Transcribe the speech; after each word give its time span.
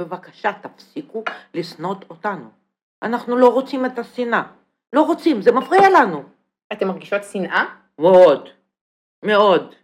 בבקשה, 0.00 0.52
תפסיקו 0.52 1.24
לשנוא 1.54 1.94
אותנו. 2.10 2.44
אנחנו 3.02 3.36
לא 3.36 3.48
רוצים 3.48 3.86
את 3.86 3.98
השנאה. 3.98 4.42
לא 4.92 5.02
רוצים, 5.02 5.42
זה 5.42 5.52
מפריע 5.52 5.90
לנו. 5.90 6.22
אתם 6.72 6.88
מרגישות 6.88 7.24
שנאה? 7.24 7.64
מאוד. 7.98 8.48
מאוד. 9.24 9.74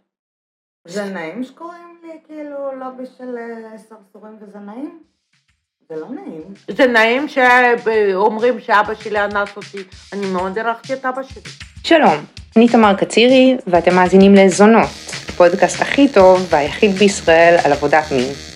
זה 0.87 1.03
נעים 1.03 1.43
שקוראים 1.43 1.97
לי 2.03 2.19
כאילו 2.27 2.75
לובי 2.75 3.03
של 3.17 3.37
אה, 3.37 3.77
סרסורים 3.77 4.37
וזנאים? 4.41 5.03
זה 5.89 5.95
לא 5.95 6.07
נעים. 6.09 6.53
זה 6.67 6.87
נעים 6.87 7.27
שאומרים 7.27 8.59
שאבא 8.59 8.95
שלי 8.95 9.25
אנס 9.25 9.57
אותי. 9.57 9.83
אני 10.13 10.25
מאוד 10.33 10.57
הערכתי 10.57 10.93
את 10.93 11.05
אבא 11.05 11.23
שלי. 11.23 11.41
שלום, 11.83 12.15
אני 12.55 12.69
תמר 12.69 12.93
קצירי, 12.93 13.57
ואתם 13.67 13.95
מאזינים 13.95 14.35
לזונות, 14.35 14.89
הפודקאסט 15.29 15.81
הכי 15.81 16.13
טוב 16.13 16.47
והיחיד 16.49 16.91
בישראל 16.91 17.57
על 17.65 17.71
עבודת 17.71 18.11
מין. 18.11 18.46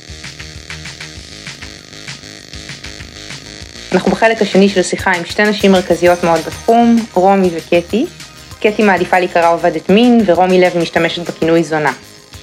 אנחנו 3.94 4.12
בחלק 4.12 4.42
השני 4.42 4.70
של 4.70 4.82
שיחה 4.84 5.12
עם 5.12 5.26
שתי 5.26 5.44
נשים 5.44 5.72
מרכזיות 5.72 6.24
מאוד 6.24 6.40
בתחום, 6.40 6.96
רומי 7.14 7.50
וקטי. 7.58 8.06
קטי 8.62 8.84
מעדיפה 8.84 9.20
להיקרא 9.20 9.54
עובדת 9.54 9.90
מין, 9.90 10.22
ורומי 10.26 10.62
לוי 10.62 10.82
משתמשת 10.82 11.30
בכינוי 11.30 11.64
זונה. 11.64 11.92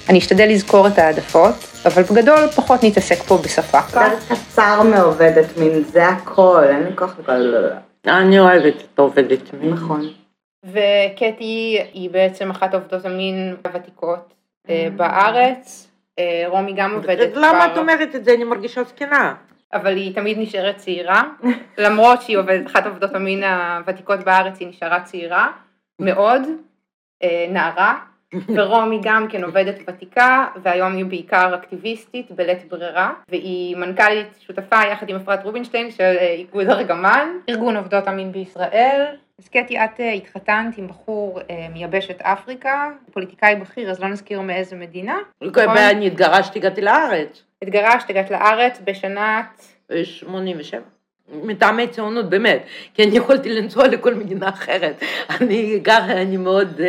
אני 0.09 0.19
אשתדל 0.19 0.47
לזכור 0.49 0.87
את 0.87 0.97
העדפות, 0.97 1.55
אבל 1.85 2.03
בגדול 2.03 2.47
פחות 2.55 2.83
נתעסק 2.83 3.23
פה 3.23 3.37
בשפה. 3.37 3.77
יותר 3.93 4.09
קצר 4.29 4.83
מעובדת 4.83 5.57
מין, 5.57 5.83
זה 5.83 6.07
הכל, 6.07 6.63
אין 6.69 6.83
לי 6.83 6.95
כוח 6.95 7.15
לכל... 7.19 7.53
אני 8.07 8.39
אוהבת 8.39 8.75
את 8.93 8.99
עובדת 8.99 9.53
מין. 9.53 9.73
נכון. 9.73 10.09
וקטי 10.63 11.79
היא 11.93 12.09
בעצם 12.09 12.49
אחת 12.49 12.73
עובדות 12.73 13.05
המין 13.05 13.55
הוותיקות 13.65 14.33
אה, 14.69 14.87
בארץ. 14.95 15.87
אה, 16.19 16.43
רומי 16.47 16.73
גם 16.73 16.93
עובדת 16.93 17.31
כבר... 17.31 17.41
למה 17.41 17.65
את 17.65 17.77
אומרת 17.77 18.15
את 18.15 18.25
זה? 18.25 18.33
אני 18.33 18.43
מרגישה 18.43 18.83
זקנה. 18.83 19.33
אבל 19.73 19.95
היא 19.95 20.15
תמיד 20.15 20.37
נשארת 20.39 20.77
צעירה, 20.77 21.23
למרות 21.77 22.21
שהיא 22.21 22.37
עובדת, 22.37 22.67
אחת 22.67 22.85
עובדות 22.85 23.15
המין 23.15 23.43
הוותיקות 23.43 24.19
בארץ, 24.19 24.59
היא 24.59 24.67
נשארה 24.67 25.01
צעירה 25.03 25.51
מאוד, 26.01 26.41
אה, 27.23 27.45
נערה, 27.49 27.99
ורומי 28.55 28.99
גם 29.03 29.27
כן 29.27 29.43
עובדת 29.43 29.75
ותיקה, 29.87 30.47
והיום 30.63 30.93
היא 30.93 31.05
בעיקר 31.05 31.55
אקטיביסטית 31.55 32.31
בלית 32.31 32.69
ברירה, 32.69 33.13
והיא 33.29 33.75
מנכ"לית 33.77 34.27
שותפה 34.39 34.81
יחד 34.91 35.09
עם 35.09 35.15
אפרת 35.15 35.43
רובינשטיין 35.43 35.91
של 35.91 36.03
אה, 36.19 36.31
איגוד 36.31 36.69
ארגמן, 36.69 37.29
ארגון 37.49 37.77
עובדות 37.77 38.07
המין 38.07 38.31
בישראל. 38.31 39.05
אז 39.39 39.47
קטי, 39.47 39.83
את 39.83 39.99
אה, 39.99 40.11
התחתנת 40.11 40.77
עם 40.77 40.87
בחור 40.87 41.39
מיבשת 41.73 42.21
אפריקה, 42.21 42.89
פוליטיקאי 43.11 43.55
בכיר, 43.55 43.91
אז 43.91 43.99
לא 43.99 44.07
נזכיר 44.07 44.41
מאיזה 44.41 44.75
מדינה. 44.75 45.17
ואני 45.41 46.07
התגרשתי, 46.07 46.59
הגעתי 46.59 46.81
לארץ. 46.81 47.48
התגרשת, 47.63 48.09
הגעת 48.09 48.31
לארץ 48.31 48.79
בשנת... 48.83 49.65
87. 50.03 50.81
מטעמי 51.31 51.87
ציונות, 51.87 52.29
באמת, 52.29 52.63
כי 52.93 53.03
אני 53.03 53.17
יכולתי 53.17 53.49
לנסוע 53.49 53.87
לכל 53.87 54.13
מדינה 54.13 54.49
אחרת. 54.49 55.03
אני 55.41 55.79
גר, 55.79 56.03
אני 56.11 56.37
מאוד, 56.37 56.81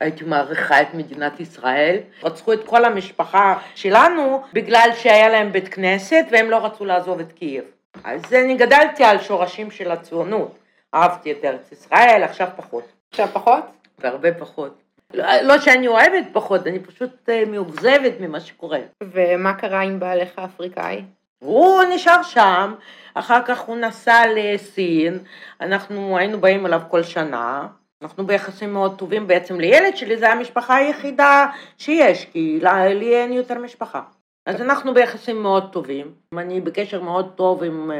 הייתי 0.00 0.24
מעריכה 0.24 0.82
את 0.82 0.94
מדינת 0.94 1.40
ישראל. 1.40 1.96
רצחו 2.22 2.52
את 2.52 2.64
כל 2.66 2.84
המשפחה 2.84 3.58
שלנו 3.74 4.42
בגלל 4.52 4.88
שהיה 4.94 5.28
להם 5.28 5.52
בית 5.52 5.68
כנסת 5.68 6.24
והם 6.30 6.50
לא 6.50 6.56
רצו 6.56 6.84
לעזוב 6.84 7.20
את 7.20 7.32
קייב. 7.32 7.64
אז 8.04 8.32
אני 8.32 8.54
גדלתי 8.54 9.04
על 9.04 9.18
שורשים 9.18 9.70
של 9.70 9.90
הציונות. 9.90 10.58
אהבתי 10.94 11.32
את 11.32 11.44
ארץ 11.44 11.72
ישראל, 11.72 12.22
עכשיו 12.22 12.48
פחות. 12.56 12.84
עכשיו 13.10 13.28
פחות? 13.32 13.64
והרבה 13.98 14.34
פחות. 14.34 14.87
לא, 15.14 15.58
שאני 15.58 15.88
אוהבת 15.88 16.24
פחות, 16.32 16.66
אני 16.66 16.78
פשוט 16.78 17.28
מאוכזבת 17.46 18.12
ממה 18.20 18.40
שקורה. 18.40 18.78
ומה 19.02 19.54
קרה 19.54 19.80
עם 19.80 20.00
בעלך 20.00 20.28
האפריקאי? 20.36 21.02
הוא 21.38 21.82
נשאר 21.94 22.22
שם, 22.22 22.74
אחר 23.14 23.42
כך 23.46 23.60
הוא 23.60 23.76
נסע 23.76 24.22
לסין, 24.36 25.18
אנחנו 25.60 26.18
היינו 26.18 26.40
באים 26.40 26.66
אליו 26.66 26.82
כל 26.90 27.02
שנה, 27.02 27.66
אנחנו 28.02 28.26
ביחסים 28.26 28.72
מאוד 28.72 28.98
טובים, 28.98 29.26
בעצם 29.26 29.60
לילד 29.60 29.96
שלי 29.96 30.16
זה 30.16 30.32
המשפחה 30.32 30.76
היחידה 30.76 31.46
שיש, 31.78 32.24
כי 32.24 32.60
לי 32.94 33.16
אין 33.16 33.32
יותר 33.32 33.58
משפחה. 33.58 34.02
אז 34.46 34.60
אנחנו 34.60 34.94
ביחסים 34.94 35.42
מאוד 35.42 35.72
טובים, 35.72 36.12
אני 36.38 36.60
בקשר 36.60 37.02
מאוד 37.02 37.32
טוב 37.36 37.64
עם 37.64 37.90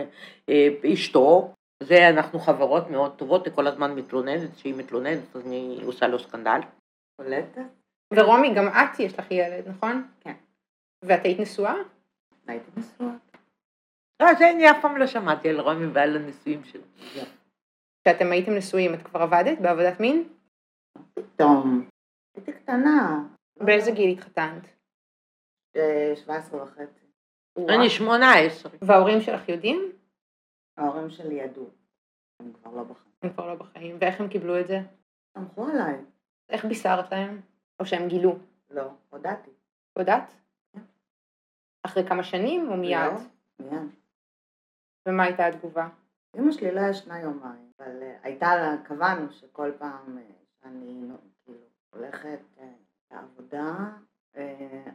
אה, 0.48 0.68
אשתו, 0.92 1.52
זה 1.82 2.08
אנחנו 2.08 2.38
חברות 2.38 2.90
מאוד 2.90 3.12
טובות, 3.16 3.44
היא 3.44 3.54
כל 3.54 3.66
הזמן 3.66 3.94
מתלוננת, 3.94 4.54
כשהיא 4.56 4.74
מתלוננת 4.74 5.36
אז 5.36 5.46
אני 5.46 5.78
עושה 5.84 6.06
לו 6.06 6.18
סקנדל. 6.18 6.60
קולטת? 7.18 7.62
ורומי, 8.14 8.54
גם 8.56 8.68
את 8.68 9.00
יש 9.00 9.18
לך 9.18 9.30
ילד, 9.30 9.68
נכון? 9.68 10.08
כן. 10.20 10.34
ואת 11.04 11.24
היית 11.24 11.40
נשואה? 11.40 11.74
הייתי 12.46 12.70
נשואה. 12.76 13.14
לא, 14.22 14.34
זה 14.38 14.50
אני 14.50 14.70
אף 14.70 14.76
פעם 14.82 14.96
לא 14.96 15.06
שמעתי 15.06 15.48
על 15.48 15.60
רומי 15.60 15.86
ועל 15.86 16.16
הנישואים 16.16 16.64
שלו. 16.64 16.82
כשאתם 18.04 18.32
הייתם 18.32 18.52
נשואים, 18.52 18.94
את 18.94 19.02
כבר 19.02 19.20
עבדת 19.20 19.58
בעבודת 19.62 20.00
מין? 20.00 20.28
פתאום. 21.14 21.88
הייתי 22.36 22.52
קטנה. 22.52 23.24
באיזה 23.56 23.90
גיל 23.90 24.10
התחתנת? 24.10 24.66
17 26.14 26.62
וחצי. 26.62 27.06
אני 27.58 27.90
18. 27.90 28.72
וההורים 28.82 29.20
שלך 29.20 29.48
יודעים? 29.48 29.92
ההורים 30.76 31.10
שלי 31.10 31.34
ידעו. 31.34 31.70
הם 32.40 32.52
כבר 32.52 32.74
לא 32.74 32.82
בחיים. 32.82 33.14
הם 33.22 33.32
כבר 33.32 33.46
לא 33.46 33.54
בחיים. 33.54 33.96
ואיך 34.00 34.20
הם 34.20 34.28
קיבלו 34.28 34.60
את 34.60 34.66
זה? 34.66 34.78
סמכו 35.34 35.66
עליי. 35.66 35.94
איך 36.48 36.64
בישרת 36.64 37.12
להם? 37.12 37.40
או 37.80 37.86
שהם 37.86 38.08
גילו? 38.08 38.38
לא, 38.70 38.90
הודעתי. 39.10 39.50
הודעת? 39.92 40.34
כן. 40.72 40.80
אחרי 41.82 42.08
כמה 42.08 42.22
שנים 42.22 42.68
או 42.70 42.76
מיד? 42.76 43.12
לא, 43.12 43.20
מיד. 43.58 43.88
ומה 45.08 45.22
הייתה 45.22 45.46
התגובה? 45.46 45.88
אמא 46.36 46.52
שלי 46.52 46.74
לא 46.74 46.80
ישנה 46.80 47.20
יומיים, 47.20 47.70
אבל 47.78 48.00
uh, 48.00 48.26
הייתה 48.26 48.56
לה, 48.56 48.76
קבענו 48.84 49.32
שכל 49.32 49.72
פעם 49.78 50.18
uh, 50.18 50.62
שאני 50.62 51.08
כאילו 51.44 51.58
הולכת 51.90 52.40
uh, 52.58 52.62
לעבודה, 53.10 53.74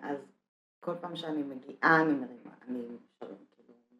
אז 0.01 0.17
כל 0.79 0.95
פעם 1.01 1.15
שאני 1.15 1.43
מגיעה 1.43 2.01
אני 2.01 2.13
מרימה, 2.13 2.51
אני 2.67 2.81
כאילו 3.11 3.35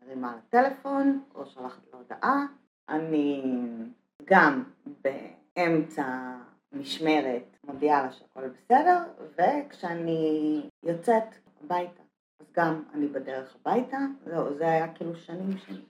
מרימה 0.02 0.36
לטלפון 0.36 1.24
או 1.36 1.46
שולחת 1.46 1.82
לו 1.94 2.00
הודעה, 2.00 2.46
אני 2.90 3.44
גם 4.26 4.64
באמצע 5.02 6.36
משמרת 6.74 7.58
מודיעה 7.64 8.04
לה 8.04 8.12
שהכל 8.12 8.48
בסדר, 8.48 9.00
וכשאני 9.38 10.62
יוצאת 10.84 11.24
הביתה, 11.64 12.02
אז 12.40 12.52
גם 12.56 12.84
אני 12.94 13.08
בדרך 13.08 13.56
הביתה, 13.56 13.98
זהו, 14.26 14.54
זה 14.58 14.68
היה 14.68 14.94
כאילו 14.94 15.16
שנים 15.16 15.58
שנים. 15.58 15.86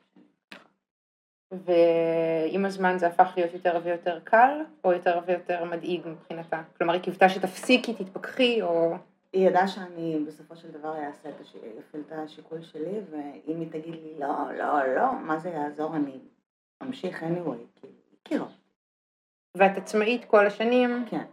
ועם 1.51 2.66
הזמן 2.66 2.97
זה 2.97 3.07
הפך 3.07 3.33
להיות 3.35 3.53
יותר 3.53 3.79
ויותר 3.83 4.19
קל, 4.23 4.61
או 4.83 4.91
יותר 4.91 5.19
ויותר 5.25 5.66
מדאיג 5.66 6.07
מבחינתה? 6.07 6.61
כלומר, 6.77 6.94
היא 6.94 7.01
קיוותה 7.01 7.29
שתפסיקי, 7.29 7.94
תתפכחי, 7.94 8.61
או... 8.61 8.94
היא 9.33 9.47
ידעה 9.47 9.67
שאני 9.67 10.23
בסופו 10.27 10.55
של 10.55 10.71
דבר 10.71 10.95
אעשה 11.05 11.29
את 11.29 11.41
הש... 11.41 11.55
את 11.95 12.11
השיקול 12.11 12.61
שלי, 12.61 13.00
ואם 13.09 13.59
היא 13.59 13.69
תגיד 13.71 13.95
לי 13.95 14.13
לא, 14.19 14.53
לא, 14.57 14.95
לא, 14.95 15.19
מה 15.19 15.39
זה 15.39 15.50
יעזור, 15.50 15.95
אני 15.95 16.19
אמשיך 16.83 17.23
anyway, 17.23 17.79
כי 17.81 17.88
היא 17.88 18.17
הכירה. 18.21 18.47
ואת 19.58 19.78
עצמאית 19.78 20.25
כל 20.25 20.47
השנים? 20.47 21.06
כן. 21.09 21.24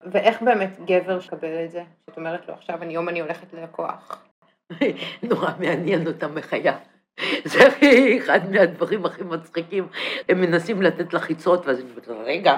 ואיך 0.00 0.42
באמת 0.42 0.80
גבר 0.84 1.20
שקבל 1.20 1.64
את 1.64 1.70
זה? 1.70 1.82
שאת 2.06 2.16
אומרת 2.16 2.48
לו, 2.48 2.54
עכשיו 2.54 2.82
אני 2.82 2.94
יום 2.94 3.08
אני 3.08 3.20
הולכת 3.20 3.52
ללקוח. 3.52 4.24
נורא 5.30 5.50
מעניין 5.58 6.06
אותם 6.06 6.34
מחייו. 6.34 6.74
זה 7.50 7.66
הכי, 7.66 8.18
אחד 8.18 8.50
מהדברים 8.50 9.06
הכי 9.06 9.22
מצחיקים, 9.22 9.88
הם 10.28 10.40
מנסים 10.40 10.82
לתת 10.82 11.14
לחיצות, 11.14 11.66
ואז 11.66 11.80
אני 11.80 11.90
אומרת, 11.90 12.08
רגע, 12.08 12.56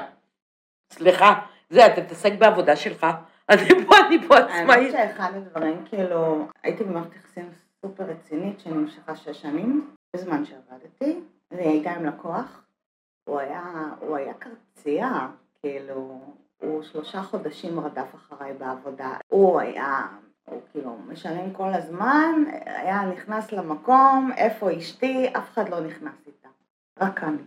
סליחה, 0.93 1.41
זה, 1.71 1.87
אתה 1.87 2.03
תתעסק 2.03 2.33
בעבודה 2.39 2.77
שלך, 2.77 3.07
אני 3.51 3.69
פה, 3.87 3.95
אני 4.07 4.29
פה 4.29 4.39
עצמאית. 4.39 4.95
האמת 4.95 5.11
שאחד 5.11 5.33
הדברים, 5.35 5.85
כאילו, 5.89 6.47
הייתי 6.63 6.85
במערכת 6.85 7.17
יחסים 7.17 7.51
סופר 7.83 8.05
רצינית 8.05 8.61
שנמשכה 8.61 9.17
שש 9.17 9.43
שנים, 9.43 9.91
בזמן 10.17 10.45
שעבדתי, 10.45 11.21
אני 11.53 11.63
הייתה 11.63 11.91
עם 11.91 12.05
לקוח, 12.05 12.63
הוא 13.25 13.41
היה, 13.41 13.63
הוא 14.01 14.17
היה 14.17 14.35
קרצייה, 14.35 15.29
כאילו, 15.61 16.21
הוא 16.61 16.83
שלושה 16.83 17.23
חודשים 17.23 17.81
רדף 17.81 18.15
אחריי 18.15 18.53
בעבודה, 18.53 19.17
הוא 19.29 19.61
היה 19.61 20.07
הוא 20.45 20.61
כאילו 20.71 20.97
משלם 21.09 21.53
כל 21.53 21.75
הזמן, 21.75 22.33
היה 22.67 23.03
נכנס 23.05 23.53
למקום, 23.53 24.31
איפה 24.37 24.79
אשתי, 24.79 25.29
אף 25.37 25.53
אחד 25.53 25.69
לא 25.69 25.81
נכנס 25.81 26.27
איתה, 26.27 26.49
רק 27.01 27.25
אני. 27.25 27.43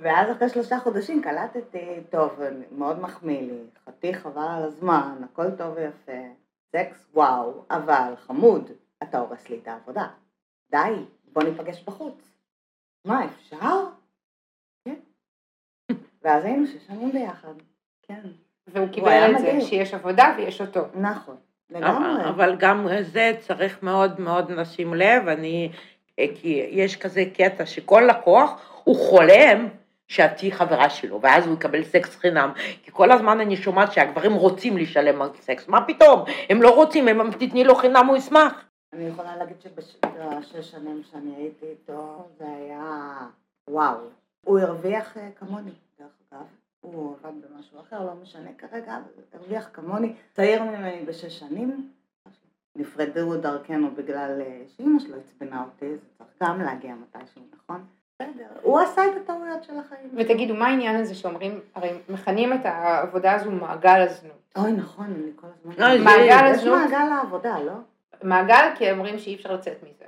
ואז 0.00 0.36
אחרי 0.36 0.48
שלושה 0.48 0.78
חודשים 0.78 1.22
קלטתי, 1.22 2.00
טוב, 2.10 2.40
מאוד 2.72 3.00
מחמיא 3.00 3.40
לי, 3.40 3.64
חתיך 3.86 4.22
חבל 4.22 4.48
על 4.48 4.62
הזמן, 4.62 5.20
הכל 5.24 5.50
טוב 5.50 5.74
ויפה, 5.76 6.22
סקס 6.72 7.06
וואו, 7.14 7.64
אבל 7.70 8.14
חמוד, 8.16 8.70
אתה 9.02 9.18
הורס 9.18 9.48
לי 9.48 9.58
את 9.62 9.68
העבודה. 9.68 10.08
די, 10.70 11.04
בוא 11.32 11.42
ניפגש 11.42 11.84
בחוץ. 11.84 12.28
מה, 13.04 13.24
אפשר? 13.24 13.84
ואז 16.24 16.44
היינו 16.44 16.66
שש 16.66 16.86
שנים 16.86 17.12
ביחד, 17.12 17.54
כן. 18.02 18.20
והוא 18.66 18.88
קיבל 18.88 19.32
את 19.34 19.38
זה, 19.38 19.60
שיש 19.60 19.94
עבודה 19.94 20.34
ויש 20.36 20.60
אותו. 20.60 20.80
נכון. 20.94 21.36
לגמרי. 21.70 22.28
אבל 22.28 22.56
גם 22.58 22.86
זה 23.00 23.32
צריך 23.38 23.82
מאוד 23.82 24.20
מאוד 24.20 24.50
לשים 24.50 24.94
לב, 24.94 25.28
אני, 25.28 25.72
כי 26.16 26.66
יש 26.70 26.96
כזה 26.96 27.24
קטע 27.34 27.66
שכל 27.66 28.02
לקוח 28.08 28.80
הוא 28.84 28.96
חולם 28.96 29.68
שאת 30.08 30.36
תהיי 30.36 30.52
חברה 30.52 30.90
שלו, 30.90 31.20
ואז 31.22 31.46
הוא 31.46 31.54
יקבל 31.54 31.84
סקס 31.84 32.16
חינם, 32.16 32.52
כי 32.82 32.90
כל 32.92 33.12
הזמן 33.12 33.40
אני 33.40 33.56
שומעת 33.56 33.92
שהגברים 33.92 34.32
רוצים 34.32 34.76
לשלם 34.76 35.22
על 35.22 35.28
סקס, 35.40 35.68
מה 35.68 35.86
פתאום, 35.86 36.24
הם 36.50 36.62
לא 36.62 36.74
רוצים, 36.74 37.08
אם 37.08 37.30
תתני 37.30 37.64
לו 37.64 37.74
חינם 37.74 38.06
הוא 38.06 38.16
ישמח. 38.16 38.64
אני 38.92 39.04
יכולה 39.04 39.36
להגיד 39.36 39.56
שבשש 39.60 40.70
שנים 40.70 41.02
שאני 41.10 41.34
הייתי 41.36 41.66
איתו, 41.66 42.26
זה 42.38 42.44
היה 42.44 43.16
וואו. 43.70 43.96
הוא 44.46 44.58
הרוויח 44.58 45.16
אה, 45.16 45.28
כמוני. 45.36 45.70
הוא 46.82 47.16
עבד 47.22 47.32
במשהו 47.40 47.80
אחר, 47.80 48.04
לא 48.04 48.14
משנה 48.22 48.50
כרגע, 48.58 48.96
אבל 48.96 49.40
הרוויח 49.40 49.68
כמוני, 49.72 50.14
צעיר 50.32 50.62
ממני 50.62 51.04
בשש 51.06 51.38
שנים. 51.38 51.90
נפרדו 52.76 53.36
דרכנו 53.36 53.90
בגלל 53.90 54.40
אה, 54.40 54.62
שאימא 54.76 55.00
שלו 55.00 55.16
עצבנה 55.16 55.64
אותי, 55.64 55.96
זה 55.96 56.06
צריך 56.18 56.30
גם 56.42 56.60
להגיע 56.60 56.94
מתישהו, 56.94 57.42
נכון? 57.54 57.84
בסדר, 58.14 58.46
הוא 58.62 58.80
עשה 58.80 59.02
את 59.06 59.10
הטעויות 59.22 59.64
של 59.64 59.78
החיים. 59.78 60.10
ותגידו, 60.16 60.54
מה 60.54 60.66
העניין 60.66 60.96
הזה 60.96 61.14
שאומרים, 61.14 61.60
הרי 61.74 61.90
מכנים 62.08 62.52
את 62.52 62.60
העבודה 62.64 63.34
הזו 63.34 63.50
מעגל 63.50 64.00
הזנות. 64.00 64.52
אוי, 64.56 64.72
נכון, 64.72 65.06
אני 65.06 65.32
כל 65.36 65.46
הזמן... 65.46 65.74
לא, 65.78 66.04
מעגל 66.04 66.50
יש 66.50 66.58
הזנות, 66.58 66.78
מעגל 66.78 67.12
העבודה, 67.12 67.58
לא? 67.58 67.72
מעגל 68.22 68.68
כי 68.74 68.90
אומרים 68.90 69.18
שאי 69.18 69.34
אפשר 69.34 69.52
לצאת 69.52 69.76
מזה. 69.82 70.04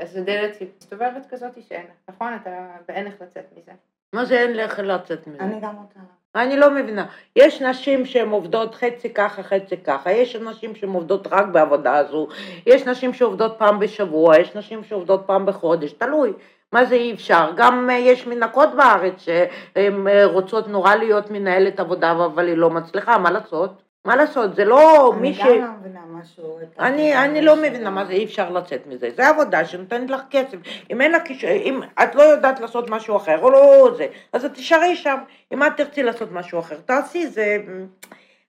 אז 0.00 0.16
הדלת 0.16 0.56
היא 0.60 0.68
מסתובבת 0.78 1.26
כזאת 1.30 1.62
שאין, 1.68 1.86
נכון? 2.08 2.34
אתה, 2.34 2.76
ואין 2.88 3.06
איך 3.06 3.14
לצאת 3.22 3.44
מזה. 3.56 3.72
מה 4.12 4.24
זה 4.24 4.40
אין 4.40 4.56
לך 4.56 4.78
לצאת 4.78 5.26
מזה? 5.26 5.38
אני 5.40 5.60
גם 5.60 5.76
רוצה... 5.76 6.00
אני 6.34 6.56
לא 6.56 6.70
מבינה. 6.70 7.06
יש 7.36 7.62
נשים 7.62 8.06
שהן 8.06 8.28
עובדות 8.28 8.74
חצי 8.74 9.14
ככה, 9.14 9.42
חצי 9.42 9.76
ככה, 9.76 10.12
יש 10.12 10.36
נשים 10.36 10.74
שהן 10.74 10.90
עובדות 10.90 11.26
רק 11.30 11.46
בעבודה 11.46 11.96
הזו, 11.96 12.28
יש 12.66 12.86
נשים 12.86 13.12
שעובדות 13.12 13.54
פעם 13.58 13.78
בשבוע, 13.78 14.38
יש 14.38 14.56
נשים 14.56 14.84
שעובדות 14.84 15.22
פעם 15.26 15.46
בחודש, 15.46 15.92
תלוי. 15.92 16.32
מה 16.72 16.84
זה 16.84 16.94
אי 16.94 17.12
אפשר? 17.12 17.50
גם 17.56 17.90
אה, 17.90 17.94
יש 17.94 18.26
מנקות 18.26 18.68
בארץ 18.76 19.14
שהן 19.24 20.08
אה, 20.08 20.24
רוצות 20.26 20.68
נורא 20.68 20.94
להיות 20.94 21.30
מנהלת 21.30 21.80
עבודה, 21.80 22.12
אבל 22.12 22.46
היא 22.46 22.56
לא 22.56 22.70
מצליחה, 22.70 23.18
מה 23.18 23.30
לעשות? 23.30 23.82
מה 24.04 24.16
לעשות? 24.16 24.56
זה 24.56 24.64
לא 24.64 25.12
מי 25.20 25.34
ש... 25.34 25.40
אני 25.40 25.58
גם 25.58 25.62
לא 25.62 25.72
מבינה 25.80 26.00
משהו... 26.06 26.58
אני, 26.78 27.16
אני 27.24 27.42
לא 27.42 27.56
מבינה 27.56 27.90
מה 27.90 28.04
זה, 28.04 28.12
אי 28.12 28.24
אפשר 28.24 28.50
לצאת 28.50 28.86
מזה. 28.86 29.10
זה 29.16 29.28
עבודה 29.28 29.64
שנותנת 29.64 30.10
לך 30.10 30.20
כסף. 30.30 30.58
אם 30.90 31.00
אין 31.00 31.12
לך 31.12 31.22
כישור, 31.24 31.50
אם 31.50 31.80
את 32.02 32.14
לא 32.14 32.22
יודעת 32.22 32.60
לעשות 32.60 32.90
משהו 32.90 33.16
אחר, 33.16 33.38
או 33.42 33.50
לא 33.50 33.90
זה, 33.96 34.06
אז 34.32 34.44
את 34.44 34.54
תישארי 34.54 34.96
שם. 34.96 35.18
אם 35.52 35.62
את 35.62 35.72
תרצי 35.76 36.02
לעשות 36.02 36.32
משהו 36.32 36.58
אחר, 36.58 36.76
תעשי 36.84 37.26
זה. 37.26 37.58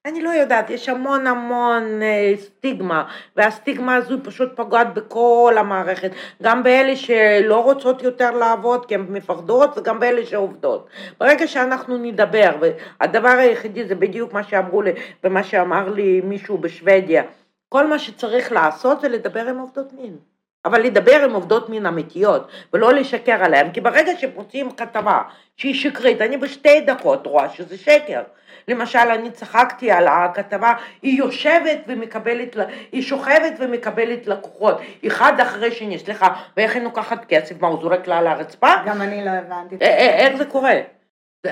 אני 0.05 0.21
לא 0.21 0.29
יודעת, 0.29 0.69
יש 0.69 0.89
המון 0.89 1.27
המון 1.27 2.01
אה, 2.01 2.33
סטיגמה, 2.37 3.03
והסטיגמה 3.35 3.95
הזו 3.95 4.17
פשוט 4.23 4.55
פוגעת 4.55 4.93
בכל 4.93 5.55
המערכת, 5.57 6.11
גם 6.43 6.63
באלה 6.63 6.95
שלא 6.95 7.63
רוצות 7.63 8.03
יותר 8.03 8.31
לעבוד 8.31 8.85
כי 8.85 8.95
הן 8.95 9.05
מפחדות, 9.09 9.77
וגם 9.77 9.99
באלה 9.99 10.25
שעובדות. 10.25 10.89
ברגע 11.19 11.47
שאנחנו 11.47 11.97
נדבר, 11.97 12.55
והדבר 12.61 13.29
היחידי 13.29 13.85
זה 13.85 13.95
בדיוק 13.95 14.33
מה 14.33 14.43
שאמרו 14.43 14.81
לי, 14.81 14.91
ומה 15.23 15.43
שאמר 15.43 15.89
לי 15.89 16.21
מישהו 16.21 16.57
בשוודיה, 16.57 17.23
כל 17.69 17.87
מה 17.87 17.99
שצריך 17.99 18.51
לעשות 18.51 19.01
זה 19.01 19.09
לדבר 19.09 19.47
עם 19.47 19.57
עובדות 19.57 19.93
מין. 19.93 20.17
אבל 20.65 20.81
לדבר 20.81 21.23
עם 21.23 21.33
עובדות 21.33 21.69
מין 21.69 21.85
אמיתיות, 21.85 22.47
ולא 22.73 22.93
לשקר 22.93 23.43
עליהן, 23.43 23.71
כי 23.71 23.81
ברגע 23.81 24.11
שמוציאים 24.17 24.71
כתבה 24.71 25.21
שהיא 25.57 25.75
שקרית, 25.75 26.21
אני 26.21 26.37
בשתי 26.37 26.81
דקות 26.81 27.27
רואה 27.27 27.49
שזה 27.49 27.77
שקר. 27.77 28.21
למשל, 28.67 28.99
אני 28.99 29.31
צחקתי 29.31 29.91
על 29.91 30.07
הכתבה, 30.07 30.73
היא 31.01 31.17
יושבת 31.19 31.77
ומקבלת, 31.87 32.55
היא 32.91 33.01
שוכבת 33.01 33.53
ומקבלת 33.59 34.27
לקוחות, 34.27 34.77
אחד 35.07 35.39
אחרי 35.39 35.71
שני, 35.71 35.99
סליחה, 35.99 36.27
ואיך 36.57 36.75
היא 36.75 36.83
לוקחת 36.83 37.25
כסף, 37.25 37.61
מה, 37.61 37.67
הוא 37.67 37.81
זורק 37.81 38.07
לה 38.07 38.17
על 38.17 38.27
הרצפה? 38.27 38.69
גם 38.85 39.01
אני 39.01 39.25
לא 39.25 39.29
הבנתי. 39.29 39.75
איך 39.85 40.35
זה 40.37 40.45
קורה? 40.45 40.73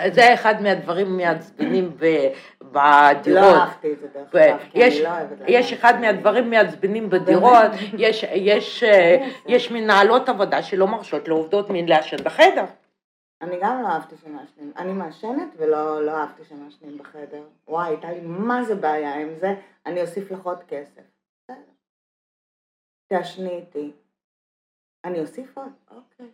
זה- 0.07 0.33
אחד 0.33 0.61
מהדברים 0.61 1.07
המעצבנים 1.07 1.91
ב- 1.99 2.27
בדירות. 2.63 3.41
לא 3.55 3.61
אהבתי 3.61 3.91
את 3.93 3.99
זה 3.99 4.07
דרך 4.13 4.35
אגב, 4.35 4.57
כי 4.71 4.79
יש, 4.79 4.95
אני 4.95 5.03
לא 5.03 5.09
אוהבת 5.09 5.31
לדעת. 5.31 5.45
יש 5.49 5.73
אחד 5.73 6.01
מהדברים 6.01 6.49
מעצבנים 6.49 7.09
בדירות, 7.09 7.71
אה, 8.83 9.17
יש 9.47 9.71
מנהלות 9.71 10.29
עבודה 10.29 10.61
שלא 10.63 10.87
מרשות 10.87 11.27
לעובדות 11.27 11.69
מין 11.69 11.89
לעשן 11.89 12.17
בחדר. 12.23 12.63
אני 13.43 13.57
גם 13.61 13.81
לא 13.81 13.87
אהבתי 13.87 14.17
שמעשנים. 14.17 14.71
אני 14.77 14.93
מעשנת 14.93 15.49
ולא 15.57 16.05
לא 16.05 16.11
אהבתי 16.11 16.45
שמעשנים 16.45 16.97
בחדר. 16.97 17.43
וואי, 17.67 17.87
הייתה 17.87 18.11
לי 18.11 18.21
מה 18.21 18.63
זה 18.63 18.75
בעיה 18.75 19.15
עם 19.15 19.35
זה, 19.39 19.55
אני 19.85 20.01
אוסיף 20.01 20.31
לך 20.31 20.43
עוד 20.43 20.63
כסף. 20.63 21.01
בסדר. 21.43 21.71
תעשני 23.07 23.49
איתי. 23.49 23.91
אני 25.03 25.19
אוסיף 25.19 25.57
עוד, 25.57 25.71
אוקיי. 25.91 26.31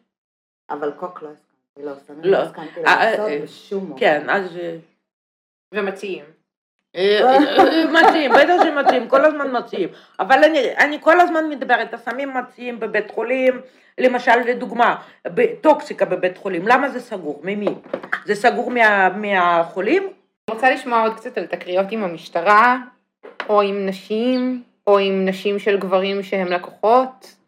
אבל 0.69 0.91
קוק 0.99 1.21
לא 1.21 1.29
הסכמתי, 1.29 1.83
לא, 1.83 1.95
סמים 1.95 2.21
לא. 2.23 2.31
לא 2.31 2.37
הסכמתי 2.37 2.85
אה, 2.85 3.11
לעשות 3.11 3.29
אה, 3.29 3.39
בשום 3.43 3.91
אופן. 3.91 3.99
כן, 3.99 4.29
אז... 4.29 4.57
אה, 4.57 4.77
ומציעים. 5.73 6.25
אה, 6.95 7.21
אה, 7.21 7.85
מציעים, 7.91 8.31
בטח 8.31 8.63
שמציעים, 8.63 9.07
כל 9.07 9.25
הזמן 9.25 9.57
מציעים. 9.57 9.89
אבל 10.19 10.43
אני, 10.43 10.59
אני 10.77 10.97
כל 11.01 11.19
הזמן 11.19 11.49
מדברת, 11.49 11.93
הסמים 11.93 12.33
מציעים 12.33 12.79
בבית 12.79 13.11
חולים, 13.11 13.61
למשל 13.97 14.35
לדוגמה, 14.47 14.95
טוקסיקה 15.61 16.05
בבית 16.05 16.37
חולים, 16.37 16.67
למה 16.67 16.89
זה 16.89 16.99
סגור? 16.99 17.41
ממי? 17.43 17.75
זה 18.25 18.35
סגור 18.35 18.71
מה, 18.71 19.09
מהחולים? 19.09 20.03
אני 20.03 20.55
רוצה 20.55 20.71
לשמוע 20.71 21.01
עוד 21.01 21.15
קצת 21.15 21.37
על 21.37 21.45
תקריות 21.45 21.87
עם 21.91 22.03
המשטרה, 22.03 22.77
או 23.49 23.61
עם 23.61 23.85
נשים, 23.85 24.63
או 24.87 24.99
עם 24.99 25.25
נשים 25.25 25.59
של 25.59 25.77
גברים 25.77 26.23
שהם 26.23 26.47
לקוחות. 26.47 27.38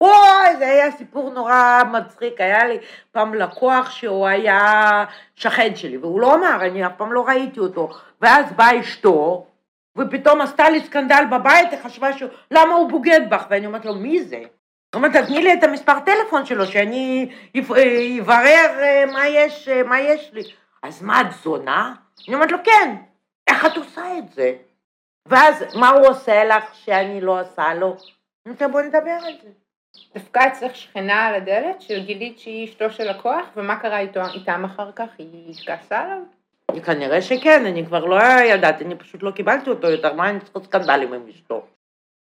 וואי, 0.00 0.56
זה 0.56 0.66
היה 0.68 0.90
סיפור 0.90 1.30
נורא 1.30 1.82
מצחיק, 1.92 2.40
היה 2.40 2.64
לי 2.64 2.78
פעם 3.12 3.34
לקוח 3.34 3.90
שהוא 3.90 4.26
היה 4.26 5.04
שכן 5.34 5.76
שלי, 5.76 5.96
והוא 5.96 6.20
לא 6.20 6.34
אמר, 6.34 6.58
אני 6.60 6.86
אף 6.86 6.92
פעם 6.96 7.12
לא 7.12 7.26
ראיתי 7.26 7.60
אותו, 7.60 7.88
ואז 8.20 8.52
באה 8.52 8.80
אשתו, 8.80 9.46
ופתאום 9.98 10.40
עשתה 10.40 10.70
לי 10.70 10.80
סקנדל 10.80 11.24
בבית, 11.30 11.70
היא 11.70 11.78
חשבה 11.84 12.12
שהוא, 12.12 12.30
למה 12.50 12.74
הוא 12.74 12.90
בוגד 12.90 13.20
בך? 13.30 13.46
ואני 13.50 13.66
אומרת 13.66 13.84
לו, 13.84 13.94
מי 13.94 14.22
זה? 14.22 14.36
היא 14.36 14.46
אומרת, 14.94 15.16
תתני 15.16 15.42
לי 15.42 15.52
את 15.52 15.64
המספר 15.64 16.00
טלפון 16.00 16.46
שלו, 16.46 16.66
שאני 16.66 17.30
אברר 18.20 18.78
אה, 18.78 19.04
מה 19.12 19.28
יש, 19.28 19.68
אה, 19.68 19.82
מה 19.82 20.00
יש 20.00 20.30
לי. 20.32 20.42
אז 20.82 21.02
מה, 21.02 21.20
את 21.20 21.32
זונה? 21.42 21.94
אני 22.28 22.34
אומרת 22.34 22.52
לו, 22.52 22.58
כן. 22.64 22.96
איך 23.46 23.66
את 23.66 23.76
עושה 23.76 24.18
את 24.18 24.28
זה? 24.28 24.52
ואז, 25.26 25.64
מה 25.76 25.88
הוא 25.88 26.06
עושה 26.06 26.44
לך 26.44 26.64
שאני 26.74 27.20
לא 27.20 27.40
עושה 27.40 27.74
לו? 27.74 27.96
אני 28.46 28.54
אומרת, 28.54 28.70
בואי 28.72 28.86
נדבר 28.86 29.18
על 29.26 29.32
זה. 29.42 29.48
דפקה 30.14 30.46
אצלך 30.46 30.76
שכנה 30.76 31.26
על 31.26 31.34
הדלת, 31.34 31.80
שגילית 31.80 32.38
שהיא 32.38 32.64
אשתו 32.64 32.90
של 32.90 33.10
לקוח, 33.10 33.46
ומה 33.56 33.76
קרה 33.76 33.98
איתו, 33.98 34.20
איתם 34.34 34.64
אחר 34.64 34.90
כך? 34.92 35.08
היא 35.18 35.54
כעסה 35.66 35.98
עליו? 35.98 36.18
כנראה 36.84 37.22
שכן, 37.22 37.66
אני 37.66 37.86
כבר 37.86 38.04
לא 38.04 38.16
ידעתי, 38.44 38.84
אני 38.84 38.94
פשוט 38.96 39.22
לא 39.22 39.30
קיבלתי 39.30 39.70
אותו 39.70 39.90
יותר, 39.90 40.12
מה 40.12 40.30
אני 40.30 40.40
צריכה 40.40 40.60
סקנדלים 40.60 41.12
עם 41.12 41.22
אשתו? 41.28 41.66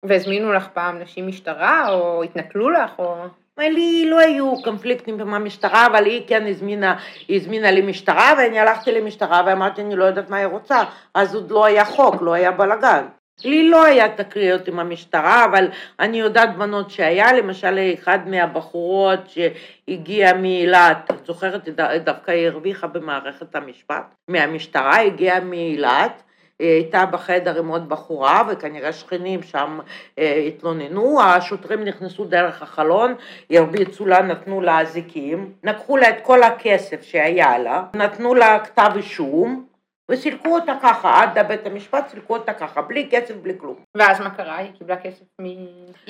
והזמינו 0.03 0.53
לך 0.53 0.67
פעם 0.73 0.99
נשים 0.99 1.27
משטרה, 1.27 1.89
או 1.89 2.23
התנכלו 2.23 2.69
לך, 2.69 2.91
או... 2.99 3.15
לי 3.57 4.09
לא 4.09 4.19
היו 4.19 4.53
קונפליקטים 4.63 5.21
עם 5.21 5.33
המשטרה, 5.33 5.85
אבל 5.85 6.05
היא 6.05 6.27
כן 6.27 6.47
הזמינה, 6.47 6.97
היא 7.27 7.37
הזמינה 7.37 7.71
לי 7.71 7.81
משטרה, 7.81 8.33
ואני 8.37 8.59
הלכתי 8.59 8.91
למשטרה 8.91 9.43
ואמרתי, 9.45 9.81
אני 9.81 9.95
לא 9.95 10.05
יודעת 10.05 10.29
מה 10.29 10.37
היא 10.37 10.45
רוצה, 10.45 10.83
אז 11.13 11.35
עוד 11.35 11.51
לא 11.51 11.65
היה 11.65 11.85
חוק, 11.85 12.21
לא 12.21 12.33
היה 12.33 12.51
בלאגן. 12.51 13.05
לי 13.45 13.69
לא 13.69 13.83
היה 13.83 14.15
תקריות 14.15 14.67
עם 14.67 14.79
המשטרה, 14.79 15.45
אבל 15.45 15.67
אני 15.99 16.19
יודעת 16.19 16.57
בנות 16.57 16.91
שהיה, 16.91 17.33
למשל 17.33 17.79
אחת 17.99 18.19
מהבחורות 18.25 19.19
שהגיעה 19.27 20.33
מאילת, 20.33 21.11
את 21.11 21.25
זוכרת, 21.25 21.69
דווקא 22.03 22.31
היא 22.31 22.47
הרוויחה 22.47 22.87
במערכת 22.87 23.55
המשפט, 23.55 24.15
מהמשטרה, 24.27 24.99
הגיעה 25.01 25.39
מאילת, 25.39 26.23
היא 26.61 26.69
הייתה 26.69 27.05
בחדר 27.05 27.59
עם 27.59 27.67
עוד 27.67 27.89
בחורה, 27.89 28.43
וכנראה 28.49 28.93
שכנים 28.93 29.43
שם 29.43 29.79
אה, 30.19 30.43
התלוננו, 30.47 31.21
השוטרים 31.21 31.83
נכנסו 31.83 32.25
דרך 32.25 32.61
החלון, 32.61 33.15
הרביצו 33.49 34.05
לה, 34.05 34.21
נתנו 34.21 34.61
לה 34.61 34.81
אזיקים, 34.81 35.53
לקחו 35.63 35.97
לה 35.97 36.09
את 36.09 36.21
כל 36.21 36.43
הכסף 36.43 37.03
שהיה 37.03 37.57
לה, 37.57 37.83
נתנו 37.95 38.35
לה 38.35 38.59
כתב 38.59 38.91
אישום, 38.95 39.65
וסילקו 40.11 40.49
אותה 40.55 40.73
ככה, 40.83 41.21
עד 41.21 41.39
לבית 41.39 41.65
המשפט 41.65 42.07
סילקו 42.07 42.33
אותה 42.33 42.53
ככה, 42.53 42.81
בלי 42.81 43.07
כסף, 43.11 43.35
בלי 43.35 43.53
כלום. 43.57 43.75
ואז 43.97 44.19
מה 44.21 44.29
קרה? 44.29 44.57
היא 44.57 44.71
קיבלה 44.77 44.97
כסף 44.97 45.23
מ... 45.41 45.45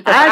אז, 0.05 0.31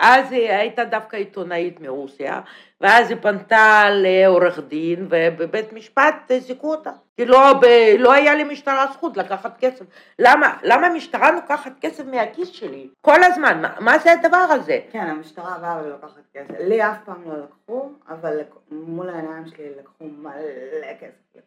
אז 0.00 0.32
היא 0.32 0.50
הייתה 0.50 0.84
דווקא 0.84 1.16
עיתונאית 1.16 1.80
מרוסיה, 1.80 2.40
ואז 2.80 3.10
היא 3.10 3.18
פנתה 3.22 3.84
לעורך 3.90 4.58
דין, 4.68 5.06
ובבית 5.10 5.72
משפט 5.72 6.14
זיכו 6.38 6.70
אותה. 6.70 6.90
כי 7.16 7.24
לא, 7.24 7.52
ב, 7.60 7.66
לא 7.98 8.12
היה 8.12 8.34
למשטרה 8.34 8.86
זכות 8.92 9.16
לקחת 9.16 9.56
כסף. 9.58 9.84
למה, 10.18 10.56
למה 10.62 10.86
המשטרה 10.86 11.30
לוקחת 11.30 11.72
כסף 11.80 12.04
מהכיס 12.04 12.48
שלי? 12.48 12.88
כל 13.00 13.22
הזמן, 13.24 13.62
מה, 13.62 13.74
מה 13.80 13.98
זה 13.98 14.12
הדבר 14.12 14.36
הזה? 14.50 14.78
כן, 14.92 15.06
המשטרה 15.06 15.58
באה 15.60 15.80
ולוקחת 15.84 16.20
כסף. 16.34 16.54
לי 16.60 16.82
אף 16.82 16.96
פעם 17.04 17.22
לא 17.26 17.34
לקחו, 17.44 17.88
אבל 18.08 18.36
לק- 18.40 18.54
מול 18.70 19.08
העיניים 19.08 19.46
שלי 19.46 19.66
לקחו 19.78 20.04
מלא 20.04 20.94
כסף. 21.00 21.40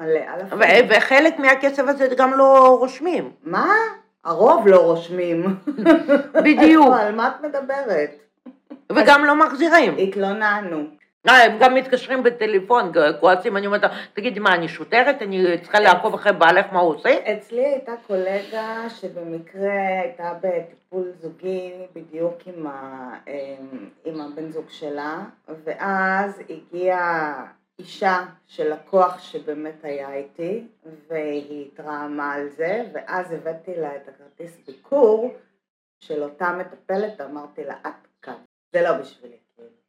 מלא, 0.00 0.20
אלפים. 0.34 0.86
וחלק 0.88 1.38
מהכסף 1.38 1.82
הזה 1.88 2.08
גם 2.16 2.34
לא 2.34 2.76
רושמים. 2.80 3.30
מה? 3.44 3.74
הרוב 4.24 4.68
לא 4.68 4.78
רושמים. 4.78 5.56
בדיוק, 6.34 6.94
על 7.00 7.14
מה 7.14 7.28
את 7.28 7.44
מדברת? 7.44 8.10
וגם 8.92 9.24
לא 9.24 9.34
מחזירים. 9.34 9.96
התלוננו. 9.98 10.84
אה, 11.28 11.44
הם 11.44 11.58
גם 11.60 11.74
מתקשרים 11.74 12.22
בטלפון, 12.22 12.92
כועסים, 13.20 13.56
אני 13.56 13.66
אומרת, 13.66 13.90
תגידי, 14.14 14.40
מה, 14.40 14.54
אני 14.54 14.68
שוטרת? 14.68 15.22
אני 15.22 15.58
צריכה 15.62 15.80
לעקוב 15.80 16.14
אחרי 16.14 16.32
בעלך, 16.32 16.66
מה 16.72 16.80
הוא 16.80 16.94
עושה? 16.94 17.10
אצלי 17.32 17.64
הייתה 17.66 17.92
קולגה 18.06 18.88
שבמקרה 18.88 20.00
הייתה 20.02 20.32
בטיפול 20.42 21.12
זוגי 21.22 21.72
בדיוק 21.94 22.34
עם, 22.46 22.66
ה, 22.66 23.10
אמ, 23.26 23.88
עם 24.04 24.20
הבן 24.20 24.50
זוג 24.50 24.64
שלה, 24.68 25.18
ואז 25.64 26.42
הגיעה 26.50 27.44
אישה 27.78 28.24
של 28.46 28.72
לקוח 28.72 29.18
שבאמת 29.18 29.84
היה 29.84 30.14
איתי, 30.14 30.66
והיא 31.08 31.66
התרעמה 31.66 32.32
על 32.32 32.48
זה, 32.48 32.84
ואז 32.92 33.32
הבאתי 33.32 33.80
לה 33.80 33.96
את 33.96 34.08
הכרטיס 34.08 34.58
ביקור 34.66 35.34
של 36.00 36.22
אותה 36.22 36.52
מטפלת, 36.52 37.12
ואמרתי 37.18 37.64
לה, 37.64 37.74
את 37.86 38.06
כאן, 38.22 38.34
זה 38.72 38.82
לא 38.82 38.92
בשבילי. 38.92 39.36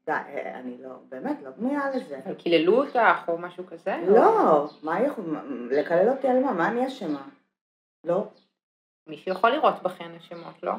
די, 0.05 0.13
אני 0.53 0.77
לא, 0.83 0.89
באמת 1.09 1.37
לא 1.43 1.49
בנויה 1.49 1.89
לזה. 1.89 2.19
אבל 2.25 2.33
קיללו 2.33 2.83
אותך 2.83 2.99
או 3.27 3.37
משהו 3.37 3.65
כזה? 3.67 3.97
לא, 4.07 4.67
מה 4.83 5.01
יכול, 5.01 5.37
לקלל 5.71 6.09
אותי 6.09 6.27
על 6.27 6.39
מה? 6.39 6.53
מה 6.53 6.67
אני 6.67 6.87
אשמה? 6.87 7.21
לא. 8.03 8.27
מישהו 9.07 9.31
יכול 9.31 9.49
לראות 9.49 9.83
בכן 9.83 10.11
אשמות, 10.15 10.63
לא? 10.63 10.71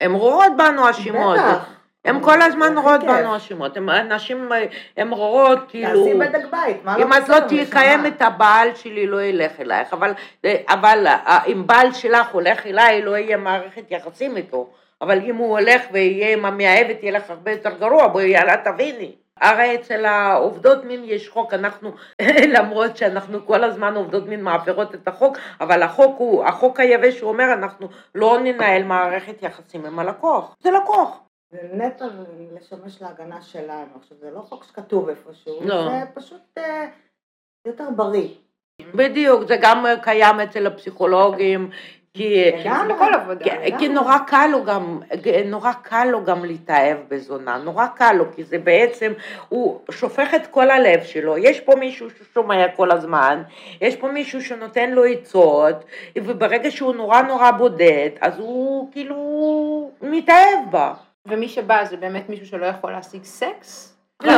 הן 0.00 0.12
רואות 0.12 0.52
בנו 0.58 0.90
אשימות. 0.90 1.38
בטח. 1.38 1.78
הן 2.04 2.22
כל 2.22 2.42
הזמן 2.42 2.78
רואות. 2.78 3.00
בנו 3.04 3.36
אשימות. 3.36 3.76
הן- 3.76 3.88
הנשים, 3.88 4.48
הן 4.96 5.10
רואות 5.10 5.58
כאילו... 5.68 6.04
תעשי 6.04 6.14
בדק 6.14 6.44
בית, 6.50 6.84
מה 6.84 6.98
לא 6.98 7.02
אם 7.04 7.12
את 7.12 7.28
לא 7.28 7.36
נשמה? 7.50 8.08
את 8.08 8.22
הבעל 8.22 8.74
שלי, 8.74 9.06
לא 9.06 9.22
ילך 9.22 9.60
אלייך. 9.60 9.92
אבל, 9.92 10.12
אבל 10.68 11.06
אה, 11.06 11.38
אם 11.46 11.66
בעל 11.66 11.92
שלך 11.92 12.28
הולך 12.32 12.66
אליי, 12.66 13.02
לא 13.02 13.16
יהיה 13.16 13.36
מערכת 13.36 13.84
יחסים 13.90 14.36
איתו. 14.36 14.70
אבל 15.02 15.18
אם 15.18 15.36
הוא 15.36 15.58
הולך 15.58 15.82
ויהיה 15.92 16.32
עם 16.32 16.44
המאהבת, 16.44 17.02
יהיה 17.02 17.12
לך 17.12 17.30
הרבה 17.30 17.50
יותר 17.50 17.70
גרוע, 17.80 18.06
בואי 18.08 18.24
יאללה 18.28 18.56
תביני. 18.56 19.12
הרי 19.40 19.74
אצל 19.74 20.04
העובדות 20.06 20.84
מין 20.84 21.00
יש 21.04 21.28
חוק, 21.28 21.54
אנחנו, 21.54 21.92
למרות 22.56 22.96
שאנחנו 22.96 23.46
כל 23.46 23.64
הזמן 23.64 23.94
עובדות 23.96 24.26
מין 24.26 24.42
מעבירות 24.42 24.94
את 24.94 25.08
החוק, 25.08 25.36
אבל 25.60 25.82
החוק 25.82 26.18
הוא, 26.18 26.44
החוק 26.44 26.80
היבש 26.80 27.20
הוא 27.20 27.28
אומר, 27.30 27.52
אנחנו 27.52 27.88
לא 28.14 28.38
ננהל 28.42 28.82
מערכת 28.82 29.42
יחסים 29.42 29.86
עם 29.86 29.98
הלקוח. 29.98 30.56
זה 30.60 30.70
לקוח. 30.70 31.20
זה 31.50 31.58
נטו 31.72 32.04
לשמש 32.56 33.02
להגנה 33.02 33.42
שלנו. 33.42 33.90
עכשיו, 33.94 34.16
זה 34.20 34.30
לא 34.30 34.40
חוק 34.40 34.64
שכתוב 34.64 35.08
איפשהו, 35.08 35.60
לא. 35.60 35.88
זה 35.88 36.04
פשוט 36.14 36.58
אה, 36.58 36.86
יותר 37.66 37.90
בריא. 37.96 38.28
בדיוק, 38.94 39.42
זה 39.48 39.56
גם 39.60 39.84
קיים 40.02 40.40
אצל 40.40 40.66
הפסיכולוגים, 40.66 41.70
כי... 42.14 42.50
לגמרי. 42.60 42.94
בכל 42.94 43.14
עבודה. 43.14 43.44
כי, 43.44 43.78
כי 43.78 43.88
נורא 43.88 44.18
קל 44.26 44.46
לו 44.52 44.64
גם, 44.64 45.00
נורא 45.44 45.72
קל 45.82 46.04
לו 46.04 46.24
גם 46.24 46.44
להתאהב 46.44 46.96
בזונה, 47.08 47.58
נורא 47.58 47.86
קל 47.86 48.12
לו, 48.12 48.24
כי 48.32 48.44
זה 48.44 48.58
בעצם, 48.58 49.12
הוא 49.48 49.80
שופך 49.90 50.34
את 50.34 50.46
כל 50.46 50.70
הלב 50.70 51.02
שלו, 51.02 51.38
יש 51.38 51.60
פה 51.60 51.76
מישהו 51.76 52.10
ששומע 52.10 52.68
כל 52.76 52.90
הזמן, 52.90 53.42
יש 53.80 53.96
פה 53.96 54.08
מישהו 54.08 54.42
שנותן 54.42 54.90
לו 54.90 55.04
עצות, 55.04 55.84
וברגע 56.18 56.70
שהוא 56.70 56.94
נורא 56.94 57.22
נורא 57.22 57.50
בודד, 57.50 58.10
אז 58.20 58.38
הוא 58.38 58.92
כאילו 58.92 59.90
מתאהב 60.02 60.70
בה. 60.70 60.94
ומי 61.28 61.48
שבא 61.48 61.84
זה 61.84 61.96
באמת 61.96 62.28
מישהו 62.28 62.46
שלא 62.46 62.66
יכול 62.66 62.92
להשיג 62.92 63.24
סקס? 63.24 63.98
לא. 64.22 64.32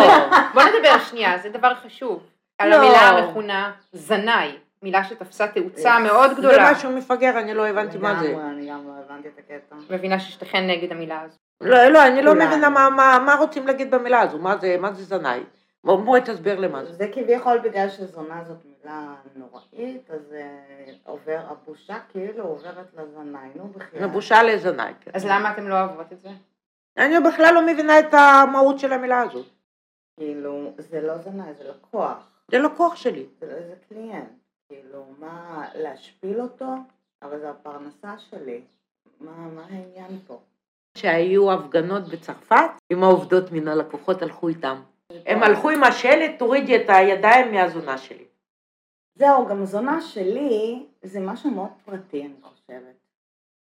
בוא 0.55 0.63
נדבר 0.63 0.99
שנייה, 0.99 1.39
זה 1.39 1.49
דבר 1.49 1.75
חשוב. 1.75 2.23
על 2.59 2.69
לא. 2.69 2.77
המילה 2.77 3.01
המכונה 3.01 3.73
זנאי, 3.93 4.57
מילה 4.83 5.05
שתפסה 5.05 5.47
תאוצה 5.49 5.99
מאוד 5.99 6.31
זה 6.31 6.37
גדולה. 6.37 6.73
משהו 6.73 6.91
מפגר, 6.91 7.39
אני 7.39 7.55
לא 7.55 7.67
הבנתי 7.67 7.99
מה 7.99 8.21
זה. 8.21 8.37
אני 8.51 8.71
גם 8.71 8.87
לא 8.87 8.93
הבנתי 9.07 9.29
את 9.29 9.39
הקטע. 9.39 9.77
מבינה 9.91 10.21
ששתיכן 10.21 10.67
נגד 10.67 10.93
המילה 10.93 11.21
הזו. 11.21 11.37
לא, 11.61 11.89
לא, 11.89 12.07
אני 12.07 12.23
לא. 12.23 12.35
מבינה 12.35 12.69
מה, 12.69 13.37
רוצים 13.39 13.67
להגיד 13.67 13.91
במילה 13.91 14.21
הזו, 14.21 14.39
מה 14.39 14.57
זה, 14.57 14.77
זה 14.93 15.05
זנאי? 15.05 15.41
בוא, 15.85 15.97
בואי 16.05 16.21
תסביר 16.21 16.61
לי 16.61 16.69
מה 16.69 16.85
זה. 16.85 16.93
זה 16.93 17.09
כביכול 17.13 17.59
בגלל 17.59 17.89
שזונה 17.89 18.45
זאת 18.45 18.57
מילה 18.65 19.07
נוראית, 19.37 20.11
אז 20.11 20.33
אה, 20.33 20.93
עובר, 21.05 21.41
הבושה 21.49 21.97
כאילו 22.09 22.45
עוברת 22.45 22.87
לזנאי, 22.97 23.49
נו 23.55 23.69
בחייאת. 23.69 24.03
מבושה 24.03 24.43
לזנאי. 24.43 24.93
כן. 25.01 25.11
אז 25.15 25.27
למה 25.27 25.53
אתם 25.53 25.69
לא 25.69 25.75
אוהבות 25.75 26.13
את 26.13 26.21
זה? 26.21 26.29
אני 26.97 27.15
בכלל 27.29 27.55
לא 27.55 27.67
מבינה 27.67 27.99
את 27.99 28.15
המהות 28.15 28.79
של 28.79 28.93
המילה 28.93 29.21
הזו. 29.21 29.43
כאילו, 30.21 30.73
זה 30.79 31.01
לא 31.01 31.19
זנאי, 31.19 31.55
זה 31.55 31.71
לקוח. 31.71 32.31
זה 32.51 32.59
לקוח 32.59 32.97
שלי. 32.97 33.27
זה, 33.41 33.67
זה 33.69 33.75
קליינט. 33.89 34.29
כאילו, 34.69 35.05
מה, 35.19 35.65
להשפיל 35.75 36.41
אותו? 36.41 36.67
אבל 37.23 37.39
זה 37.39 37.51
הפרנסה 37.51 38.19
שלי. 38.19 38.61
מה, 39.21 39.33
מה 39.33 39.65
העניין 39.71 40.19
פה? 40.27 40.41
שהיו 40.99 41.53
הפגנות 41.53 42.09
בצרפת 42.09 42.71
עם 42.91 43.03
העובדות 43.03 43.53
מן 43.53 43.69
הלקוחות 43.69 44.23
הלכו 44.23 44.49
איתם. 44.49 44.83
הם 45.27 45.43
הלכו 45.43 45.71
עם 45.71 45.85
השלט, 45.85 46.39
תורידי 46.39 46.77
את 46.77 46.87
הידיים 46.89 47.53
מהזונה 47.53 47.99
שלי. 47.99 48.25
זהו, 49.15 49.47
גם 49.47 49.65
זונה 49.65 50.01
שלי 50.01 50.87
זה 51.03 51.21
משהו 51.21 51.51
מאוד 51.51 51.71
פרטי, 51.85 52.23
אני 52.27 52.35
חושבת. 52.43 53.00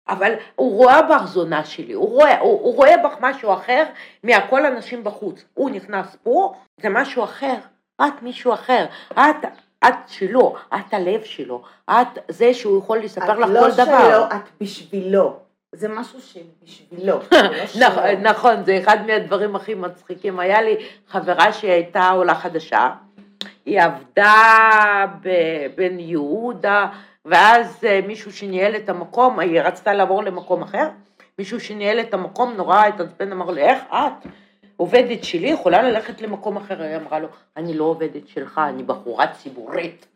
אבל 0.09 0.33
הוא 0.55 0.77
רואה 0.77 1.03
בך 1.03 1.25
זונה 1.25 1.65
שלי, 1.65 1.93
הוא 1.93 2.09
רואה, 2.09 2.41
הוא, 2.41 2.61
הוא 2.61 2.75
רואה 2.77 2.97
בך 2.97 3.17
משהו 3.21 3.53
אחר 3.53 3.85
מהכל 4.23 4.67
אנשים 4.67 5.05
בחוץ. 5.05 5.45
הוא 5.55 5.71
נכנס 5.71 6.17
פה, 6.23 6.55
זה 6.81 6.89
משהו 6.89 7.25
אחר, 7.25 7.55
את 8.01 8.23
מישהו 8.23 8.55
אחר, 8.55 8.87
את, 9.13 9.45
את 9.85 9.95
שלו, 10.07 10.55
את 10.75 10.95
הלב 10.95 11.25
שלו, 11.25 11.63
את 11.91 12.19
זה 12.29 12.55
שהוא 12.55 12.79
יכול 12.79 12.99
לספר 12.99 13.39
לך 13.39 13.49
את 13.49 13.55
לא 13.55 13.61
כל 13.61 13.71
דבר. 13.71 13.85
שלו, 13.85 14.25
את 14.25 14.49
בשבילו. 14.61 15.37
זה 15.75 15.89
משהו 15.89 16.19
שבשבילו. 16.21 17.07
לא 17.33 17.67
שלו. 17.67 17.87
נכון, 17.87 18.05
נכון, 18.23 18.65
זה 18.65 18.79
אחד 18.83 19.07
מהדברים 19.07 19.57
הכי 19.57 19.75
מצחיקים. 19.75 20.39
היה 20.39 20.63
לי 20.63 20.77
חברה 21.09 21.53
שהייתה 21.53 22.11
עולה 22.11 22.35
חדשה, 22.35 22.91
היא 23.67 23.81
עבדה 23.81 25.07
בבן 25.23 25.99
יהודה, 25.99 26.89
ואז 27.25 27.85
אה, 27.85 28.01
מישהו 28.07 28.33
שניהל 28.33 28.77
את 28.77 28.89
המקום, 28.89 29.39
היא 29.39 29.61
רצתה 29.61 29.95
לעבור 29.95 30.25
למקום 30.25 30.63
אחר, 30.63 30.89
מישהו 31.39 31.61
שניהל 31.61 32.01
את 32.01 32.15
המקום 32.15 32.53
נורא 32.57 32.87
התעצבן, 32.87 33.33
אמר 33.33 33.51
לי, 33.51 33.63
איך 33.63 33.83
את? 33.91 34.29
עובדת 34.77 35.25
שלי 35.25 35.49
יכולה 35.49 35.83
ללכת 35.83 36.21
למקום 36.21 36.57
אחר, 36.57 36.83
היא 36.83 36.97
אמרה 36.97 37.19
לו, 37.19 37.29
אני 37.57 37.75
לא 37.75 37.85
עובדת 37.85 38.29
שלך, 38.29 38.61
אני 38.69 38.83
בחורה 38.83 39.27
ציבורית. 39.27 40.07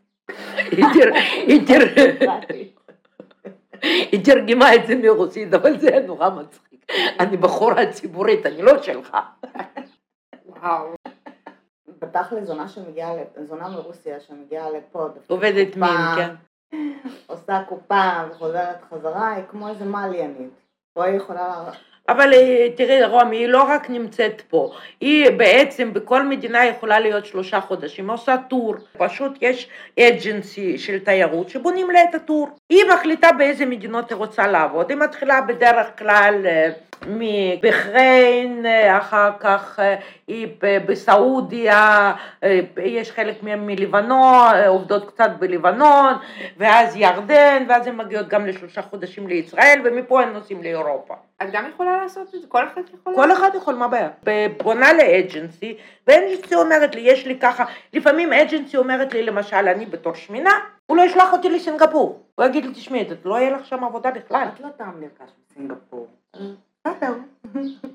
היא 4.12 4.24
תרגמה 4.24 4.74
את 4.74 4.86
זה 4.86 4.94
מרוסית, 4.94 5.54
אבל 5.54 5.78
זה 5.78 5.88
היה 5.88 6.06
נורא 6.06 6.30
מצחיק. 6.30 6.92
אני 7.20 7.36
בחורה 7.36 7.86
ציבורית, 7.86 8.46
אני 8.46 8.62
לא 8.62 8.82
שלך. 8.82 9.16
וואו. 10.46 10.94
בתכל'ס 12.02 12.44
זונה 12.44 12.68
שמגיעה, 12.68 13.12
זונה 13.44 13.68
מרוסיה 13.68 14.20
שמגיעה 14.20 14.70
לפה, 14.70 15.08
עובדת 15.26 15.76
מין, 15.76 15.90
כן. 16.16 16.34
עושה 17.26 17.62
קופה 17.68 18.12
וחוזרת 18.30 18.82
חזרה, 18.90 19.32
היא 19.32 19.44
כמו 19.50 19.68
איזה 19.68 19.84
מליינית. 19.84 20.50
פה 20.94 21.04
היא 21.04 21.16
יכולה... 21.16 21.70
אבל 22.08 22.32
אה, 22.34 22.66
תראי, 22.76 23.04
רום, 23.04 23.30
היא 23.30 23.48
לא 23.48 23.62
רק 23.62 23.90
נמצאת 23.90 24.40
פה, 24.40 24.72
היא 25.00 25.30
בעצם 25.30 25.92
בכל 25.92 26.22
מדינה 26.22 26.66
יכולה 26.66 27.00
להיות 27.00 27.26
שלושה 27.26 27.60
חודשים, 27.60 28.10
עושה 28.10 28.36
טור. 28.50 28.74
פשוט 28.98 29.32
יש 29.40 29.68
אג'נסי 30.00 30.78
של 30.78 30.98
תיירות 30.98 31.48
שבונים 31.48 31.90
לה 31.90 32.04
את 32.04 32.14
הטור. 32.14 32.48
היא 32.68 32.84
מחליטה 32.94 33.32
באיזה 33.32 33.66
מדינות 33.66 34.10
היא 34.10 34.16
רוצה 34.16 34.46
לעבוד. 34.46 34.90
היא 34.90 34.98
מתחילה 34.98 35.40
בדרך 35.40 35.98
כלל 35.98 36.46
אה, 36.46 36.70
מבחריין, 37.06 38.66
אה, 38.66 38.98
אחר 38.98 39.30
כך 39.40 39.80
אה, 39.80 39.96
היא 40.26 40.48
בסעודיה, 40.86 42.12
יש 42.82 43.10
חלק 43.10 43.42
מהן 43.42 43.66
מלבנון, 43.66 44.54
עובדות 44.66 45.08
קצת 45.08 45.30
בלבנון, 45.38 46.14
ואז 46.56 46.96
ירדן, 46.96 47.64
ואז 47.68 47.86
הן 47.86 47.96
מגיעות 47.96 48.28
גם 48.28 48.46
לשלושה 48.46 48.82
חודשים 48.82 49.28
לישראל, 49.28 49.80
ומפה 49.84 50.22
הן 50.22 50.32
נוסעים 50.32 50.62
לאירופה. 50.62 51.14
את 51.42 51.46
גם 51.52 51.64
יכולה 51.74 51.96
לעשות 52.02 52.34
את 52.34 52.40
זה? 52.40 52.46
כל 52.48 52.64
אחד 52.72 52.80
יכול 52.94 53.14
כל 53.14 53.32
אחד 53.32 53.50
יכול, 53.54 53.74
מה 53.74 53.84
הבעיה? 53.84 54.08
פונה 54.58 54.92
לאג'נסי, 54.92 55.76
ואג'נסי 56.06 56.54
אומרת 56.54 56.94
לי, 56.94 57.00
יש 57.00 57.26
לי 57.26 57.38
ככה, 57.38 57.64
לפעמים 57.92 58.32
אג'נסי 58.32 58.76
אומרת 58.76 59.12
לי, 59.12 59.22
למשל, 59.22 59.56
אני 59.56 59.86
בתור 59.86 60.14
שמינה, 60.14 60.52
הוא 60.86 60.96
לא 60.96 61.02
ישלח 61.02 61.32
אותי 61.32 61.48
לסינגפור. 61.48 62.25
הוא 62.36 62.46
יגיד 62.46 62.64
לי, 62.64 62.72
תשמעי, 62.72 63.04
לא 63.24 63.34
יהיה 63.34 63.50
לך 63.50 63.66
שם 63.66 63.84
עבודה 63.84 64.10
בכלל. 64.10 64.48
את 64.54 64.60
לא 64.60 64.68
טעם 64.68 65.00
נרכש 65.00 65.30
בסינגפור. 65.50 66.08
בסדר. 66.88 67.14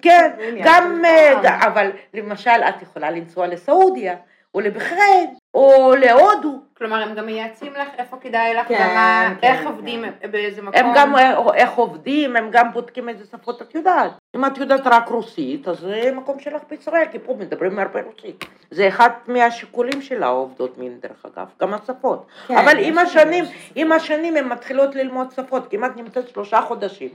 כן, 0.02 0.32
גם, 0.64 1.06
אה. 1.06 1.68
אבל 1.68 1.92
למשל, 2.14 2.50
את 2.50 2.82
יכולה 2.82 3.12
לנסוע 3.12 3.48
לסעודיה. 3.48 4.16
או 4.56 4.60
לבחריין, 4.60 5.36
או 5.54 5.96
להודו. 5.96 6.60
כלומר, 6.78 7.02
הם 7.02 7.16
גם 7.16 7.26
מייעצים 7.26 7.74
לך 7.74 7.88
איפה 7.98 8.18
כדאי 8.22 8.54
לך, 8.54 8.68
כן, 8.68 8.88
ומה, 8.92 9.34
כן, 9.42 9.48
איך 9.48 9.60
כן. 9.60 9.68
עובדים, 9.68 10.04
באיזה 10.32 10.62
מקום. 10.62 10.80
הם 10.80 10.86
גם 10.96 11.14
איך 11.54 11.72
עובדים, 11.72 12.36
הם 12.36 12.50
גם 12.52 12.74
בודקים 12.74 13.10
איזה 13.10 13.26
שפות 13.26 13.62
את 13.62 13.76
יודעת. 13.76 14.12
אם 14.36 14.46
את 14.46 14.58
יודעת 14.58 14.82
רק 14.86 15.08
רוסית, 15.08 15.68
אז 15.68 15.80
זה 15.80 16.12
מקום 16.16 16.40
שלך 16.40 16.62
בישראל, 16.70 17.06
כי 17.12 17.20
פה 17.20 17.36
מדברים 17.40 17.80
הרבה 17.80 18.02
רוסית. 18.02 18.46
זה 18.72 18.88
אחד 18.88 19.10
מהשיקולים 19.28 20.02
של 20.02 20.24
העובדות 20.24 20.78
מין, 20.78 21.00
דרך 21.00 21.26
אגב, 21.26 21.48
גם 21.62 21.74
השפות. 21.74 22.26
כן, 22.48 22.58
אבל 22.58 22.78
עם 22.80 22.98
השנים. 22.98 23.46
עם 23.76 23.92
השנים 23.92 24.36
הן 24.36 24.48
מתחילות 24.48 24.96
ללמוד 24.96 25.32
שפות, 25.32 25.74
את 25.74 25.98
נמצאת 25.98 26.30
שלושה 26.30 26.62
חודשים 26.62 27.10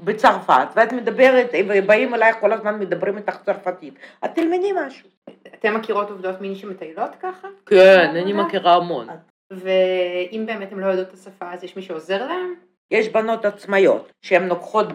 בצרפת, 0.00 0.68
ואת 0.76 0.92
מדברת, 0.92 1.50
ובאים 1.68 2.14
אלייך 2.14 2.36
כל 2.40 2.52
הזמן 2.52 2.78
מדברים 2.78 3.16
איתך 3.16 3.36
צרפתית, 3.44 3.94
את 4.24 4.30
תלמדי 4.34 4.70
משהו. 4.86 5.08
אתם 5.54 5.74
מכירות 5.74 6.10
עובדות 6.10 6.40
מין 6.40 6.54
שמטיילות 6.54 7.10
ככה? 7.20 7.48
כן, 7.66 8.10
אני 8.10 8.32
מכירה 8.32 8.74
המון. 8.74 9.06
ואם 9.50 10.44
באמת 10.46 10.72
הם 10.72 10.80
לא 10.80 10.86
יודעות 10.86 11.08
את 11.08 11.14
השפה, 11.14 11.52
אז 11.52 11.64
יש 11.64 11.76
מי 11.76 11.82
שעוזר 11.82 12.26
להם? 12.26 12.54
יש 12.90 13.08
בנות 13.08 13.44
עצמאיות 13.44 14.12
שהן 14.22 14.48
לוקחות 14.48 14.86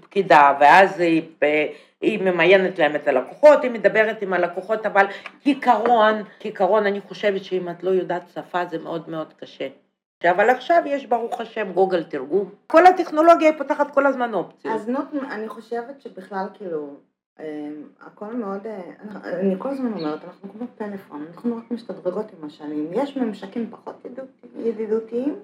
פקידה 0.00 0.56
ואז 0.60 1.00
היא, 1.00 1.22
היא 2.00 2.22
ממיינת 2.22 2.78
להם 2.78 2.96
את 2.96 3.08
הלקוחות, 3.08 3.62
היא 3.62 3.70
מדברת 3.70 4.22
עם 4.22 4.32
הלקוחות, 4.32 4.86
אבל 4.86 5.06
כעיקרון, 5.42 6.22
כעיקרון 6.40 6.86
אני 6.86 7.00
חושבת 7.00 7.44
שאם 7.44 7.68
את 7.68 7.82
לא 7.82 7.90
יודעת 7.90 8.22
שפה 8.34 8.64
זה 8.64 8.78
מאוד 8.78 9.10
מאוד 9.10 9.32
קשה. 9.40 9.68
אבל 10.24 10.50
עכשיו 10.50 10.82
יש 10.86 11.06
ברוך 11.06 11.40
השם 11.40 11.72
גוגל 11.72 12.02
תרגום. 12.04 12.50
כל 12.66 12.86
הטכנולוגיה 12.86 13.50
היא 13.50 13.58
פותחת 13.58 13.90
כל 13.90 14.06
הזמן 14.06 14.34
אופציות. 14.34 14.74
הזנות, 14.74 15.04
אני 15.30 15.48
חושבת 15.48 16.00
שבכלל 16.00 16.46
כאילו, 16.54 16.94
אה, 17.40 17.68
הכל 18.00 18.34
מאוד, 18.34 18.66
אה, 18.66 18.80
אני 19.24 19.54
כל 19.58 19.68
הזמן 19.68 19.92
אומרת, 19.92 20.24
אנחנו 20.24 20.52
כמו 20.52 20.66
פלאפון, 20.78 21.26
אנחנו 21.34 21.56
רק 21.56 21.70
משתדרגות 21.70 22.26
עם 22.38 22.44
השנים. 22.46 22.90
יש 22.92 23.16
ממשקים 23.16 23.70
פחות 23.70 24.04
ידידות- 24.04 24.26
ידידותיים, 24.56 25.36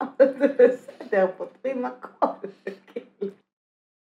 אבל 0.00 0.32
זה 0.38 0.46
בסדר, 0.58 1.26
פותרים 1.36 1.84
הכל. 1.84 2.26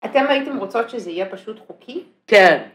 אתם 0.05 0.25
הייתם 0.29 0.58
רוצות 0.58 0.89
שזה 0.89 1.10
יהיה 1.12 1.31
פשוט 1.31 1.60
חוקי? 1.67 2.03
כן, 2.27 2.67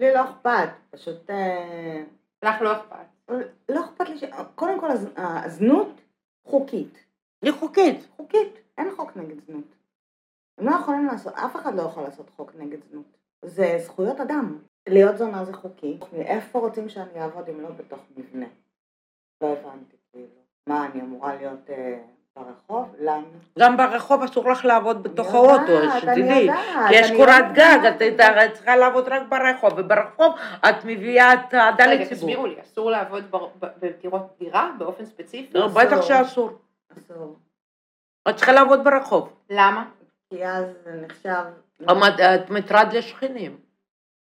לי 0.00 0.14
לא 0.14 0.24
אכפת, 0.24 0.68
פשוט 0.90 1.30
אה, 1.30 2.02
לך 2.44 2.62
לא 2.62 2.72
אכפת. 2.72 3.34
לא 3.68 3.80
אכפת 3.84 4.08
לי, 4.08 4.18
ש- 4.18 4.24
קודם 4.54 4.80
כל 4.80 4.90
הז- 4.90 5.08
הזנות 5.16 6.00
חוקית. 6.44 7.04
היא 7.42 7.52
חוקית. 7.52 8.08
חוקית, 8.16 8.60
אין 8.78 8.88
חוק 8.96 9.16
נגד 9.16 9.40
זנות. 9.46 9.74
הם 10.58 10.66
לא 10.66 10.70
יכולים 10.70 11.06
לעשות, 11.06 11.34
אף 11.34 11.56
אחד 11.56 11.74
לא 11.74 11.82
יכול 11.82 12.02
לעשות 12.02 12.30
חוק 12.30 12.54
נגד 12.54 12.78
זנות. 12.90 13.16
זה 13.44 13.78
זכויות 13.84 14.20
אדם. 14.20 14.58
להיות 14.88 15.18
זונה 15.18 15.44
זה 15.44 15.52
חוקי. 15.52 15.98
מאיפה 16.12 16.58
רוצים 16.58 16.88
שאני 16.88 17.22
אעבוד 17.22 17.48
אם 17.48 17.60
לא 17.60 17.68
בתוך 17.70 18.00
מבנה? 18.16 18.46
לא 19.40 19.48
הבנתי, 19.48 19.96
כאילו. 20.12 20.40
מה, 20.66 20.86
אני 20.86 21.00
אמורה 21.00 21.36
להיות 21.36 21.70
אה, 21.70 22.02
ברחוב? 22.44 22.94
למה? 23.00 23.22
גם 23.58 23.76
ברחוב 23.76 24.22
אסור 24.22 24.50
לך 24.50 24.64
לעבוד 24.64 25.02
בתוך 25.02 25.34
האוטו, 25.34 25.98
שתדעי. 25.98 26.48
כי 26.88 26.94
יש 26.94 27.10
קורת. 27.16 27.44
גג, 27.52 27.78
את 28.44 28.52
צריכה 28.52 28.76
לעבוד 28.76 29.08
רק 29.08 29.22
ברחוב, 29.28 29.72
וברחוב 29.76 30.34
את 30.68 30.84
מביאה 30.84 31.34
את 31.34 31.54
האהדה 31.54 31.84
רגע, 31.84 31.94
לציבור. 31.94 32.16
תסבירו 32.16 32.46
לי, 32.46 32.60
אסור 32.60 32.90
לעבוד 32.90 33.24
בדירות 33.80 34.22
דירה 34.38 34.70
באופן 34.78 35.04
ספציפי? 35.04 35.58
לא. 35.58 35.68
בטח 35.68 36.02
שאסור. 36.02 36.50
אסור. 36.98 37.36
את 38.28 38.36
צריכה 38.36 38.52
לעבוד 38.52 38.84
ברחוב. 38.84 39.32
למה? 39.50 39.84
כי 40.30 40.46
אז 40.46 40.64
זה 40.84 41.06
נחשב... 41.06 41.44
את 42.34 42.50
מטרד 42.50 42.92
לשכנים. 42.92 43.69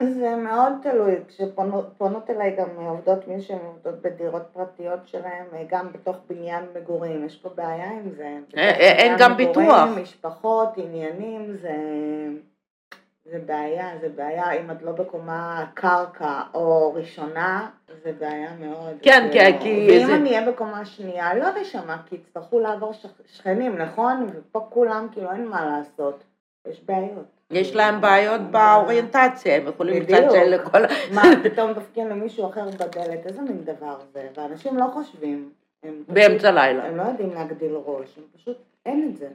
זה 0.03 0.35
מאוד 0.35 0.73
תלוי, 0.83 1.15
כשפונות 1.27 2.29
אליי 2.29 2.55
גם 2.55 2.85
עובדות 2.85 3.27
מין 3.27 3.41
שהן 3.41 3.59
עובדות 3.65 4.01
בדירות 4.01 4.41
פרטיות 4.53 4.99
שלהן, 5.07 5.45
גם 5.69 5.87
בתוך 5.93 6.17
בניין 6.29 6.63
מגורים, 6.75 7.25
יש 7.25 7.35
פה 7.37 7.49
בעיה 7.55 7.91
עם 7.91 8.09
זה. 8.17 8.37
בתוך 8.47 8.57
אה, 8.59 8.69
אין 8.69 8.97
בניין 9.13 9.17
גם 9.19 9.31
מגורים, 9.37 9.67
ביטוח. 9.69 9.89
משפחות, 10.01 10.69
עניינים, 10.77 11.57
זה, 11.61 11.75
זה 13.25 13.39
בעיה, 13.45 13.89
זה 14.01 14.09
בעיה, 14.09 14.51
אם 14.51 14.71
את 14.71 14.81
לא 14.81 14.91
בקומה 14.91 15.65
קרקע 15.73 16.41
או 16.53 16.93
ראשונה, 16.93 17.69
זה 18.03 18.11
בעיה 18.19 18.51
מאוד. 18.59 18.97
כן, 19.01 19.27
זה- 19.33 19.33
כי- 19.33 19.63
כי 19.63 19.87
ואם 19.91 20.05
זה- 20.07 20.15
אני 20.15 20.29
אהיה 20.37 20.51
בקומה 20.51 20.85
שנייה, 20.85 21.33
לא 21.33 21.47
ראשונה, 21.59 21.97
כי 22.05 22.15
יצטרכו 22.15 22.59
לעבור 22.59 22.93
שכ- 22.93 23.07
שכנים, 23.27 23.77
נכון? 23.77 24.27
ופה 24.33 24.67
כולם, 24.69 25.07
כאילו, 25.11 25.31
אין 25.31 25.47
מה 25.47 25.65
לעשות. 25.65 26.23
יש 26.67 26.83
בעיות. 26.85 27.38
יש 27.51 27.75
להם 27.75 28.01
בעיות 28.01 28.41
באוריינטציה, 28.41 29.55
הם 29.55 29.67
יכולים. 29.67 30.03
לצלצל 30.03 30.43
לכל... 30.43 30.79
מה, 31.13 31.21
פתאום 31.43 31.73
דופקים 31.73 32.09
למישהו 32.09 32.49
אחר 32.49 32.69
בדלת, 32.69 33.25
איזה 33.27 33.41
מין 33.41 33.63
דבר 33.63 33.95
זה? 34.13 34.27
ואנשים 34.37 34.77
לא 34.77 34.85
חושבים. 34.93 35.49
באמצע 36.07 36.51
לילה. 36.51 36.85
הם 36.85 36.97
לא 36.97 37.03
יודעים 37.03 37.33
להגדיל 37.33 37.71
ראש, 37.85 38.17
הם 38.17 38.23
פשוט, 38.37 38.57
אין 38.85 39.09
את 39.11 39.17
זה. 39.17 39.27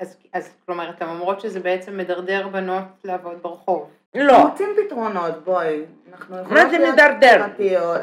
אז, 0.00 0.16
אז 0.32 0.54
כלומר, 0.66 0.90
אתן 0.90 1.08
אומרות 1.08 1.40
שזה 1.40 1.60
בעצם 1.60 1.96
מדרדר 1.96 2.48
בנות 2.48 2.84
לעבוד 3.04 3.42
ברחוב. 3.42 3.90
לא, 4.14 4.46
מוצאים 4.48 4.68
פתרונות, 4.86 5.44
בואי. 5.44 5.82
אנחנו 6.12 6.36
מה 6.50 6.68
זה 6.68 6.78
מדרדר? 6.92 7.44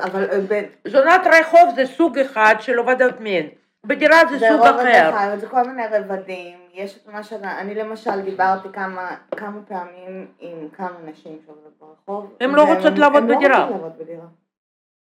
אבל 0.04 0.30
אה, 0.32 0.39
ב- 0.49 0.88
זונת 0.88 1.21
רחוב 1.39 1.69
זה 1.76 1.86
סוג 1.86 2.19
אחד 2.19 2.56
של 2.60 2.78
עובדת 2.78 3.19
מין. 3.19 3.47
בדירה 3.86 4.26
זה 4.30 4.38
זה 4.38 4.47
סוג 4.49 4.60
רוב 4.60 4.80
אחר. 4.80 5.12
הדבר, 5.13 5.39
זה 5.39 5.47
כל 5.47 5.63
מיני 5.63 5.84
רבדים. 5.91 6.62
יש 6.74 6.98
את 6.98 7.08
מה 7.08 7.24
שאני, 7.24 7.48
אני 7.60 7.76
למשל 7.76 8.22
דיברתי 8.22 8.68
כמה, 8.74 9.16
כמה 9.38 9.60
פעמים 9.68 10.28
עם 10.40 10.70
כמה 10.70 10.98
נשים 11.06 11.40
שעובדות 11.46 11.74
ברחוב. 11.80 12.34
הן 12.40 12.50
לא 12.50 12.64
רוצות 12.74 12.98
לעבוד 12.98 13.24
הן 13.24 13.36
בדירה. 13.36 13.60
לא 13.60 13.64
רוצות 13.64 13.82
לעבוד 13.82 13.98
בדירה. 14.00 14.26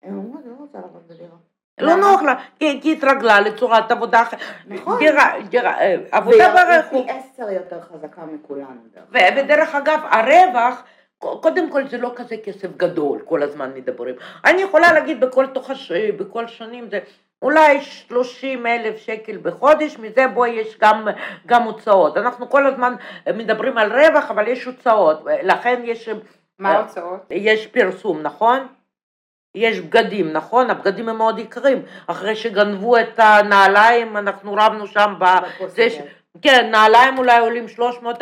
הן 0.03 0.15
אומרות, 0.15 0.41
לא 0.45 0.53
רוצה 0.59 0.77
לעבוד 0.77 1.07
בדירה. 1.07 1.35
לא? 1.77 1.95
נוח 1.95 2.21
לה, 2.21 2.35
כי 2.59 2.65
היא 2.65 2.97
התרגלה 2.97 3.39
לצורת 3.39 3.91
עבודה 3.91 4.21
אחרת. 4.21 4.39
נכון. 4.67 4.99
דירה, 4.99 5.33
דירה, 5.49 5.79
אה, 5.79 5.95
עבודה 6.11 6.53
ברחוב. 6.53 7.05
פי 7.05 7.11
עשר 7.11 7.51
יותר 7.51 7.81
חזקה 7.81 8.25
מכולנו. 8.25 8.81
ודרך 9.11 9.75
אגב, 9.75 9.99
הרווח, 10.11 10.83
קודם 11.17 11.71
כל 11.71 11.87
זה 11.87 11.97
לא 11.97 12.11
כזה 12.15 12.35
כסף 12.43 12.77
גדול, 12.77 13.21
כל 13.25 13.43
הזמן 13.43 13.71
מדברים. 13.75 14.15
אני 14.45 14.61
יכולה 14.61 14.93
להגיד 14.93 15.19
בכל 15.19 15.47
תוך 15.47 15.69
הש... 15.69 15.91
בכל 15.91 16.47
שנים 16.47 16.89
זה 16.89 16.99
אולי 17.43 17.81
30 17.81 18.65
אלף 18.65 18.97
שקל 18.97 19.37
בחודש, 19.37 19.97
מזה 19.97 20.27
בו 20.27 20.45
יש 20.45 20.77
גם, 20.81 21.07
גם 21.45 21.63
הוצאות. 21.63 22.17
אנחנו 22.17 22.49
כל 22.49 22.65
הזמן 22.65 22.95
מדברים 23.33 23.77
על 23.77 23.91
רווח, 23.91 24.31
אבל 24.31 24.47
יש 24.47 24.65
הוצאות, 24.65 25.23
לכן 25.43 25.81
יש, 25.83 26.09
מה 26.59 26.71
אה. 26.71 26.75
ההוצאות? 26.75 27.19
יש 27.29 27.67
פרסום, 27.67 28.21
נכון? 28.21 28.67
יש 29.55 29.79
בגדים, 29.79 30.33
נכון? 30.33 30.69
הבגדים 30.69 31.09
הם 31.09 31.17
מאוד 31.17 31.39
יקרים. 31.39 31.81
אחרי 32.07 32.35
שגנבו 32.35 32.97
את 32.97 33.19
הנעליים, 33.19 34.17
אנחנו 34.17 34.53
רבנו 34.57 34.87
שם 34.87 35.13
ב... 35.19 35.25
זה 35.67 35.89
ש... 35.89 35.97
כן, 36.41 36.69
נעליים 36.71 37.17
אולי 37.17 37.39
עולים 37.39 37.65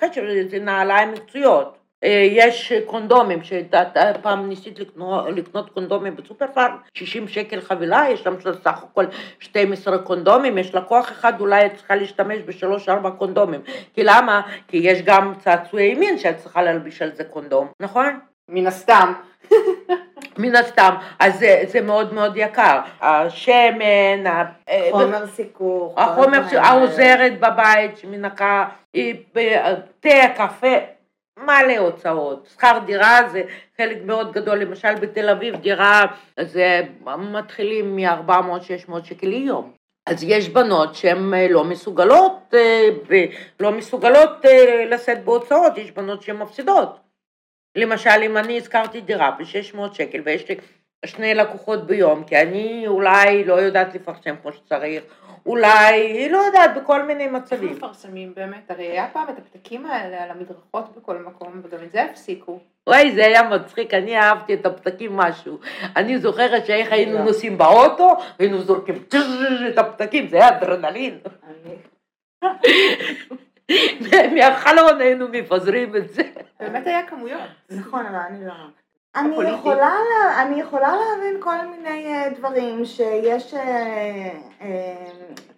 חצי, 0.00 0.48
זה 0.48 0.58
נעליים 0.58 1.12
מקצועיות. 1.12 1.81
אה, 2.04 2.26
יש 2.30 2.72
קונדומים, 2.86 3.38
שפעם 3.42 4.48
ניסית 4.48 4.78
לקנות, 4.78 5.24
לקנות 5.36 5.70
קונדומים 5.70 6.16
בסופר 6.16 6.46
פארם, 6.54 6.76
60 6.94 7.28
שקל 7.28 7.60
חבילה, 7.60 8.04
יש 8.10 8.22
שם 8.22 8.34
סך 8.64 8.82
הכל 8.82 9.04
12 9.40 9.98
קונדומים, 9.98 10.58
יש 10.58 10.74
לקוח 10.74 11.12
אחד, 11.12 11.40
אולי 11.40 11.66
את 11.66 11.74
צריכה 11.76 11.96
להשתמש 11.96 12.38
בשלוש-ארבע 12.46 13.10
קונדומים. 13.10 13.60
כי 13.94 14.02
למה? 14.04 14.40
כי 14.68 14.76
יש 14.76 15.02
גם 15.02 15.32
צעצועי 15.38 15.94
מין 15.94 16.18
שאת 16.18 16.36
צריכה 16.36 16.62
להלביש 16.62 17.02
על 17.02 17.12
זה 17.14 17.24
קונדום, 17.24 17.68
נכון? 17.80 18.18
מן 18.48 18.66
הסתם. 18.66 19.12
מן 20.38 20.56
הסתם, 20.56 20.94
אז 21.18 21.38
זה, 21.38 21.62
זה 21.66 21.80
מאוד 21.80 22.14
מאוד 22.14 22.32
יקר. 22.36 22.80
השמן, 23.00 24.26
אה, 24.68 24.88
חומר 24.90 25.26
סיכוך. 25.26 25.94
כל 25.94 26.00
החומר, 26.00 26.42
האלה. 26.44 26.62
העוזרת 26.62 27.40
בבית 27.40 27.96
שמנקה, 27.96 28.68
תה, 30.00 30.08
קפה, 30.36 30.76
מלא 31.38 31.78
הוצאות. 31.78 32.48
שכר 32.52 32.78
דירה 32.86 33.28
זה 33.32 33.42
חלק 33.76 33.98
מאוד 34.04 34.32
גדול, 34.32 34.58
למשל 34.58 34.94
בתל 34.94 35.28
אביב 35.28 35.56
דירה 35.56 36.06
זה 36.40 36.80
מתחילים 37.18 37.96
מ-400-600 37.96 39.04
שקל 39.04 39.26
ליום. 39.26 39.72
אז 40.06 40.24
יש 40.24 40.48
בנות 40.48 40.94
שהן 40.94 41.34
אה, 41.34 41.46
לא 41.50 41.64
מסוגלות, 41.64 42.54
אה, 42.54 42.88
לא 43.60 43.72
מסוגלות 43.72 44.44
אה, 44.44 44.84
לשאת 44.84 45.24
בהוצאות, 45.24 45.78
יש 45.78 45.90
בנות 45.90 46.22
שהן 46.22 46.36
מפסידות. 46.36 47.00
למשל, 47.76 48.22
אם 48.22 48.36
אני 48.36 48.56
הזכרתי 48.56 49.00
דירה 49.00 49.30
ב-600 49.30 49.94
שקל 49.94 50.22
ויש 50.24 50.48
לי 50.48 50.56
שני 51.06 51.34
לקוחות 51.34 51.86
ביום, 51.86 52.24
כי 52.24 52.36
אני 52.36 52.84
אולי 52.86 53.44
לא 53.44 53.54
יודעת 53.54 53.94
לפרסם 53.94 54.34
כמו 54.42 54.52
שצריך, 54.52 55.02
אולי, 55.46 56.28
לא 56.28 56.38
יודעת, 56.38 56.70
בכל 56.76 57.02
מיני 57.02 57.24
איך 57.24 57.32
מצבים. 57.32 57.72
מפרסמים 57.72 58.32
באמת? 58.36 58.70
הרי 58.70 58.84
היה 58.86 59.06
פעם 59.12 59.28
את 59.28 59.38
הפתקים 59.38 59.86
האלה 59.86 60.22
על 60.22 60.30
המדרכות 60.30 60.96
בכל 60.96 61.16
מקום, 61.18 61.60
וגם 61.64 61.78
את 61.84 61.92
זה 61.92 62.02
הפסיקו. 62.04 62.60
וואי, 62.88 63.12
זה 63.12 63.24
היה 63.26 63.42
מצחיק, 63.42 63.94
אני 63.94 64.16
אהבתי 64.18 64.54
את 64.54 64.66
הפתקים 64.66 65.16
משהו. 65.16 65.58
אני 65.96 66.18
זוכרת 66.18 66.66
שאיך 66.66 66.92
היינו 66.92 67.18
לא. 67.18 67.24
נוסעים 67.24 67.58
באוטו, 67.58 68.16
היינו 68.38 68.58
זורקים 68.60 69.04
את 69.68 69.78
הפתקים, 69.78 70.28
זה 70.28 70.36
היה 70.36 70.48
אדרנלין. 70.48 71.18
אני- 71.48 71.76
מהחלון 74.34 75.00
היינו 75.00 75.28
מפזרים 75.28 75.96
את 75.96 76.08
זה. 76.08 76.22
באמת 76.60 76.86
היה 76.86 77.06
כמויות. 77.06 77.40
נכון, 77.70 78.06
אבל 78.06 78.16
אני 78.28 78.46
לא... 78.46 78.52
אני. 79.16 79.36
יכולה, 79.50 79.76
לה- 80.10 80.42
אני 80.42 80.60
יכולה 80.60 80.92
להבין 80.96 81.40
כל 81.40 81.66
מיני 81.70 82.06
אה, 82.12 82.28
דברים 82.38 82.84
שיש 82.84 83.54
אה, 83.54 83.60
אה, 84.60 84.94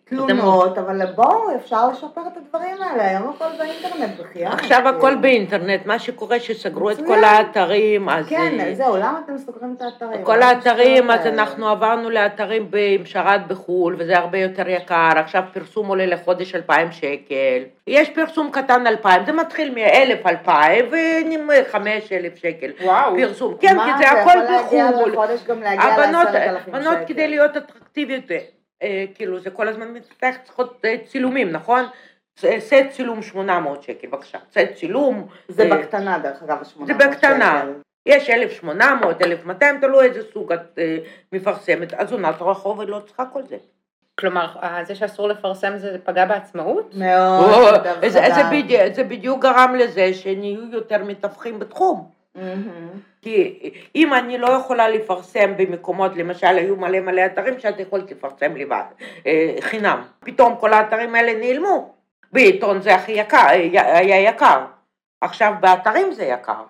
תלונות, 0.08 0.78
אבל 0.78 1.06
בואו, 1.14 1.56
אפשר 1.56 1.88
לשפר 1.88 2.20
את 2.32 2.36
הדברים 2.36 2.82
האלה, 2.82 3.08
היום 3.08 3.32
הכל 3.36 3.44
באינטרנט 3.58 4.20
בחייאת. 4.20 4.52
עכשיו 4.52 4.88
הכל. 4.88 5.14
באינטרנט, 5.14 5.86
מה 5.86 5.98
שקורה 5.98 6.40
שסגרו 6.40 6.90
את. 6.90 6.96
כל 7.06 7.24
האתרים, 7.24 8.08
אז... 8.08 8.28
כן, 8.28 8.74
זהו, 8.74 8.96
למה 8.96 9.20
אתם 9.24 9.38
סוגרים 9.38 9.74
את 9.76 9.82
האתרים? 9.82 10.24
כל 10.24 10.38
מה 10.38 10.46
האתרים, 10.48 11.10
אז? 11.10 11.26
אנחנו 11.26 11.68
עברנו 11.68 12.10
לאתרים 12.10 12.70
עם 12.96 13.06
שרת 13.06 13.48
בחו"ל, 13.48 13.96
וזה 13.98 14.18
הרבה 14.18 14.38
יותר 14.38 14.68
יקר, 14.68 15.10
עכשיו 15.16 15.42
פרסום 15.52 15.86
עולה 15.86 16.06
לחודש 16.06 16.54
2,000 16.54 16.92
שקל. 16.92 17.62
יש 17.86 18.10
פרסום 18.10 18.50
קטן 18.50 18.86
2,000, 18.86 19.26
זה 19.26 19.32
מתחיל 19.32 19.74
מ-1,000, 19.74 20.28
2,000, 20.28 20.84
ו-5,000 21.48 22.36
שקל. 22.36 22.70
וואו. 22.84 23.16
פרסום, 23.16 23.54
כן, 23.60 23.76
מה, 23.76 23.84
כי 23.84 24.04
זה 24.04 24.10
הכל 24.10 24.30
אתה 24.30 24.52
יכול 24.52 24.52
להגיע 24.52 24.90
בחו"ל. 24.92 25.12
בחודש 25.12 25.44
גם 25.44 25.62
להגיע 25.62 25.84
הבנות, 25.84 26.24
לעשרת 26.24 26.48
אלפים 26.48 26.74
בנות 26.74 26.94
שקל. 26.94 27.04
כדי 27.06 27.28
להיות 27.28 27.56
אטרקטיביות, 27.56 28.24
אה, 28.82 29.04
כאילו 29.14 29.40
זה 29.40 29.50
כל 29.50 29.68
הזמן 29.68 29.88
מתפתח, 29.92 30.34
צריכות 30.44 30.80
אה, 30.84 30.96
צילומים, 31.06 31.50
נכון? 31.52 31.84
ס- 32.38 32.44
סט 32.58 32.74
צילום 32.90 33.22
800 33.22 33.82
שקל, 33.82 34.06
בבקשה. 34.08 34.38
סט 34.52 34.74
צילום. 34.74 35.26
זה 35.48 35.62
אה, 35.62 35.76
בקטנה, 35.78 36.18
דרך 36.18 36.42
אגב, 36.42 36.58
ה-800 36.58 36.86
זה 36.86 36.94
בקטנה. 36.94 37.62
שקל. 37.62 37.72
יש 38.06 38.30
1,800, 38.30 39.22
1,200, 39.22 39.80
תלוי 39.80 40.04
איזה 40.06 40.20
סוג 40.32 40.52
את 40.52 40.78
אה, 40.78 40.98
מפרסמת. 41.32 41.94
אז 41.94 42.12
עונת 42.12 42.34
רחוב 42.42 42.80
היא 42.80 42.88
לא 42.88 43.00
צריכה 43.06 43.24
כל 43.32 43.42
זה. 43.42 43.56
כלומר, 44.20 44.46
אה, 44.62 44.84
זה 44.84 44.94
שאסור 44.94 45.28
לפרסם 45.28 45.76
זה 45.78 45.96
פגע 46.04 46.24
בעצמאות? 46.26 46.94
מאוד, 46.94 47.74
זה, 48.00 48.08
זה. 48.34 48.42
בדיוק, 48.50 48.80
זה 48.94 49.04
בדיוק 49.04 49.42
גרם 49.42 49.74
לזה 49.78 50.14
שנהיו 50.14 50.72
יותר 50.72 51.04
מתווכים 51.04 51.58
בתחום. 51.58 52.10
מהמם. 52.34 52.88
כי 53.22 53.58
אם 53.94 54.14
אני 54.14 54.38
לא 54.38 54.46
יכולה 54.46 54.88
לפרסם 54.88 55.56
במקומות, 55.56 56.16
למשל 56.16 56.46
היו 56.46 56.76
מלא 56.76 57.00
מלא 57.00 57.26
אתרים 57.26 57.58
שאת 57.58 57.80
יכולת 57.80 58.10
לפרסם 58.10 58.56
לבד, 58.56 58.84
אה, 59.26 59.56
חינם. 59.60 60.02
פתאום 60.20 60.56
כל 60.56 60.72
האתרים 60.72 61.14
האלה 61.14 61.40
נעלמו. 61.40 61.94
בעיתון 62.32 62.80
זה 62.80 62.94
הכי 62.94 63.12
יקר, 63.12 63.46
אה, 63.48 63.98
היה 63.98 64.20
יקר. 64.20 64.64
עכשיו 65.20 65.54
באתרים 65.60 66.12
זה 66.12 66.24
יקר. 66.24 66.62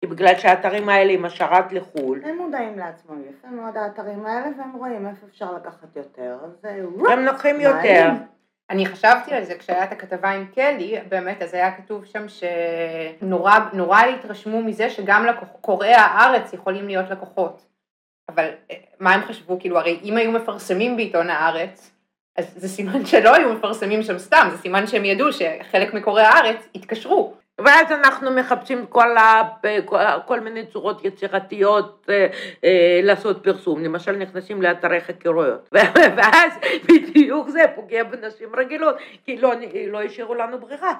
כי 0.00 0.06
בגלל 0.06 0.36
שהאתרים 0.36 0.88
האלה 0.88 1.12
עם 1.12 1.24
השרת 1.24 1.72
לחו"ל, 1.72 2.20
הם 2.24 2.36
מודעים 2.36 2.78
לעצמם 2.78 3.22
יפה 3.30 3.48
מאוד 3.48 3.76
האתרים 3.76 4.26
האלה, 4.26 4.46
והם 4.58 4.72
רואים 4.72 5.06
איפה 5.06 5.26
אפשר 5.30 5.52
לקחת 5.52 5.96
יותר, 5.96 6.38
אז. 6.44 6.64
הם 7.10 7.24
לוקחים. 7.24 7.60
יותר. 7.60 8.10
אני 8.70 8.86
חשבתי 8.86 9.34
על 9.34 9.44
זה 9.44 9.54
כשהיה 9.54 9.84
את 9.84 9.92
הכתבה 9.92 10.30
עם 10.30 10.46
קלי, 10.54 10.94
באמת, 11.08 11.42
אז 11.42 11.54
היה 11.54 11.76
כתוב 11.76 12.04
שם 12.04 12.26
שנורא 12.28 13.58
נורא 13.72 14.00
התרשמו 14.00 14.62
מזה 14.62 14.90
שגם 14.90 15.26
קוראי 15.60 15.94
הארץ 15.94 16.52
יכולים 16.52 16.86
להיות 16.86 17.10
לקוחות. 17.10 17.66
אבל 18.28 18.50
אה, 18.70 18.76
מה 19.00 19.12
הם 19.12 19.22
חשבו? 19.22 19.60
כאילו, 19.60 19.78
הרי 19.78 20.00
אם 20.02 20.16
היו 20.16 20.32
מפרסמים 20.32 20.96
בעיתון 20.96 21.30
הארץ, 21.30 21.90
אז 22.36 22.52
זה 22.56 22.68
סימן 22.68 23.06
שלא 23.06 23.34
היו 23.34 23.52
מפרסמים 23.52 24.02
שם 24.02 24.18
סתם, 24.18 24.48
זה 24.50 24.58
סימן 24.58 24.86
שהם 24.86 25.04
ידעו 25.04 25.32
שחלק 25.32 25.94
מקוראי 25.94 26.24
הארץ 26.24 26.68
התקשרו. 26.74 27.34
ואז 27.64 27.92
אנחנו 27.92 28.30
מחפשים 28.30 28.86
כל, 28.86 29.16
ה, 29.16 29.42
כל, 29.84 29.98
כל 30.26 30.40
מיני 30.40 30.66
צורות 30.66 31.04
יצירתיות 31.04 32.06
אה, 32.10 32.26
אה, 32.64 33.00
לעשות 33.02 33.44
פרסום, 33.44 33.84
למשל 33.84 34.12
נכנסים 34.16 34.62
לאתרי 34.62 35.00
חקירויות, 35.00 35.68
ואז 36.16 36.52
בדיוק 36.88 37.48
זה 37.48 37.60
פוגע 37.74 38.04
בנשים 38.04 38.48
רגילות, 38.56 38.96
כי 39.24 39.36
לא, 39.36 39.52
לא 39.88 40.02
השאירו 40.02 40.34
לנו 40.34 40.58
ברירה. 40.60 40.94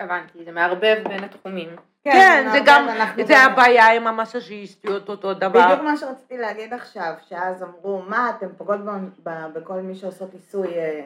הבנתי, 0.00 0.44
זה 0.44 0.52
מערבב 0.52 0.96
בין 1.08 1.24
התחומים. 1.24 1.68
כן, 2.04 2.44
זה 2.52 2.58
אבל 2.58 2.66
גם, 2.66 2.86
זה 3.16 3.22
באמת- 3.24 3.52
הבעיה 3.52 3.92
עם 3.92 4.06
המסאז'יסטיות, 4.06 5.08
אותו 5.08 5.34
דבר. 5.34 5.64
בדיוק 5.66 5.80
מה 5.80 5.96
שרציתי 5.96 6.38
להגיד 6.38 6.72
עכשיו, 6.74 7.12
שאז 7.28 7.62
אמרו, 7.62 8.02
מה, 8.08 8.30
אתם 8.38 8.46
פוגעות 8.58 8.80
ב- 8.80 8.90
ב- 9.28 9.46
בכל 9.54 9.74
מי 9.80 9.94
שעושות 9.94 10.32
עיסוי 10.32 10.68
אה, 10.68 11.00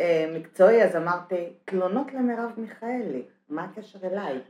אה, 0.00 0.26
מקצועי, 0.34 0.82
אז 0.82 0.96
אמרתי, 0.96 1.36
תלונות 1.64 2.06
למרב 2.14 2.50
מיכאלי, 2.56 3.22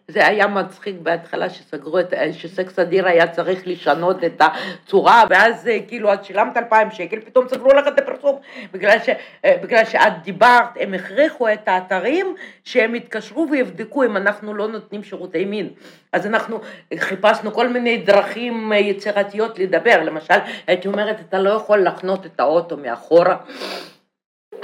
זה 0.08 0.26
היה 0.26 0.46
מצחיק 0.46 0.96
בהתחלה 1.02 1.50
שסגרו 1.50 2.00
את, 2.00 2.14
שסקס 2.32 2.78
אדיר 2.78 3.06
היה 3.06 3.26
צריך 3.26 3.66
לשנות 3.66 4.24
את 4.24 4.42
הצורה, 4.42 5.24
ואז 5.30 5.68
אה, 5.68 5.78
כאילו 5.88 6.14
את 6.14 6.24
שילמת 6.24 6.56
2,000 6.56 6.90
שקל, 6.90 7.20
פתאום 7.20 7.48
סגרו 7.48 7.68
לך 7.68 7.86
את 7.88 7.98
הפרסום, 7.98 8.38
בגלל, 8.72 8.98
ש, 8.98 9.08
אה, 9.44 9.56
בגלל 9.62 9.84
שאת 9.84 10.12
דיברת, 10.22 10.68
הם 10.80 10.94
הכריחו 10.94 11.52
את 11.52 11.68
האתרים 11.68 12.34
שהם 12.64 12.94
יתקשרו 12.94 13.46
ויבדקו 13.50 14.04
אם 14.04 14.16
אנחנו 14.16 14.54
לא 14.54 14.68
נותנים 14.68 15.02
שירותי 15.02 15.44
מין. 15.44 15.68
אז 16.12 16.26
אנחנו 16.26 16.60
חיפשנו 16.98 17.52
כל 17.52 17.68
מיני 17.68 17.96
דרכים 17.96 18.72
אה, 18.72 18.78
יצירתיות 18.78 19.58
לדבר, 19.58 20.02
למשל, 20.02 20.38
הייתי 20.66 20.88
אומרת, 20.88 21.16
אתה 21.20 21.38
לא 21.38 21.50
יכול 21.50 21.82
לחנות 21.82 22.26
את 22.26 22.40
האוטו 22.40 22.76
מאחורה. 22.76 23.36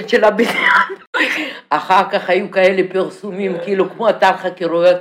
של 0.08 0.24
הבניין. 0.24 0.70
אחר 1.70 2.10
כך 2.10 2.30
היו 2.30 2.50
כאלה 2.50 2.82
פרסומים, 2.92 3.56
כאילו 3.64 3.90
כמו 3.90 4.08
אתר 4.10 4.36
חקירויות. 4.36 4.96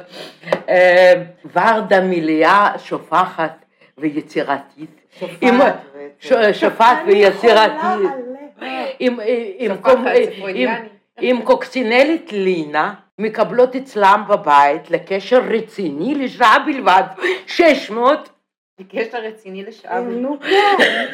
אה, 0.70 1.14
ורדה 1.54 2.02
מיליה 2.02 2.72
שופחת 2.78 3.66
ויצירתית. 3.98 4.90
עם- 5.42 5.60
ש- 6.20 6.34
שופעת 6.60 6.98
ויצירתית. 7.08 8.10
עם- 9.00 9.20
עם- 9.58 9.72
שופחת, 9.76 10.06
עם- 11.20 11.42
קוקסינלית 11.42 12.32
לינה, 12.32 12.94
מקבלות 13.20 13.76
אצלם 13.76 14.24
בבית 14.30 14.92
לקשר 14.92 15.42
רציני 15.50 16.16
לשעה 16.16 16.60
בלבד, 16.66 17.04
600, 17.48 18.30
קשר 18.90 19.18
רציני 19.18 19.64
לשעה. 19.64 20.00
נו 20.00 20.38
כן, 20.40 21.06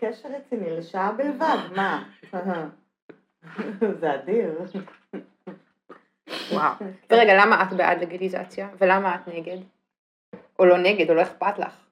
קשר 0.00 0.28
רציני 0.36 0.70
לשעה 0.78 1.12
בלבד, 1.12 1.56
מה? 1.76 2.02
זה 4.00 4.14
אדיר. 4.14 4.58
וואו. 6.52 6.72
ורגע, 7.10 7.34
למה 7.44 7.62
את 7.62 7.72
בעד 7.72 8.00
לגליזציה? 8.00 8.68
ולמה 8.78 9.14
את 9.14 9.28
נגד? 9.28 9.58
או 10.58 10.64
לא 10.64 10.78
נגד, 10.78 11.10
או 11.10 11.14
לא 11.14 11.22
אכפת 11.22 11.58
לך? 11.58 11.83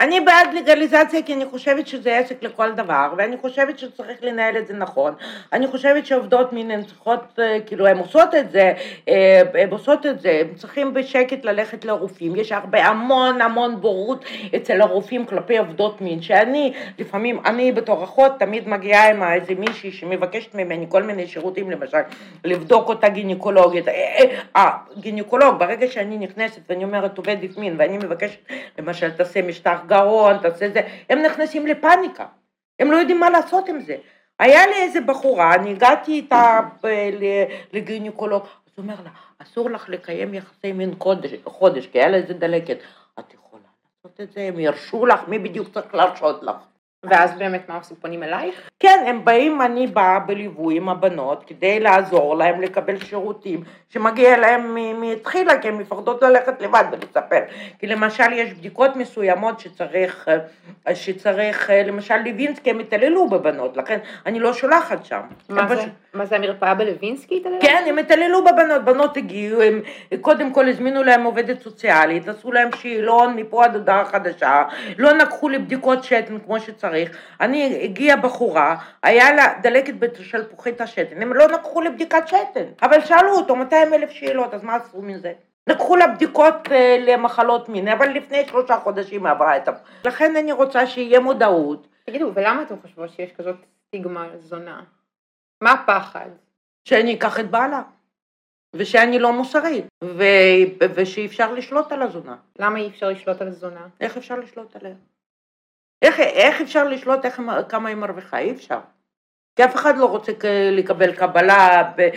אני 0.00 0.20
בעד 0.20 0.54
לגליזציה 0.54 1.22
כי 1.22 1.34
אני 1.34 1.46
חושבת 1.46 1.86
שזה 1.86 2.18
עסק 2.18 2.42
לכל 2.42 2.72
דבר, 2.72 3.14
ואני 3.18 3.36
חושבת 3.36 3.78
שצריך 3.78 4.18
לנהל 4.22 4.56
את 4.56 4.66
זה 4.66 4.74
נכון. 4.74 5.14
אני 5.52 5.66
חושבת 5.66 6.06
שעובדות 6.06 6.52
מין 6.52 6.70
הן 6.70 6.82
צריכות, 6.82 7.20
אה, 7.38 7.58
כאילו 7.66 7.86
הן 7.86 7.98
עושות 7.98 8.34
את 8.34 8.50
זה, 8.50 8.72
אה, 9.08 9.42
הן 9.54 9.70
עושות 9.70 10.06
את 10.06 10.20
זה, 10.20 10.40
הן 10.40 10.54
צריכים 10.54 10.94
בשקט 10.94 11.44
ללכת 11.44 11.84
לרופאים. 11.84 12.36
יש 12.36 12.52
הרבה 12.52 12.84
המון 12.84 13.40
המון 13.40 13.80
בורות 13.80 14.24
אצל 14.56 14.80
הרופאים 14.80 15.26
כלפי 15.26 15.58
עובדות 15.58 16.00
מין, 16.00 16.22
שאני 16.22 16.72
לפעמים, 16.98 17.40
אני 17.46 17.72
בתור 17.72 18.04
אחות 18.04 18.32
תמיד 18.38 18.68
מגיעה 18.68 19.10
עם 19.10 19.22
איזה 19.22 19.54
מישהי 19.54 19.92
שמבקשת 19.92 20.54
ממני 20.54 20.86
כל 20.88 21.02
מיני 21.02 21.26
שירותים, 21.26 21.70
למשל, 21.70 21.98
לבדוק 22.44 22.88
אותה 22.88 23.08
גינקולוגית. 23.08 23.88
אה, 23.88 24.24
אה, 24.56 25.52
ברגע 25.58 25.88
שאני 25.88 26.18
נכנסת 26.18 26.60
ואני 26.68 26.84
אומרת 26.84 27.18
עובדת 27.18 27.56
מין 27.58 27.74
ואני 27.78 27.98
מבקשת, 27.98 28.38
למשל, 28.78 29.10
תעשה 29.10 29.42
משטח 29.42 29.85
גרון, 29.86 30.38
תעשה 30.38 30.70
זה, 30.70 30.80
הם 31.10 31.22
נכנסים 31.22 31.66
לפאניקה, 31.66 32.26
הם 32.78 32.92
לא 32.92 32.96
יודעים 32.96 33.20
מה 33.20 33.30
לעשות 33.30 33.68
עם 33.68 33.80
זה. 33.80 33.96
היה 34.38 34.66
לי 34.66 34.82
איזה 34.82 35.00
בחורה, 35.00 35.54
אני 35.54 35.70
הגעתי 35.70 36.12
איתה 36.12 36.60
ל- 36.84 37.44
לגינקולוג, 37.72 38.42
אז 38.42 38.72
הוא 38.76 38.82
אומר 38.82 38.94
לה, 39.04 39.10
אסור 39.38 39.70
לך 39.70 39.88
לקיים 39.88 40.34
יחסי 40.34 40.72
מין 40.72 40.94
חודש, 40.98 41.30
חודש 41.44 41.86
כי 41.86 41.98
היה 41.98 42.08
לה 42.08 42.16
איזה 42.16 42.34
דלקת. 42.34 42.78
את 43.18 43.34
יכולה 43.34 43.62
לעשות 44.04 44.20
את 44.20 44.32
זה, 44.32 44.40
הם 44.42 44.60
ירשו 44.60 45.06
לך, 45.06 45.20
מי 45.28 45.38
בדיוק 45.38 45.68
צריך 45.74 45.94
להרשות 45.94 46.42
לך? 46.42 46.56
ואז 47.10 47.34
באמת 47.38 47.68
מה 47.68 47.76
עושים? 47.76 47.96
פונים 48.00 48.22
אלייך? 48.22 48.70
כן, 48.80 49.04
הם 49.06 49.24
באים, 49.24 49.62
אני 49.62 49.86
באה 49.86 50.18
בליווי 50.18 50.76
עם 50.76 50.88
הבנות 50.88 51.44
כדי 51.46 51.80
לעזור 51.80 52.36
להם 52.36 52.60
לקבל 52.60 52.98
שירותים 52.98 53.60
שמגיע 53.88 54.36
להם 54.38 54.74
מ- 54.74 55.00
מתחילה, 55.00 55.58
כי 55.58 55.68
הן 55.68 55.74
מפחדות 55.74 56.22
ללכת 56.22 56.62
לבד 56.62 56.84
ולספר. 56.92 57.40
כי 57.78 57.86
למשל 57.86 58.32
יש 58.32 58.52
בדיקות 58.52 58.96
מסוימות 58.96 59.60
שצריך, 59.60 60.28
שצריך, 60.94 61.70
למשל 61.86 62.16
לוינסקי 62.16 62.70
הם 62.70 62.78
התעללו 62.78 63.28
בבנות, 63.28 63.76
לכן 63.76 63.98
אני 64.26 64.40
לא 64.40 64.52
שולחת 64.52 65.04
שם. 65.04 65.20
מה 65.48 65.68
זה? 65.68 65.76
פשוט- 65.76 65.88
מה 66.14 66.26
זה 66.26 66.36
המרפאה 66.36 66.74
בלווינסקי? 66.74 67.36
התעללה? 67.36 67.58
כן, 67.60 67.84
הם 67.88 67.98
התעללו 67.98 68.44
בבנות, 68.44 68.84
בנות 68.84 69.16
הגיעו, 69.16 69.62
הם 69.62 69.80
קודם 70.20 70.52
כל 70.52 70.68
הזמינו 70.68 71.02
להם 71.02 71.24
עובדת 71.24 71.60
סוציאלית, 71.62 72.28
עשו 72.28 72.52
להם 72.52 72.68
שאלון 72.76 73.36
מפה 73.36 73.64
עד 73.64 73.74
הודעה 73.76 74.04
חדשה, 74.04 74.62
לא 74.98 75.12
לקחו 75.12 75.48
לי 75.48 75.58
בדיקות 75.58 76.04
שתן 76.04 76.38
כמו 76.46 76.60
שצריך, 76.60 76.95
אני, 77.40 77.80
הגיעה 77.82 78.16
בחורה, 78.16 78.76
היה 79.02 79.32
לה 79.32 79.46
דלקת 79.62 79.94
בשלפוחית 79.94 80.80
השתן, 80.80 81.22
הם 81.22 81.32
לא 81.32 81.46
לקחו 81.46 81.80
לי 81.80 81.90
בדיקת 81.90 82.28
שתן, 82.28 82.64
אבל 82.82 83.00
שאלו 83.00 83.32
אותו 83.32 83.56
200 83.56 83.94
אלף 83.94 84.10
שאלות, 84.10 84.54
אז 84.54 84.62
מה 84.62 84.74
עשו 84.74 85.02
מזה? 85.02 85.32
לקחו 85.66 85.96
לה 85.96 86.06
בדיקות 86.06 86.54
אה, 86.72 86.96
למחלות 87.00 87.68
מין, 87.68 87.88
אבל 87.88 88.08
לפני 88.08 88.44
שלושה 88.46 88.76
חודשים 88.76 89.26
היא 89.26 89.32
עברה 89.32 89.56
את 89.56 89.68
ה... 89.68 89.72
לכן 90.04 90.36
אני 90.36 90.52
רוצה 90.52 90.86
שיהיה 90.86 91.20
מודעות, 91.20 91.86
תגידו, 92.06 92.32
ולמה 92.34 92.62
אתם 92.62 92.74
חושבות 92.82 93.10
שיש 93.10 93.32
כזאת 93.32 93.56
סטיגמה 93.88 94.28
זונה? 94.38 94.82
מה 95.62 95.72
הפחד? 95.72 96.30
שאני 96.88 97.14
אקח 97.14 97.40
את 97.40 97.50
בעלה. 97.50 97.82
ושאני 98.74 99.18
לא 99.18 99.32
מוסרית, 99.32 99.84
ו... 100.04 100.22
ושאי 100.94 101.26
אפשר 101.26 101.52
לשלוט 101.52 101.92
על 101.92 102.02
הזונה. 102.02 102.36
למה 102.58 102.78
אי 102.78 102.88
אפשר 102.88 103.08
לשלוט 103.08 103.42
על 103.42 103.50
זונה? 103.50 103.86
איך 104.00 104.16
אפשר 104.16 104.38
לשלוט 104.38 104.76
עליה? 104.76 104.94
איך, 106.02 106.20
איך 106.20 106.60
אפשר 106.60 106.88
לשלוט 106.88 107.24
איך, 107.24 107.42
כמה 107.68 107.88
היא 107.88 107.96
מרוויחה? 107.96 108.38
אי 108.38 108.50
אפשר. 108.50 108.78
כי 109.56 109.64
אף 109.64 109.74
אחד 109.74 109.98
לא 109.98 110.06
רוצה 110.06 110.32
לקבל 110.72 111.14
קבלה, 111.14 111.92
ב... 111.96 112.08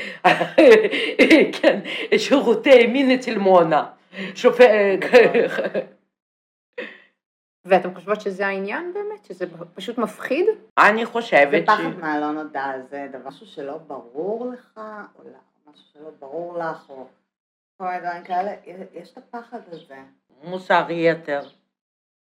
כן, 1.62 1.80
שירותי 2.18 2.88
מין 2.88 3.12
אצל 3.12 3.38
מונה. 3.38 3.90
שופט... 4.36 4.66
ואתם 7.66 7.96
חושבות 7.96 8.22
שזה 8.22 8.48
העניין 8.48 8.94
באמת? 8.94 9.26
שזה 9.26 9.46
פשוט 9.74 9.98
מפחיד? 9.98 10.46
אני 10.78 11.06
חושבת 11.06 11.64
ש... 11.64 11.70
זה 11.70 11.78
פחד 11.78 12.00
מהלא 12.00 12.32
נודע, 12.32 12.72
זה 12.90 13.08
דבר 13.12 13.28
משהו 13.30 13.46
שלא 13.46 13.78
ברור 13.78 14.52
לך, 14.54 14.82
או 15.16 15.24
לא, 15.24 15.72
משהו 15.72 15.86
שלא 15.94 16.10
ברור 16.20 16.58
לך, 16.58 16.90
או 16.90 17.08
כל 17.78 17.86
מיני 17.86 18.00
דברים 18.00 18.24
כאלה, 18.24 18.52
יש 18.94 19.12
את 19.12 19.18
הפחד 19.18 19.60
הזה. 19.72 19.98
מוסר 20.44 20.86
יתר. 20.90 21.42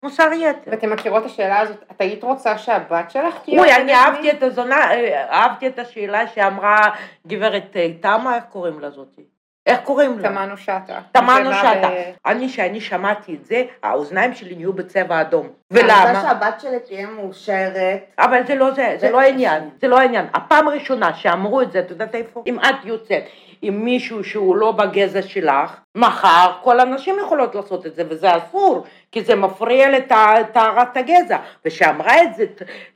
מוסר 0.03 0.31
יתר. 0.33 0.71
ואתם 0.71 0.91
מכירות 0.91 1.23
את 1.23 1.31
השאלה 1.31 1.61
הזאת, 1.61 1.85
את 1.91 2.01
היית 2.01 2.25
רוצה 2.25 2.59
שהבת 2.59 3.11
שלך 3.11 3.39
תהיה... 3.45 3.61
אוי, 3.61 3.75
אני 3.75 3.95
אהבתי 3.95 4.31
את 4.31 4.43
הזונה, 4.43 4.91
אה, 4.91 5.31
אהבתי 5.31 5.67
את 5.67 5.79
השאלה 5.79 6.27
שאמרה 6.27 6.79
גברת 7.27 7.77
אה, 7.77 7.93
תמה, 8.01 8.37
איך 8.37 8.45
קוראים 8.45 8.81
לה 8.81 8.91
זאתי? 8.91 9.38
איך 9.69 9.81
קוראים 9.81 10.19
לה? 10.19 10.29
תמנו 10.29 10.57
שטה. 10.57 11.01
תמנו 11.13 11.53
שטה. 11.53 11.89
אני, 12.27 12.49
כשאני 12.49 12.81
שמעתי 12.81 13.35
את 13.35 13.47
זה, 13.47 13.63
האוזניים 13.83 14.35
שלי 14.35 14.55
נהיו 14.55 14.73
בצבע 14.73 15.21
אדום. 15.21 15.49
ולמה? 15.71 16.03
אני 16.03 16.19
רוצה 16.19 16.29
שהבת 16.29 16.61
שלי 16.61 16.81
תהיה 16.81 17.07
מאושרת. 17.07 18.01
אבל 18.19 18.47
זה 18.47 18.55
לא 18.55 18.71
זה, 18.71 18.97
זה 19.01 19.11
לא 19.11 19.21
העניין, 19.21 19.71
זה 19.81 19.89
לא 19.89 19.99
העניין. 19.99 20.27
הפעם 20.35 20.69
הראשונה 20.69 21.15
שאמרו 21.15 21.63
את 21.63 21.73
זה, 21.73 21.79
את 21.79 21.91
יודעת 21.91 22.15
איפה? 22.15 22.43
אם 22.47 22.59
את 22.61 22.85
יוצאת 22.85 23.23
עם 23.63 23.85
מישהו 23.85 24.25
שהוא 24.25 24.57
לא 24.57 24.73
בגזע 24.73 25.23
שלך, 25.23 25.81
מחר 25.95 26.53
כל 26.63 26.81
הנשים 26.81 27.17
יכולות 27.25 27.55
לעשות 27.55 27.87
את 27.87 27.95
זה, 27.95 28.03
וזה 28.09 28.37
אסור, 28.37 28.85
כי 29.13 29.23
זה 29.23 29.35
מפריע 29.35 29.91
לטהרת 29.91 30.97
הגזע. 30.97 31.39
וכשאמרה 31.65 32.23
את 32.23 32.35
זה 32.35 32.45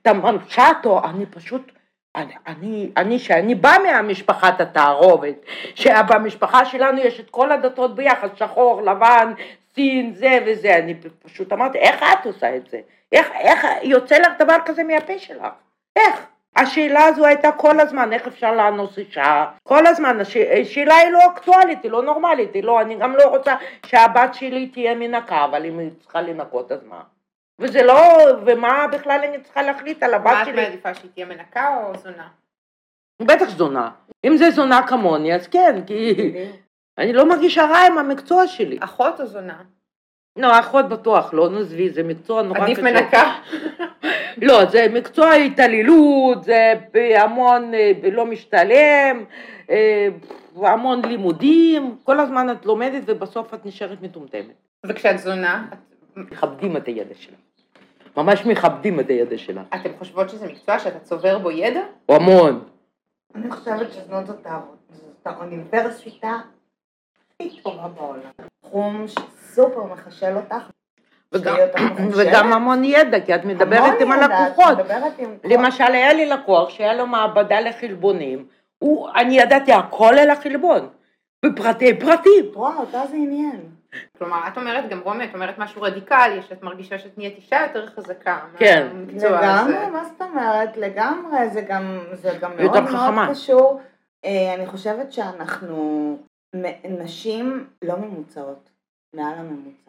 תמנו 0.02 0.38
שטו, 0.48 1.00
אני 1.04 1.26
פשוט... 1.26 1.72
אני, 2.16 2.34
אני, 2.46 2.90
אני, 2.96 3.18
שאני 3.18 3.54
באה 3.54 3.78
מהמשפחת 3.78 4.60
התערובת, 4.60 5.34
שבמשפחה 5.74 6.64
שלנו 6.64 7.00
יש 7.00 7.20
את 7.20 7.30
כל 7.30 7.52
הדתות 7.52 7.94
ביחד, 7.94 8.36
שחור, 8.36 8.82
לבן, 8.82 9.32
סין, 9.74 10.14
זה 10.14 10.38
וזה, 10.46 10.76
אני 10.78 10.94
פשוט 11.22 11.52
אמרתי, 11.52 11.78
איך 11.78 12.02
את 12.02 12.26
עושה 12.26 12.56
את 12.56 12.70
זה? 12.70 12.80
איך, 13.12 13.30
איך 13.40 13.66
יוצא 13.82 14.18
לך 14.18 14.32
דבר 14.38 14.56
כזה 14.64 14.84
מהפה 14.84 15.18
שלך? 15.18 15.46
איך? 15.96 16.26
השאלה 16.56 17.04
הזו 17.04 17.26
הייתה 17.26 17.52
כל 17.52 17.80
הזמן, 17.80 18.12
איך 18.12 18.26
אפשר 18.26 18.54
לאנוס 18.54 18.98
אישה? 18.98 19.44
כל 19.62 19.86
הזמן, 19.86 20.18
השאלה 20.60 20.96
היא 20.96 21.10
לא 21.10 21.18
אקטואלית, 21.32 21.82
היא 21.82 21.90
לא 21.90 22.02
נורמלית, 22.02 22.54
היא 22.54 22.64
לא, 22.64 22.80
אני 22.80 22.94
גם 22.94 23.16
לא 23.16 23.24
רוצה 23.24 23.54
שהבת 23.86 24.34
שלי 24.34 24.66
תהיה 24.66 24.94
מנקה, 24.94 25.44
אבל 25.44 25.64
אם 25.66 25.78
היא 25.78 25.90
צריכה 26.00 26.20
לנקות 26.20 26.72
אז 26.72 26.84
מה? 26.88 27.00
וזה 27.62 27.82
לא, 27.82 28.26
ומה 28.46 28.86
בכלל 28.92 29.20
אני 29.28 29.40
צריכה 29.42 29.62
להחליט 29.62 30.02
על 30.02 30.14
הבת 30.14 30.36
שלי? 30.44 30.52
מה 30.52 30.62
את 30.62 30.68
מעדיפה, 30.68 30.94
שהיא 30.94 31.10
תהיה 31.14 31.26
מנקה 31.26 31.76
או 31.76 31.96
זונה? 31.98 32.28
בטח 33.22 33.48
זונה. 33.48 33.90
אם 34.24 34.36
זה 34.36 34.50
זונה 34.50 34.86
כמוני, 34.86 35.34
אז 35.34 35.46
כן, 35.46 35.80
כי 35.86 36.14
אני 36.98 37.12
לא 37.12 37.28
מרגישה 37.28 37.64
רע 37.64 37.78
עם 37.78 37.98
המקצוע 37.98 38.46
שלי. 38.46 38.78
אחות 38.80 39.20
או 39.20 39.26
זונה? 39.26 39.62
לא, 40.36 40.60
אחות 40.60 40.88
בטוח 40.88 41.34
לא, 41.34 41.48
נעזבי, 41.50 41.90
זה 41.90 42.02
מקצוע 42.02 42.42
נורא 42.42 42.58
קשה. 42.58 42.64
עדיף 42.64 42.78
מנקה. 42.78 43.32
לא, 44.48 44.64
זה 44.64 44.86
מקצוע 44.92 45.32
התעללות, 45.32 46.44
זה 46.44 46.74
המון 47.16 47.74
אה, 47.74 47.92
לא 48.12 48.26
משתלם, 48.26 49.24
אה, 49.70 50.08
המון 50.56 51.04
לימודים, 51.04 51.96
כל 52.04 52.20
הזמן 52.20 52.50
את 52.50 52.66
לומדת 52.66 53.02
ובסוף 53.06 53.54
את 53.54 53.66
נשארת 53.66 54.02
מטומטמת. 54.02 54.54
וכשאת 54.86 55.18
זונה? 55.18 55.66
מכבדים 56.16 56.76
את 56.76 56.86
הידע 56.86 57.14
שלה. 57.14 57.36
ממש 58.16 58.46
מכבדים 58.46 59.00
את 59.00 59.08
הידע 59.08 59.38
שלה. 59.38 59.62
אתם 59.74 59.90
חושבות 59.98 60.30
שזה 60.30 60.46
מקצוע 60.46 60.78
שאתה 60.78 60.98
צובר 60.98 61.38
בו 61.38 61.50
ידע? 61.50 61.82
המון. 62.08 62.64
אני 63.34 63.50
חושבת 63.50 63.92
שזאת 63.92 64.26
זאת 64.26 64.46
האוניברסיטה 65.24 66.40
הכי 67.34 67.60
טובה 67.62 67.88
בעולם. 67.88 68.30
תחום 68.60 69.04
שסופר 69.08 69.84
מחשל 69.84 70.36
אותך. 70.36 70.70
וגם, 71.32 71.56
וגם 72.12 72.52
המון 72.52 72.84
ידע, 72.84 73.20
כי 73.20 73.34
את 73.34 73.44
מדברת 73.44 74.00
עם 74.00 74.12
הלקוחות. 74.12 74.78
למשל, 75.44 75.84
היה 75.84 76.12
לי 76.12 76.26
לקוח 76.26 76.70
שהיה 76.70 76.94
לו 76.94 77.06
מעבדה 77.06 77.60
לחלבונים, 77.60 78.46
הוא, 78.78 79.08
אני 79.16 79.38
ידעתי 79.38 79.72
הכל 79.72 80.14
על 80.18 80.30
החלבון, 80.30 80.88
בפרטי 81.44 82.00
פרטים. 82.00 82.44
וואו, 82.54 82.80
אותה 82.80 83.02
זה 83.10 83.16
עניין. 83.16 83.60
כלומר, 84.18 84.48
את 84.48 84.58
אומרת, 84.58 84.88
גם 84.90 85.00
רומי, 85.00 85.24
את 85.24 85.34
אומרת 85.34 85.58
משהו 85.58 85.82
רדיקלי, 85.82 86.42
שאת 86.42 86.62
מרגישה 86.62 86.98
שאת 86.98 87.18
נהיית 87.18 87.36
אישה 87.36 87.60
יותר 87.60 87.86
חזקה. 87.86 88.40
כן. 88.58 88.88
לגמרי, 89.08 89.90
מה 89.92 90.04
זאת 90.04 90.22
אומרת? 90.22 90.76
לגמרי, 90.76 91.50
זה 91.50 91.60
גם, 91.60 91.98
זה 92.12 92.38
גם 92.40 92.56
מאוד 92.56 92.90
מאוד 92.90 93.28
קשור. 93.30 93.80
אה, 94.24 94.54
אני 94.54 94.66
חושבת 94.66 95.12
שאנחנו 95.12 96.18
נשים 96.84 97.66
לא 97.82 97.96
ממוצעות, 97.96 98.70
מעל 99.16 99.34
הממוצע. 99.34 99.81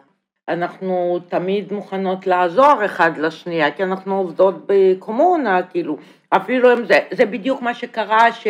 אנחנו 0.50 1.20
תמיד 1.30 1.74
מוכנות 1.74 2.28
לעזור 2.28 2.86
אחד 2.86 3.18
לשנייה, 3.18 3.72
כי 3.72 3.84
אנחנו 3.84 4.18
עובדות 4.18 4.56
בקומונה, 4.66 5.62
כאילו, 5.64 5.98
אפילו 6.30 6.74
אם 6.74 6.86
זה, 6.86 7.00
זה 7.12 7.26
בדיוק 7.26 7.62
מה 7.62 7.74
שקרה 7.74 8.32
ש, 8.32 8.48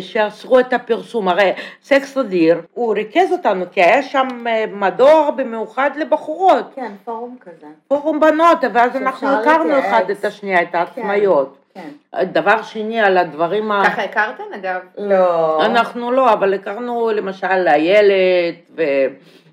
שאסרו 0.00 0.60
את 0.60 0.72
הפרסום, 0.72 1.28
הרי 1.28 1.52
סקס 1.82 2.16
אדיר, 2.16 2.60
הוא 2.74 2.94
ריכז 2.94 3.32
אותנו, 3.32 3.64
כי 3.72 3.82
היה 3.82 4.02
שם 4.02 4.28
אה, 4.46 4.64
מדור 4.72 5.30
במיוחד 5.36 5.90
לבחורות. 5.96 6.72
כן, 6.74 6.92
פורום 7.04 7.36
כזה. 7.40 7.66
פורום 7.88 8.20
בנות, 8.20 8.58
ואז 8.72 8.96
אנחנו 8.96 9.28
הכרנו 9.28 9.78
אחד 9.78 10.10
את 10.10 10.24
השנייה, 10.24 10.62
את 10.62 10.74
העצמאיות. 10.74 11.58
כן. 11.74 12.24
דבר 12.24 12.62
שני, 12.62 13.00
על 13.00 13.18
הדברים 13.18 13.72
ה... 13.72 13.82
ככה 13.86 14.02
הכרתן 14.04 14.54
אגב? 14.54 14.80
לא. 14.98 15.64
אנחנו 15.64 16.12
לא, 16.12 16.32
אבל 16.32 16.54
הכרנו 16.54 17.10
למשל 17.14 17.68
איילת 17.68 18.70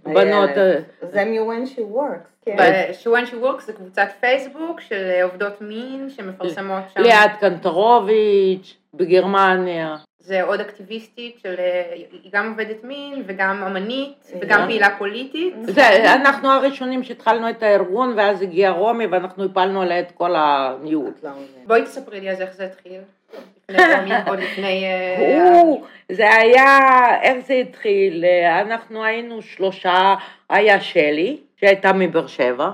ובנות... 0.06 0.50
זה 1.12 1.26
מ-When 1.26 1.78
She 1.78 1.96
Works. 1.96 2.30
כן. 2.46 2.56
When 3.04 3.28
She 3.32 3.44
Works 3.44 3.62
זה 3.66 3.74
קבוצת 3.74 4.08
פייסבוק 4.20 4.82
של 4.82 5.12
עובדות 5.24 5.62
מין 5.62 6.10
שמפרסמות 6.10 6.84
שם. 6.94 7.02
ליאת 7.02 7.32
קנטרוביץ' 7.40 8.78
בגרמניה. 8.94 9.96
זה 10.20 10.44
עוד 10.44 10.60
אקטיביסטית 10.60 11.40
של, 11.44 11.56
היא 12.12 12.32
גם 12.34 12.50
עובדת 12.50 12.84
מין 12.84 13.24
וגם 13.28 13.64
אמנית 13.64 14.32
וגם 14.42 14.66
פעילה 14.68 14.98
פוליטית. 14.98 15.54
זה, 15.62 16.14
אנחנו 16.14 16.50
הראשונים 16.50 17.04
שהתחלנו 17.04 17.50
את 17.50 17.64
הארגון 17.64 18.14
ואז 18.18 18.42
הגיע 18.42 18.70
רומי 18.70 19.06
ואנחנו 19.06 19.46
הפלנו 19.46 19.82
עליה 19.82 20.00
את 20.00 20.12
כל 20.12 20.36
הניהול. 20.36 21.12
בואי 21.68 21.84
תספרי 21.84 22.20
לי 22.20 22.32
אז 22.32 22.42
איך 22.42 22.54
זה 22.54 22.66
התחיל. 22.66 23.02
לפני... 23.70 24.86
זה 26.10 26.36
היה, 26.36 26.78
איך 27.22 27.38
זה 27.46 27.54
התחיל? 27.54 28.26
אנחנו 28.62 29.04
היינו 29.04 29.42
שלושה, 29.42 30.16
היה 30.50 30.82
שלי, 30.82 31.38
שהייתה 31.60 31.94
מבאר 31.94 32.28
שבע. 32.28 32.70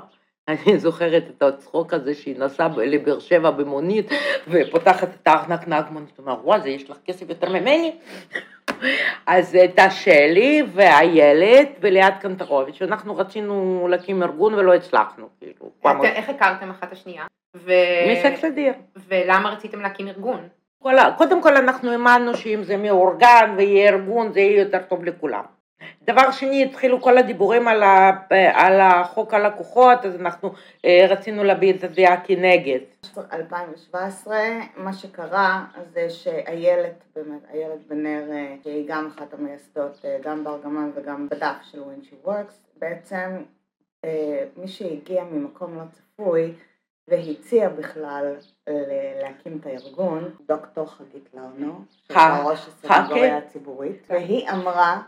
אני 0.47 0.79
זוכרת 0.79 1.23
את 1.29 1.43
הצחוק 1.43 1.93
הזה 1.93 2.13
שהיא 2.15 2.39
נסעה 2.39 2.67
לבאר 2.77 3.19
שבע 3.19 3.51
במונית 3.51 4.09
ופותחת 4.47 5.09
את 5.21 5.27
הארנק 5.27 5.67
נהג 5.67 5.85
מונית, 5.91 6.19
אומרת, 6.19 6.37
וואי, 6.43 6.61
זה 6.61 6.69
יש 6.69 6.89
לך 6.89 6.97
כסף 7.05 7.29
יותר 7.29 7.49
ממני? 7.49 7.95
אז 9.25 9.55
הייתה 9.55 9.89
שלי 9.89 10.63
ואיילת 10.73 11.69
וליאת 11.81 12.13
קנטרוביץ', 12.21 12.81
ואנחנו 12.81 13.17
רצינו 13.17 13.87
להקים 13.89 14.23
ארגון 14.23 14.53
ולא 14.53 14.73
הצלחנו, 14.73 15.27
כאילו. 15.39 15.71
איך 16.03 16.29
הכרתם 16.29 16.69
אחת 16.69 16.91
השנייה? 16.91 17.25
מסקס 18.11 18.43
אדיר. 18.43 18.73
ולמה 19.07 19.49
רציתם 19.49 19.81
להקים 19.81 20.07
ארגון? 20.07 20.47
קודם 21.17 21.41
כל 21.41 21.57
אנחנו 21.57 21.91
האמנו 21.91 22.37
שאם 22.37 22.63
זה 22.63 22.77
מאורגן 22.77 23.53
ויהיה 23.57 23.89
ארגון 23.89 24.31
זה 24.31 24.39
יהיה 24.39 24.59
יותר 24.59 24.79
טוב 24.89 25.03
לכולם. 25.03 25.56
דבר 26.07 26.31
שני, 26.31 26.63
התחילו 26.63 27.01
כל 27.01 27.17
הדיבורים 27.17 27.67
על, 27.67 27.83
ה, 27.83 28.11
על 28.53 28.79
החוק 28.79 29.33
הלקוחות, 29.33 30.05
אז 30.05 30.15
אנחנו 30.15 30.53
אה, 30.85 31.05
רצינו 31.09 31.43
להביע 31.43 31.75
את 31.75 31.83
הדעה 31.83 32.21
כנגד. 32.25 32.79
2017, 33.33 34.37
מה 34.77 34.93
שקרה 34.93 35.65
זה 35.93 36.09
שאיילת, 36.09 37.03
באמת, 37.15 37.41
איילת 37.53 37.87
בנר, 37.87 38.31
אה, 38.31 38.55
שהיא 38.63 38.85
גם 38.87 39.09
אחת 39.15 39.33
המייסדות, 39.33 40.05
אה, 40.05 40.17
גם 40.23 40.43
בארגמן 40.43 40.91
וגם 40.95 41.27
בדף 41.29 41.55
של 41.71 41.81
When 41.81 42.05
She 42.05 42.27
Works, 42.27 42.53
בעצם 42.79 43.43
מי 44.57 44.67
שהגיע 44.67 45.23
ממקום 45.23 45.75
לא 45.75 45.83
צפוי 45.91 46.53
והציע 47.07 47.69
בכלל 47.69 48.35
להקים 49.21 49.57
את 49.61 49.65
הארגון, 49.65 50.29
דוקטור 50.47 50.85
חגית 50.85 51.29
לאונו, 51.33 51.81
ראש 52.45 52.67
הסנגוריה 52.67 53.37
הציבורית, 53.37 54.07
והיא 54.09 54.49
אמרה 54.49 55.01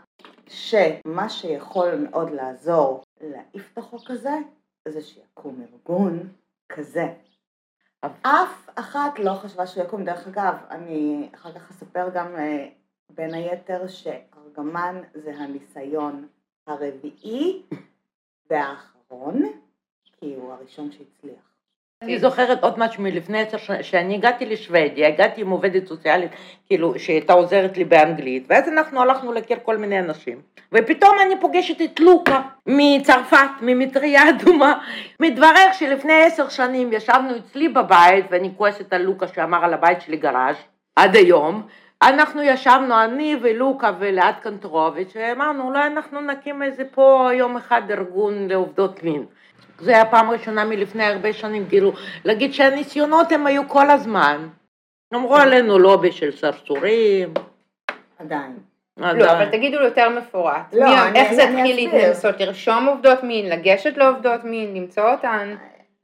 שמה 0.50 1.28
שיכול 1.28 1.94
מאוד 1.94 2.30
לעזור 2.30 3.04
להעיף 3.20 3.72
את 3.72 3.78
החוק 3.78 4.10
הזה, 4.10 4.34
זה 4.88 5.02
שיקום 5.02 5.62
ארגון 5.72 6.32
כזה. 6.68 7.14
אף 8.22 8.70
אחת 8.74 9.18
לא 9.18 9.34
חשבה 9.34 9.66
שהוא 9.66 9.84
יקום, 9.84 10.04
דרך 10.04 10.26
אגב, 10.26 10.54
אני 10.70 11.28
אחר 11.34 11.52
כך 11.52 11.70
אספר 11.70 12.08
גם 12.14 12.36
אה, 12.36 12.68
בין 13.10 13.34
היתר 13.34 13.86
שארגמן 13.88 15.02
זה 15.14 15.36
הניסיון 15.36 16.28
הרביעי 16.66 17.62
והאחרון, 18.50 19.42
כי 20.04 20.34
הוא 20.34 20.52
הראשון 20.52 20.92
שהצליח. 20.92 21.49
אני 22.02 22.18
זוכרת 22.18 22.62
עוד 22.62 22.78
משהו 22.78 23.02
מלפני 23.02 23.40
עשר 23.40 23.58
שנים, 23.58 23.80
כשאני 23.80 24.14
הגעתי 24.14 24.46
לשוודיה, 24.46 25.08
הגעתי 25.08 25.40
עם 25.40 25.50
עובדת 25.50 25.86
סוציאלית, 25.86 26.30
כאילו, 26.66 26.98
שהייתה 26.98 27.32
עוזרת 27.32 27.76
לי 27.76 27.84
באנגלית, 27.84 28.46
ואז 28.48 28.68
אנחנו 28.68 29.02
הלכנו 29.02 29.32
להכיר 29.32 29.56
כל 29.62 29.76
מיני 29.76 29.98
אנשים. 29.98 30.40
ופתאום 30.72 31.16
אני 31.26 31.40
פוגשת 31.40 31.82
את 31.82 32.00
לוקה 32.00 32.40
מצרפת, 32.66 33.48
ממטריה 33.62 34.28
אדומה. 34.28 34.78
מתברר 35.20 35.72
שלפני 35.72 36.22
עשר 36.22 36.48
שנים 36.48 36.92
ישבנו 36.92 37.36
אצלי 37.36 37.68
בבית, 37.68 38.24
ואני 38.30 38.50
כועסת 38.56 38.92
על 38.92 39.02
לוקה 39.02 39.28
שאמר 39.28 39.64
על 39.64 39.74
הבית 39.74 40.00
שלי 40.00 40.16
גראז', 40.16 40.56
עד 40.96 41.16
היום. 41.16 41.62
אנחנו 42.02 42.42
ישבנו, 42.42 43.04
אני 43.04 43.36
ולוקה 43.42 43.92
ולעד 43.98 44.34
קנטרוביץ', 44.42 45.12
ואמרנו, 45.14 45.64
אולי 45.64 45.86
אנחנו 45.86 46.20
נקים 46.20 46.62
איזה 46.62 46.84
פה 46.84 47.30
יום 47.34 47.56
אחד 47.56 47.82
ארגון 47.90 48.48
לעובדות 48.48 49.02
מין. 49.02 49.24
זה 49.80 49.90
היה 49.90 50.04
פעם 50.04 50.30
ראשונה 50.30 50.64
מלפני 50.64 51.04
הרבה 51.04 51.32
שנים, 51.32 51.66
כאילו, 51.68 51.92
להגיד 52.24 52.54
שהניסיונות 52.54 53.32
הם 53.32 53.46
היו 53.46 53.68
כל 53.68 53.90
הזמן. 53.90 54.48
אמרו 55.14 55.36
עלינו 55.36 55.78
לובי 55.78 56.12
של 56.12 56.32
סרסורים. 56.36 57.34
עדיין. 58.18 58.56
לא, 58.96 59.32
אבל 59.32 59.50
תגידו 59.50 59.76
יותר 59.82 60.08
מפורט. 60.08 60.54
לא, 60.72 60.84
מי- 60.88 61.00
אני- 61.08 61.18
איך 61.18 61.32
זה 61.32 61.44
התחיל 61.44 61.86
אסביר. 61.88 62.08
לנסות 62.08 62.40
לרשום 62.40 62.86
עובדות 62.86 63.22
מין, 63.22 63.48
לגשת 63.48 63.96
לעובדות 63.96 64.44
מין, 64.44 64.74
למצוא 64.74 65.10
אותן, 65.12 65.54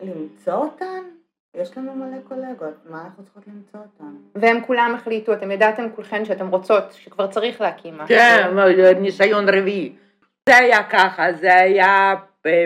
למצוא 0.03 0.53
אותן? 0.55 1.03
יש 1.55 1.79
לנו 1.79 1.95
מלא 1.95 2.17
קולגות, 2.29 2.75
מה 2.91 3.03
אנחנו 3.05 3.25
צריכות 3.25 3.43
למצוא 3.47 3.81
אותן? 3.81 4.15
והם 4.35 4.61
כולם 4.67 4.95
החליטו, 4.95 5.33
אתם 5.33 5.51
ידעתם 5.51 5.87
כולכן 5.97 6.25
שאתם 6.25 6.49
רוצות, 6.49 6.85
שכבר 6.93 7.27
צריך 7.27 7.61
להקים 7.61 7.95
משהו. 7.95 8.17
כן, 8.17 8.49
ניסיון 9.01 9.49
רביעי. 9.49 9.93
זה 10.49 10.57
היה 10.57 10.83
ככה, 10.83 11.33
זה 11.33 11.55
היה 11.55 12.15
אה, 12.47 12.65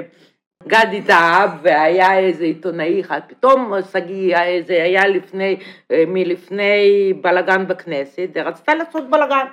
גדי 0.67 1.03
טאב, 1.03 1.51
והיה 1.63 2.19
איזה 2.19 2.45
עיתונאי 2.45 3.01
אחד, 3.01 3.21
פתאום 3.29 3.73
שגיא, 3.93 4.37
זה 4.67 4.83
היה 4.83 5.07
לפני, 5.07 5.57
אה, 5.91 6.05
מלפני 6.07 7.13
בלגן 7.21 7.67
בכנסת, 7.67 8.29
ורצתה 8.35 8.75
לעשות 8.75 9.11
בלגן, 9.11 9.47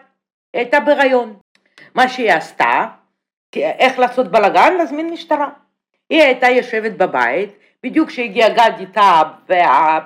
הייתה 0.54 0.80
בהיריון. 0.80 1.34
מה 1.96 2.08
שהיא 2.10 2.32
עשתה, 2.32 2.86
איך 3.56 4.00
לעשות 4.00 4.28
בלגן? 4.32 4.74
להזמין 4.78 5.10
משטרה. 5.10 5.50
היא 6.10 6.22
הייתה 6.24 6.48
יושבת 6.48 6.92
בבית, 6.92 7.50
בדיוק 7.84 8.08
כשהגיע 8.10 8.50
גדי 8.50 8.86
טאב 8.86 9.28
וה- 9.50 10.00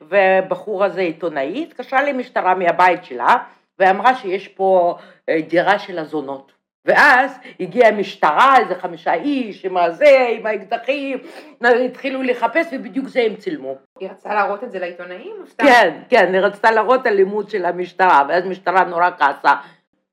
והבחור 0.00 0.84
הזה 0.84 1.00
עיתונאי, 1.00 1.62
התקשרה 1.62 2.02
למשטרה 2.02 2.54
מהבית 2.54 3.04
שלה, 3.04 3.36
ואמרה 3.78 4.14
שיש 4.14 4.48
פה 4.48 4.96
אה, 5.28 5.38
דירה 5.48 5.78
של 5.78 5.98
הזונות. 5.98 6.52
ואז 6.86 7.38
הגיעה 7.60 7.88
המשטרה, 7.88 8.58
איזה 8.58 8.74
חמישה 8.74 9.14
איש, 9.14 9.64
עם 9.64 9.76
הזה, 9.76 10.26
עם 10.30 10.46
האקדחים, 10.46 11.18
התחילו 11.62 12.22
לחפש 12.22 12.66
ובדיוק 12.72 13.08
זה 13.08 13.20
הם 13.20 13.36
צילמו. 13.36 13.74
היא 14.00 14.10
רצתה 14.10 14.34
להראות 14.34 14.64
את 14.64 14.70
זה 14.70 14.78
לעיתונאים? 14.78 15.36
כן, 15.58 16.00
כן, 16.08 16.34
היא 16.34 16.40
רצתה 16.40 16.70
להראות 16.70 17.06
אלימות 17.06 17.50
של 17.50 17.64
המשטרה, 17.64 18.22
ואז 18.28 18.44
המשטרה 18.44 18.84
נורא 18.84 19.10
כעסה. 19.18 19.54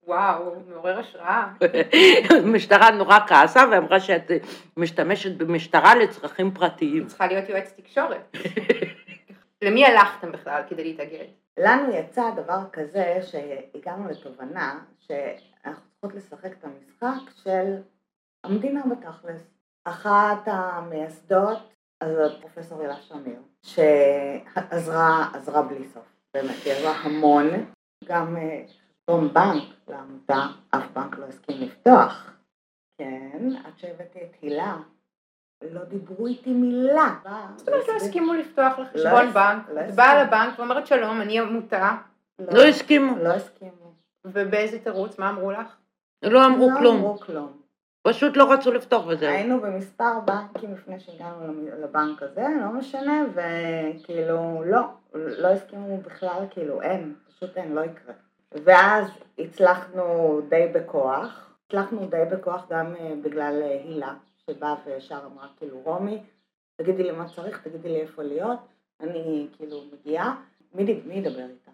וואו, 0.07 0.55
מעורר 0.69 0.99
השראה. 0.99 1.47
המשטרה 2.43 2.91
נורא 2.91 3.19
כעסה 3.27 3.63
ואמרה 3.71 3.99
שאת 3.99 4.31
משתמשת 4.77 5.38
במשטרה 5.38 5.95
לצרכים 5.95 6.51
פרטיים. 6.51 7.07
צריכה 7.07 7.27
להיות 7.27 7.49
יועץ 7.49 7.73
תקשורת. 7.77 8.38
למי 9.63 9.86
הלכתם 9.86 10.31
בכלל 10.31 10.62
כדי 10.69 10.83
להתאגד? 10.83 11.25
לנו 11.57 11.95
יצא 11.95 12.29
דבר 12.36 12.59
כזה 12.73 13.19
שהגענו 13.21 14.09
לתובנה 14.09 14.79
שאנחנו 14.99 15.52
צריכות 16.03 16.23
לשחק 16.23 16.57
את 16.59 16.63
המשחק 16.63 17.31
של 17.43 17.81
המדינה 18.43 18.81
בתכלס. 18.91 19.41
אחת 19.85 20.41
המייסדות, 20.45 21.57
אז 22.01 22.09
פרופסור 22.41 22.81
הילה 22.81 23.01
שמיר, 23.01 23.41
שעזרה 23.65 25.29
עזרה 25.33 25.61
בלי 25.61 25.87
סוף, 25.87 26.05
באמת, 26.33 26.55
היא 26.65 26.73
עזרה 26.73 26.91
המון, 26.91 27.45
גם 28.05 28.37
אה, 28.37 28.63
חשבון 28.67 29.33
בנק 29.33 29.63
לעמותה, 29.87 30.45
אף 30.69 30.91
בנק 30.93 31.17
לא 31.17 31.25
הסכים 31.25 31.61
לפתוח. 31.61 32.33
כן, 32.97 33.49
עד 33.65 33.77
שהבאתי 33.77 34.19
את 34.23 34.35
הילה, 34.41 34.77
לא 35.63 35.83
דיברו 35.83 36.27
איתי 36.27 36.53
מילה. 36.53 37.15
זאת 37.55 37.67
אומרת, 37.67 37.87
לא 37.87 37.93
הסכימו 37.93 38.33
לפתוח 38.33 38.79
לך 38.79 38.89
לא 38.95 39.31
בנק, 39.31 39.69
לא 39.69 39.81
את 39.89 39.95
באה. 39.95 40.23
לבנק 40.23 40.59
ואומרת 40.59 40.87
שלום, 40.87 41.21
אני 41.21 41.39
עמותה, 41.39 41.97
לא 42.39 42.63
הסכימו, 42.65 43.17
לא 43.17 43.33
הסכימו. 43.33 43.93
ובאיזה 44.27 44.79
תירוץ, 44.79 45.19
מה 45.19 45.29
אמרו 45.29 45.51
לך? 45.51 45.83
לא 46.23 46.45
אמרו 46.45 46.69
לא 46.69 46.79
כלום, 46.79 46.95
אמרו 46.95 47.19
כלום. 47.19 47.63
פשוט 48.01 48.38
לא 48.38 48.53
רצו 48.53 48.71
לפתוח 48.71 49.05
וזהו. 49.07 49.29
היינו 49.29 49.62
במספר 49.62 50.19
בנקים 50.25 50.73
לפני 50.73 50.99
שהגענו 50.99 51.53
לבנק 51.81 52.23
הזה, 52.23 52.47
לא 52.62 52.71
משנה, 52.71 53.23
וכאילו 53.33 54.63
לא, 54.65 54.81
לא 55.13 55.47
הסכימו 55.47 55.97
בכלל, 55.97 56.45
כאילו 56.49 56.81
אין, 56.81 57.13
פשוט 57.27 57.57
אין, 57.57 57.73
לא 57.73 57.81
יקרה. 57.81 58.13
ואז 58.51 59.07
הצלחנו 59.39 60.41
די 60.49 60.67
בכוח, 60.73 61.53
הצלחנו 61.67 62.05
די 62.05 62.23
בכוח 62.31 62.67
גם 62.69 62.95
אה, 62.95 63.13
בגלל 63.21 63.62
אה, 63.62 63.81
הילה, 63.83 64.13
שבאה 64.45 64.75
וישר 64.86 65.19
אמרה 65.25 65.47
כאילו 65.57 65.79
רומי, 65.83 66.23
תגידי 66.75 67.03
לי 67.03 67.12
מה 67.12 67.25
צריך, 67.36 67.62
תגידי 67.67 67.89
לי 67.89 68.01
איפה 68.01 68.23
להיות, 68.23 68.59
אני 69.01 69.47
כאילו 69.57 69.83
מגיעה, 69.93 70.36
מי, 70.73 71.01
מי 71.05 71.13
ידבר 71.13 71.45
איתה? 71.49 71.71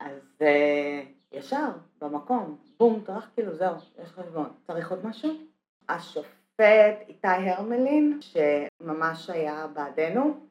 אז 0.00 0.42
אה, 0.42 1.02
ישר, 1.32 1.68
במקום, 2.04 2.56
בום, 2.78 3.00
טרח, 3.06 3.30
כאילו 3.34 3.54
זהו, 3.54 3.74
יש 4.02 4.08
חשבון. 4.08 4.52
צריך 4.66 4.90
עוד 4.90 5.06
משהו? 5.06 5.30
השופט 5.88 6.98
איתי 7.08 7.28
הרמלין, 7.28 8.20
שממש 8.20 9.30
היה 9.30 9.66
בעדנו, 9.66 10.46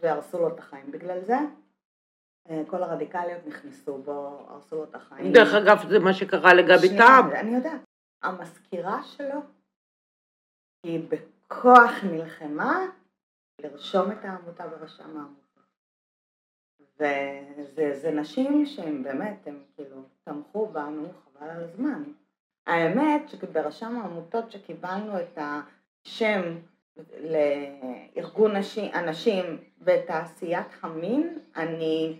והרסו 0.00 0.38
לו 0.38 0.48
את 0.48 0.58
החיים 0.58 0.90
בגלל 0.90 1.20
זה. 1.24 1.36
אה, 2.50 2.62
כל 2.66 2.82
הרדיקליות 2.82 3.46
נכנסו 3.46 3.98
בו, 3.98 4.46
הרסו 4.48 4.76
לו 4.76 4.84
את 4.84 4.94
החיים. 4.94 5.32
דרך 5.32 5.54
אגב, 5.54 5.88
זה 5.88 5.98
מה 5.98 6.14
שקרה 6.14 6.54
לגבי 6.54 6.98
טאב. 6.98 7.30
אני 7.30 7.56
יודעת. 7.56 7.80
המזכירה 8.22 9.02
שלו, 9.02 9.40
היא 10.86 11.08
בכוח 11.08 12.04
נלחמה 12.04 12.86
לרשום 13.60 14.12
את 14.12 14.24
העמותה 14.24 14.66
ברשם 14.68 15.16
העמותות. 15.16 15.43
וזה 17.00 17.94
זה 17.94 18.10
נשים 18.10 18.66
שהן 18.66 19.02
באמת, 19.02 19.46
הן 19.46 19.58
כאילו 19.76 19.96
תמכו 20.24 20.66
בנו 20.66 21.08
חבל 21.24 21.50
על 21.50 21.62
הזמן. 21.62 22.02
האמת 22.66 23.28
שברשם 23.28 23.96
העמותות 23.96 24.50
שקיבלנו 24.50 25.20
את 25.20 25.38
השם 25.38 26.42
לארגון 27.20 28.56
נשים, 28.56 28.90
אנשים 28.94 29.58
בתעשיית 29.78 30.66
המין, 30.82 31.38
אני, 31.56 32.18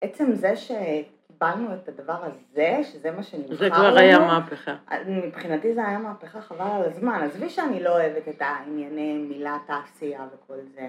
עצם 0.00 0.34
זה 0.34 0.56
שקיבלנו 0.56 1.74
את 1.74 1.88
הדבר 1.88 2.24
הזה, 2.24 2.80
שזה 2.82 3.10
מה 3.10 3.22
שנבחר 3.22 3.54
זה 3.56 3.70
כבר 3.70 3.96
היה 3.96 4.18
לנו, 4.18 4.26
מהפכה. 4.26 4.76
מבחינתי 5.06 5.74
זה 5.74 5.86
היה 5.86 5.98
מהפכה 5.98 6.40
חבל 6.40 6.70
על 6.70 6.82
הזמן, 6.82 7.20
עזבי 7.24 7.48
שאני 7.48 7.82
לא 7.82 7.90
אוהבת 7.90 8.28
את 8.28 8.42
הענייני 8.42 9.18
מילה 9.18 9.58
תעשייה 9.66 10.26
וכל 10.34 10.58
זה, 10.74 10.88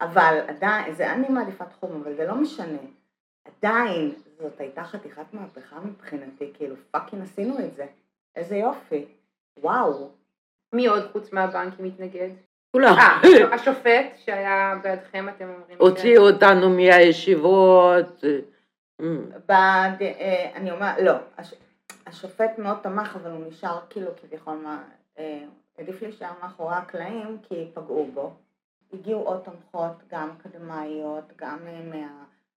אבל 0.00 0.38
עדיין, 0.48 0.94
זה 0.94 1.12
אני 1.12 1.28
מעדיפה 1.28 1.64
תחום, 1.64 2.02
אבל 2.02 2.14
זה 2.16 2.26
לא 2.26 2.34
משנה, 2.34 2.78
עדיין 3.44 4.14
זאת 4.38 4.60
הייתה 4.60 4.84
חתיכת 4.84 5.24
מהפכה 5.32 5.80
מבחינתי, 5.80 6.52
כאילו 6.54 6.76
פאקינג 6.90 7.22
עשינו 7.22 7.58
את 7.58 7.74
זה, 7.74 7.86
איזה 8.36 8.56
יופי, 8.56 9.04
וואו, 9.60 10.10
מי 10.72 10.86
עוד 10.86 11.10
חוץ 11.12 11.32
מהבנקים 11.32 11.84
מתנגד? 11.84 12.28
כולם. 12.72 12.94
אה, 12.98 13.54
השופט 13.54 14.18
שהיה 14.24 14.74
בעדכם, 14.82 15.28
אתם 15.28 15.48
אומרים. 15.48 15.78
הוציאו 15.78 16.28
אותנו 16.28 16.70
מהישיבות. 16.70 18.24
בד... 19.48 19.96
אה, 20.00 20.50
אני 20.54 20.70
אומרת, 20.70 20.96
לא, 21.02 21.12
הש... 21.38 21.54
השופט 22.06 22.58
מאוד 22.58 22.76
תמך, 22.82 23.16
אבל 23.22 23.30
הוא 23.30 23.46
נשאר 23.48 23.78
כאילו 23.90 24.10
כביכול, 24.16 24.54
מה, 24.54 24.82
אה, 25.18 25.42
עדיף 25.78 26.02
להישאר 26.02 26.30
מאחורי 26.42 26.74
הקלעים, 26.74 27.38
כי 27.48 27.70
פגעו 27.74 28.06
בו. 28.14 28.32
הגיעו 28.92 29.20
עוד 29.20 29.40
תומכות, 29.40 30.02
גם 30.10 30.30
אקדמאיות, 30.30 31.32
גם 31.36 31.58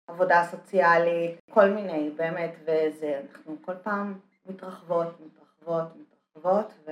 מהעבודה 0.08 0.40
הסוציאלית, 0.40 1.40
כל 1.50 1.70
מיני, 1.70 2.10
באמת, 2.16 2.54
וזה, 2.62 3.20
אנחנו 3.30 3.56
כל 3.60 3.74
פעם 3.82 4.18
מתרחבות, 4.46 5.06
מתרחבות, 5.20 5.88
מתרחבות, 5.96 6.72
ו... 6.86 6.90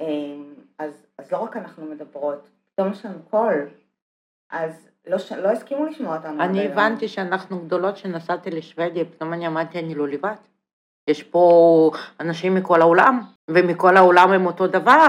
אה, 0.00 0.06
אז, 0.78 1.06
אז 1.18 1.32
לא 1.32 1.38
רק 1.38 1.56
אנחנו 1.56 1.86
מדברות, 1.86 2.48
פתאום 2.72 2.92
יש 2.92 3.04
לנו 3.04 3.18
קול, 3.30 3.68
אז 4.50 4.88
לא. 5.06 5.16
לא 5.42 5.48
הסכימו 5.48 5.86
לשמוע 5.86 6.16
אותנו. 6.16 6.42
אני 6.42 6.60
היום. 6.60 6.72
הבנתי 6.72 7.08
שאנחנו 7.08 7.60
גדולות 7.60 7.96
שנסעתי 7.96 8.50
לשוודיה, 8.50 9.04
פתאום 9.04 9.32
אני 9.32 9.46
אמרתי, 9.46 9.78
אני 9.78 9.94
לא 9.94 10.08
לבד. 10.08 10.34
יש 11.08 11.22
פה 11.22 11.90
אנשים 12.20 12.54
מכל 12.54 12.80
העולם, 12.80 13.20
ומכל 13.50 13.96
העולם 13.96 14.32
הם 14.32 14.46
אותו 14.46 14.66
דבר, 14.66 15.06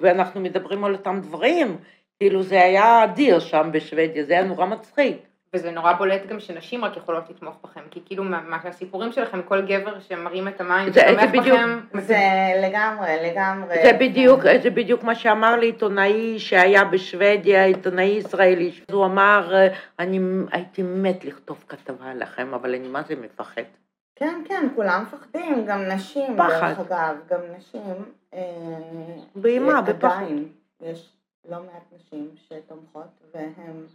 ואנחנו 0.00 0.40
מדברים 0.40 0.84
על 0.84 0.92
אותם 0.92 1.20
דברים. 1.22 1.76
כאילו 2.20 2.42
זה 2.42 2.62
היה 2.62 3.04
אדיר 3.04 3.38
שם 3.40 3.68
בשוודיה, 3.72 4.24
זה 4.24 4.32
היה 4.32 4.42
נורא 4.44 4.66
מצחיק. 4.66 5.16
וזה 5.54 5.70
נורא 5.70 5.92
בולט 5.92 6.26
גם 6.26 6.40
שנשים 6.40 6.84
רק 6.84 6.96
יכולות 6.96 7.30
לתמוך 7.30 7.54
בכם, 7.64 7.80
כי 7.90 8.00
כאילו 8.04 8.24
מה- 8.24 8.40
מה 8.40 8.58
שלכם, 9.12 9.42
כל 9.42 9.60
גבר 9.66 10.00
שמרים 10.00 10.48
את 10.48 10.60
המים 10.60 10.92
זה- 10.92 11.00
ותומך 11.06 11.20
זה 11.20 11.26
בדיוק- 11.26 11.58
בכם, 11.58 12.00
זה 12.00 12.18
לגמרי, 12.62 13.08
לגמרי. 13.30 13.74
זה 13.82 13.92
בדיוק, 14.00 14.40
זה 14.62 14.70
בדיוק 14.70 15.02
מה 15.02 15.14
שאמר 15.14 15.56
לי 15.56 15.66
עיתונאי 15.66 16.38
שהיה 16.38 16.84
בשוודיה, 16.84 17.64
עיתונאי 17.64 18.04
ישראלי. 18.04 18.68
אז 18.88 18.94
הוא 18.94 19.04
אמר, 19.04 19.66
אני 19.98 20.20
הייתי 20.52 20.82
מת 20.82 21.24
לכתוב 21.24 21.64
כתבה 21.68 22.10
עליכם, 22.10 22.54
אבל 22.54 22.74
אני 22.74 22.88
מה 22.88 23.02
זה 23.02 23.14
מפחד. 23.16 23.62
כן, 24.16 24.42
כן, 24.48 24.68
כולם 24.74 25.02
מפחדים, 25.02 25.64
גם 25.66 25.82
נשים, 25.88 26.36
פחד. 26.36 26.74
דרך 26.78 26.78
אגב, 26.92 27.16
גם 27.30 27.40
נשים. 27.58 27.94
אה, 28.34 28.40
באימה, 29.34 29.82
בפחד. 29.82 30.22
עדיין, 30.22 30.48
יש 30.82 31.12
לא 31.48 31.56
מעט 31.62 31.82
נשים 31.96 32.30
שתומכות 32.36 33.20
והן 33.34 33.86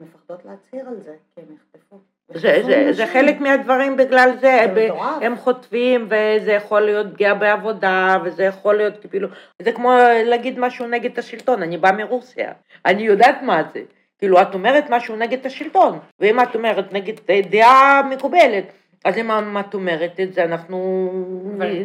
מפחדות 0.00 0.44
להצהיר 0.44 0.88
על 0.88 1.00
זה, 1.00 1.14
כי 1.34 1.40
הם 1.40 1.54
יחטפו. 1.54 1.96
זה, 2.28 2.62
זה, 2.66 2.92
זה. 2.92 3.06
חלק 3.06 3.40
מהדברים 3.40 3.96
בגלל 3.96 4.30
זה, 4.32 4.40
זה 4.40 4.72
ב- 4.76 4.84
מטורף. 4.84 5.22
הם 5.22 5.36
חוטפים 5.36 6.08
וזה 6.10 6.52
יכול 6.52 6.80
להיות 6.80 7.06
פגיעה 7.12 7.34
בעבודה 7.34 8.16
וזה 8.24 8.44
יכול 8.44 8.76
להיות 8.76 8.94
כאילו, 9.10 9.28
זה 9.62 9.72
כמו 9.72 9.92
להגיד 10.24 10.58
משהו 10.58 10.86
נגד 10.86 11.18
השלטון, 11.18 11.62
אני 11.62 11.78
באה 11.78 11.92
מרוסיה, 11.92 12.52
אני 12.86 13.02
יודעת 13.02 13.42
מה 13.42 13.62
זה, 13.72 13.82
כאילו 14.18 14.42
את 14.42 14.54
אומרת 14.54 14.84
משהו 14.90 15.16
נגד 15.16 15.46
השלטון, 15.46 15.98
ואם 16.20 16.40
את 16.40 16.54
אומרת 16.54 16.92
נגד 16.92 17.14
דעה 17.50 18.02
מקובלת, 18.10 18.64
אז 19.06 19.18
אם 19.18 19.30
את 19.60 19.74
אומרת 19.74 20.20
את 20.20 20.32
זה 20.32 20.44
אנחנו 20.44 21.10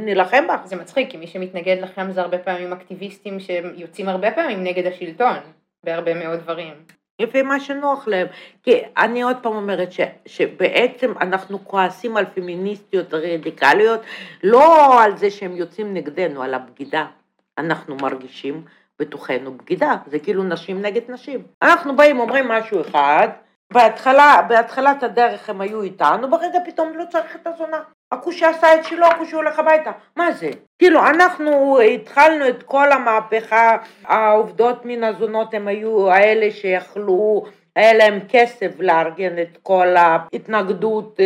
נילחם 0.02 0.48
בך. 0.48 0.66
זה 0.66 0.76
מצחיק, 0.76 1.12
כי 1.12 1.18
מי 1.18 1.28
שמתנגד 1.28 1.78
לכם 1.82 2.12
זה 2.12 2.22
הרבה 2.22 2.38
פעמים 2.38 2.74
אקטיביסטים 2.74 3.40
שיוצאים 3.40 4.10
הרבה 4.10 4.32
פעמים 4.32 4.64
נגד 4.64 4.88
השלטון, 4.88 5.36
בהרבה 5.84 6.14
מאוד 6.14 6.40
דברים. 6.40 6.74
לפי 7.20 7.42
מה 7.42 7.60
שנוח 7.60 8.08
להם. 8.08 8.28
כי 8.64 8.82
אני 8.98 9.22
עוד 9.22 9.38
פעם 9.42 9.56
אומרת 9.56 9.92
ש, 9.92 10.00
שבעצם 10.26 11.14
אנחנו 11.22 11.66
כועסים 11.66 12.18
על 12.18 12.26
פמיניסטיות 12.34 13.14
רדיקליות, 13.14 14.02
לא 14.44 15.04
על 15.04 15.18
זה 15.18 15.32
שהם 15.32 15.56
יוצאים 15.56 15.94
נגדנו, 15.94 16.44
על 16.44 16.54
הבגידה. 16.54 17.06
אנחנו 17.58 17.96
מרגישים 17.96 18.64
בתוכנו 19.00 19.58
בגידה, 19.58 19.96
זה 20.06 20.20
כאילו 20.20 20.44
נשים 20.44 20.82
נגד 20.82 21.02
נשים. 21.12 21.44
אנחנו 21.62 21.96
באים, 21.96 22.20
אומרים 22.20 22.48
משהו 22.48 22.82
אחד, 22.82 23.28
בהתחלה, 23.72 24.42
בהתחלת 24.48 25.04
הדרך 25.04 25.50
הם 25.50 25.62
היו 25.62 25.82
איתנו, 25.82 26.30
ברגע 26.30 26.60
פתאום 26.66 26.92
לא 26.96 27.04
צריך 27.10 27.36
את 27.36 27.48
הזונה. 27.48 27.80
הכושי 28.12 28.46
עשה 28.46 28.76
את 28.76 28.86
שלו, 28.86 29.06
הכושי 29.06 29.36
הולך 29.36 29.60
הביתה. 29.60 29.92
מה 30.16 30.32
זה? 30.32 30.50
כאילו, 30.80 31.00
אנחנו 31.08 31.80
התחלנו 31.80 32.48
את 32.48 32.64
כל 32.64 32.92
המהפכה, 32.92 33.78
העובדות 34.04 34.86
מן 34.86 35.04
הזונות 35.04 35.54
הם 35.54 35.68
היו 35.68 36.12
האלה 36.12 36.52
שיכלו, 36.52 37.44
היה 37.76 37.94
להם 37.94 38.20
כסף 38.30 38.72
לארגן 38.80 39.40
את 39.42 39.58
כל 39.64 39.96
ההתנגדות, 39.98 41.20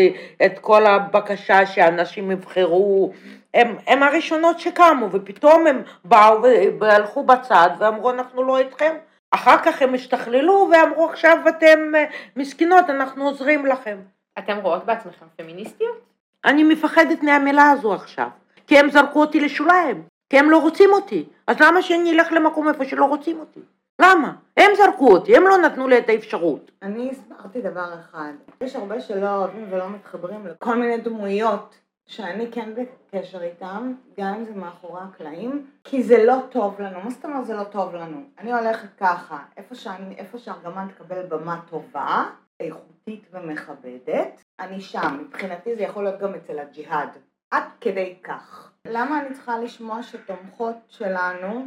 את 0.46 0.60
כל 0.60 0.86
הבקשה 0.86 1.66
שאנשים 1.66 2.32
יבחרו. 2.32 3.12
הם, 3.54 3.76
הם 3.88 4.04
הראשונות 4.04 4.60
שקמו, 4.60 5.12
ופתאום 5.12 5.68
הם 5.68 5.82
באו 6.06 6.42
והלכו 6.80 7.24
בצד 7.24 7.70
ואמרו, 7.80 8.10
אנחנו 8.10 8.44
לא 8.44 8.58
איתכם. 8.58 8.96
אחר 9.36 9.58
כך 9.66 9.82
הם 9.82 9.94
השתכללו 9.94 10.70
ואמרו, 10.72 11.10
עכשיו 11.10 11.38
אתם 11.50 11.96
אה, 11.96 12.06
מסכנות, 12.36 12.90
אנחנו 12.90 13.28
עוזרים 13.28 13.66
לכם. 13.66 13.98
אתם 14.40 14.58
רואות 14.58 14.86
בעצמכם 14.86 15.26
פמיניסטיות? 15.36 16.00
אני 16.46 16.64
מפחדת 16.64 17.24
מהמילה 17.24 17.72
הזו 17.72 17.94
עכשיו, 17.94 18.28
כי 18.68 18.80
הם 18.80 18.90
זרקו 18.90 19.22
אותי 19.22 19.40
לשוליים, 19.40 20.04
כי 20.30 20.40
הם 20.40 20.50
לא 20.50 20.58
רוצים 20.58 20.90
אותי, 20.94 21.26
אז 21.48 21.60
למה 21.60 21.82
שאני 21.82 22.12
אלך 22.12 22.32
למקום 22.32 22.68
איפה 22.68 22.86
שלא 22.86 23.06
רוצים 23.06 23.40
אותי? 23.40 23.60
למה? 24.02 24.34
הם 24.58 24.72
זרקו 24.78 25.12
אותי, 25.12 25.38
הם 25.38 25.44
לא 25.44 25.58
נתנו 25.58 25.88
לי 25.88 25.98
את 25.98 26.10
האפשרות. 26.10 26.72
אני 26.82 27.12
הסברתי 27.12 27.62
דבר 27.62 27.94
אחד, 28.00 28.32
יש 28.62 28.76
הרבה 28.76 29.02
שלא 29.02 29.36
אוהבים 29.36 29.68
ולא 29.70 29.90
מתחברים 29.90 30.48
לכל 30.48 30.76
מיני 30.76 30.98
דמויות 30.98 31.76
שאני 32.08 32.52
כן 32.52 32.70
בקשר 32.76 33.44
איתם, 33.44 33.94
גם 34.20 34.34
אם 34.34 34.46
זה 34.46 34.54
מאחורי 34.56 35.02
הקלעים, 35.04 35.70
כי 35.84 36.04
זה 36.04 36.26
לא 36.26 36.36
טוב 36.52 36.82
לנו. 36.82 37.00
מה 37.02 37.10
זאת 37.10 37.26
אומרת 37.26 37.46
זה 37.46 37.54
לא 37.54 37.64
טוב 37.64 37.96
לנו? 37.96 38.24
אני 38.38 38.54
הולכת 38.54 38.88
ככה, 38.98 39.44
איפה, 39.58 39.76
שאני, 39.76 40.16
איפה 40.16 40.38
שארגמן 40.38 40.88
תקבל 40.88 41.26
במה 41.26 41.62
טובה, 41.70 42.26
איכותית 42.60 43.28
ומכבדת, 43.32 44.44
אני 44.60 44.82
שם. 44.82 45.24
מבחינתי 45.28 45.76
זה 45.76 45.84
יכול 45.84 46.04
להיות 46.04 46.20
גם 46.20 46.36
אצל 46.36 46.60
הג'יהאד. 46.60 47.10
עד 47.52 47.64
כדי 47.82 48.16
כך. 48.24 48.72
למה 48.88 49.22
אני 49.22 49.34
צריכה 49.34 49.60
לשמוע 49.60 50.04
שתומכות 50.04 50.76
שלנו 50.88 51.66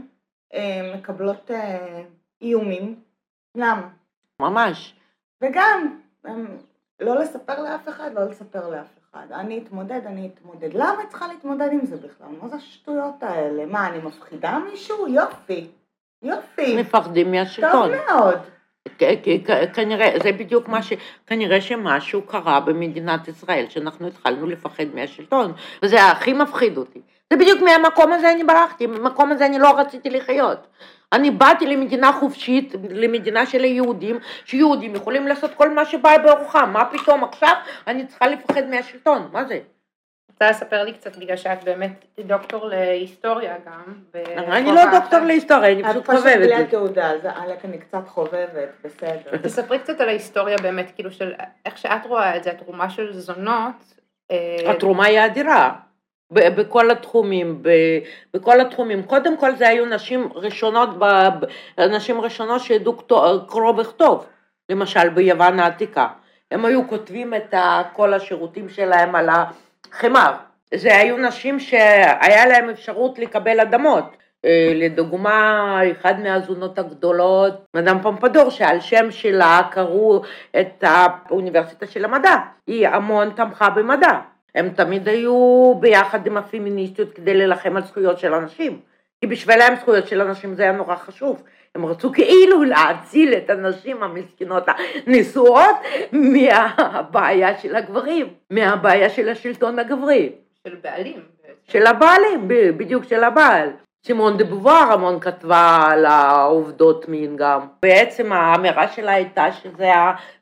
אה, 0.55 0.93
מקבלות 0.97 1.51
אה, 1.51 2.03
איומים? 2.43 3.03
למה? 3.55 3.89
ממש. 4.43 4.95
וגם, 5.43 6.01
הם, 6.24 6.57
לא 7.01 7.14
לספר 7.14 7.62
לאף 7.62 7.89
אחד, 7.89 8.11
לא 8.14 8.24
לספר 8.24 8.68
לאף 8.68 8.98
אחד. 9.13 9.33
אני 9.33 9.59
אתמודד, 9.59 10.01
אני 10.07 10.31
אתמודד. 10.35 10.75
למה 10.75 11.07
צריכה 11.09 11.29
להתמודד 11.29 11.69
עם 11.73 11.87
זה 11.87 11.97
בכלל? 11.97 12.29
מה 12.43 12.49
זה 12.49 12.57
השטויות 12.57 13.23
האלה? 13.23 13.67
מה, 13.67 13.89
אני 13.89 13.99
מפחידה 13.99 14.59
מישהו? 14.71 15.09
יופי. 15.09 15.67
יופי. 16.23 16.77
מפחדים 16.81 17.27
טוב 17.27 17.35
מהשלטון. 17.35 17.91
מאוד. 18.09 18.39
כ- 18.99 19.03
כ- 19.47 19.75
כנראה, 19.75 20.19
זה 20.23 20.33
בדיוק 20.33 20.69
מה 20.69 20.83
ש... 20.83 20.93
כנראה 21.27 21.61
שמשהו 21.61 22.23
קרה 22.23 22.61
במדינת 22.61 23.29
ישראל, 23.29 23.67
שאנחנו 23.69 24.07
התחלנו 24.07 24.47
לפחד 24.47 24.85
מהשלטון, 24.95 25.53
וזה 25.83 26.05
הכי 26.05 26.33
מפחיד 26.33 26.77
אותי. 26.77 27.01
זה 27.33 27.39
בדיוק 27.39 27.62
מהמקום 27.62 28.12
הזה 28.12 28.33
אני 28.33 28.45
ברחתי, 28.45 28.87
מהמקום 28.87 29.33
הזה 29.33 29.47
אני 29.47 29.59
לא 29.59 29.79
רציתי 29.79 30.11
לחיות. 30.11 30.66
אני 31.12 31.31
באתי 31.31 31.66
למדינה 31.66 32.12
חופשית, 32.12 32.74
למדינה 32.91 33.47
של 33.47 33.62
היהודים, 33.62 34.18
שיהודים 34.45 34.95
יכולים 34.95 35.29
לעשות 35.29 35.55
כל 35.55 35.70
מה 35.70 35.85
שבא 35.85 36.16
ברוחם, 36.18 36.70
מה 36.72 36.85
פתאום 36.85 37.24
עכשיו 37.24 37.55
אני 37.87 38.07
צריכה 38.07 38.26
לפחד 38.26 38.66
מהשלטון, 38.70 39.29
מה 39.33 39.45
זה? 39.45 39.61
רוצה 40.31 40.51
לספר 40.51 40.85
לי 40.85 40.93
קצת, 40.93 41.16
בגלל 41.16 41.37
שאת 41.37 41.64
באמת 41.64 42.05
דוקטור 42.26 42.66
להיסטוריה 42.66 43.55
גם. 43.66 43.95
אני 44.37 44.72
לא. 44.72 44.83
דוקטור 44.93 45.20
להיסטוריה, 45.20 45.72
אני 45.72 45.83
פשוט 45.83 45.97
פשוט 45.97 46.07
חובבת 46.07 46.37
בלי 46.37 46.45
את 46.45 46.49
זה. 46.49 46.57
התעודה, 46.57 47.11
אז 47.11 47.20
עלק 47.24 47.64
אני 47.64 47.79
קצת 47.79 48.09
חובבת, 48.09 48.68
בסדר. 48.85 49.37
תספרי 49.43 49.79
קצת 49.79 50.01
על 50.01 50.09
ההיסטוריה 50.09 50.57
באמת, 50.62 50.91
כאילו 50.95 51.11
של 51.11 51.33
איך 51.66 51.79
שאת 51.79 52.07
רואה 52.07 52.37
את 52.37 52.45
זה, 52.45 52.51
התרומה 52.51 52.91
של 52.91 53.12
זונות. 53.12 53.95
אה, 54.31 54.70
התרומה 54.70 55.07
היא 55.07 55.26
אדירה. 55.26 55.72
בכל 56.31 56.91
התחומים, 56.91 57.62
בכל 58.35 58.61
התחומים. 58.61 59.03
קודם 59.03 59.37
כל 59.37 59.57
זה 59.57 59.68
היו 59.68 59.87
נשים 59.87 60.29
ראשונות, 60.35 60.89
נשים 61.79 62.20
ראשונות 62.20 62.61
שידעו 62.61 62.97
קרוא 63.47 63.81
וכתוב, 63.81 64.26
למשל 64.68 65.09
ביוון 65.09 65.61
העתיקה. 65.61 66.07
הם 66.51 66.64
היו 66.64 66.89
כותבים 66.89 67.35
את 67.35 67.55
כל 67.93 68.14
השירותים 68.14 68.68
שלהם 68.68 69.14
על 69.14 69.29
החמר. 69.29 70.33
זה 70.74 70.97
היו 70.97 71.16
נשים 71.16 71.61
שהיה 71.61 72.47
להם 72.47 72.70
אפשרות 72.70 73.18
לקבל 73.18 73.61
אדמות. 73.61 74.05
אה, 74.45 74.72
לדוגמה, 74.74 75.81
אחד 75.93 76.20
מהזונות 76.20 76.79
הגדולות, 76.79 77.55
מדאם 77.74 78.03
פומפדור, 78.03 78.51
שעל 78.51 78.81
שם 78.81 79.11
שלה 79.11 79.61
קראו 79.70 80.22
את 80.61 80.85
האוניברסיטה 80.87 81.87
של 81.87 82.05
המדע. 82.05 82.37
היא 82.66 82.89
המון 82.89 83.31
תמכה 83.31 83.70
במדע. 83.70 84.18
הם 84.55 84.69
תמיד 84.69 85.09
היו 85.09 85.75
ביחד 85.81 86.27
עם 86.27 86.37
הפמיניסטיות 86.37 87.13
כדי 87.13 87.35
להילחם 87.35 87.77
על 87.77 87.83
זכויות 87.83 88.19
של 88.19 88.35
אנשים. 88.35 88.81
כי 89.21 89.27
בשבילם 89.27 89.75
זכויות 89.81 90.09
של 90.09 90.21
אנשים 90.21 90.55
זה 90.55 90.63
היה 90.63 90.73
נורא 90.73 90.97
חשוב. 90.97 91.43
הם 91.75 91.87
רצו 91.87 92.13
כאילו 92.13 92.65
להציל 92.65 93.35
את 93.35 93.51
הנשים 93.51 94.03
המסכנות 94.03 94.65
הנשואות 95.07 95.77
מהבעיה 96.13 97.59
של 97.59 97.77
הגברים, 97.77 98.27
מהבעיה 98.51 99.11
של 99.11 99.29
השלטון 99.29 99.79
הגברי. 99.79 100.33
של 100.65 100.77
בעלים. 100.83 101.21
של 101.65 101.87
הבעלים, 101.87 102.49
בדיוק 102.49 103.05
של 103.05 103.25
הבעל. 103.25 103.71
סימון 104.07 104.37
דה 104.37 104.45
בובואר 104.45 104.93
המון 104.93 105.21
כתבה 105.21 105.79
על 105.91 106.07
העובדות 106.07 107.09
מין 107.09 107.37
גם. 107.37 107.61
בעצם 107.83 108.33
האמירה 108.33 108.89
שלה 108.89 109.13
הייתה 109.13 109.53
שזה 109.53 109.93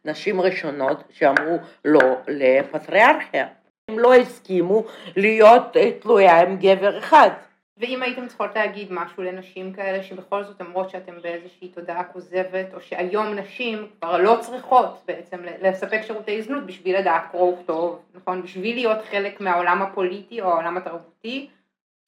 הנשים 0.04 0.40
ראשונות 0.40 1.04
שאמרו 1.10 1.58
לא 1.84 2.16
לפטריארכיה. 2.28 3.46
הם 3.90 3.98
לא 3.98 4.14
הסכימו 4.14 4.84
להיות 5.16 5.76
אה, 5.76 5.90
תלויה 6.00 6.40
עם 6.40 6.56
גבר 6.56 6.98
אחד. 6.98 7.30
ואם 7.76 8.02
הייתם 8.02 8.26
צריכות 8.26 8.56
להגיד 8.56 8.88
משהו 8.90 9.22
לנשים 9.22 9.72
כאלה 9.72 10.02
שבכל 10.02 10.44
זאת 10.44 10.60
אומרות 10.60 10.90
שאתם 10.90 11.12
באיזושהי 11.22 11.68
תודעה 11.68 12.04
כוזבת, 12.04 12.74
או 12.74 12.80
שהיום 12.80 13.26
נשים 13.26 13.88
כבר 14.00 14.18
לא 14.18 14.36
צריכות 14.40 15.02
בעצם 15.06 15.38
לספק 15.62 16.00
שירותי 16.06 16.42
זנות 16.42 16.66
בשביל 16.66 16.98
לדעת 16.98 17.22
קרוא 17.30 17.52
וכתוב, 17.52 18.02
נכון? 18.14 18.42
בשביל 18.42 18.76
להיות 18.76 18.98
חלק 19.10 19.40
מהעולם 19.40 19.82
הפוליטי 19.82 20.40
או 20.40 20.50
העולם 20.50 20.76
התרבותי, 20.76 21.48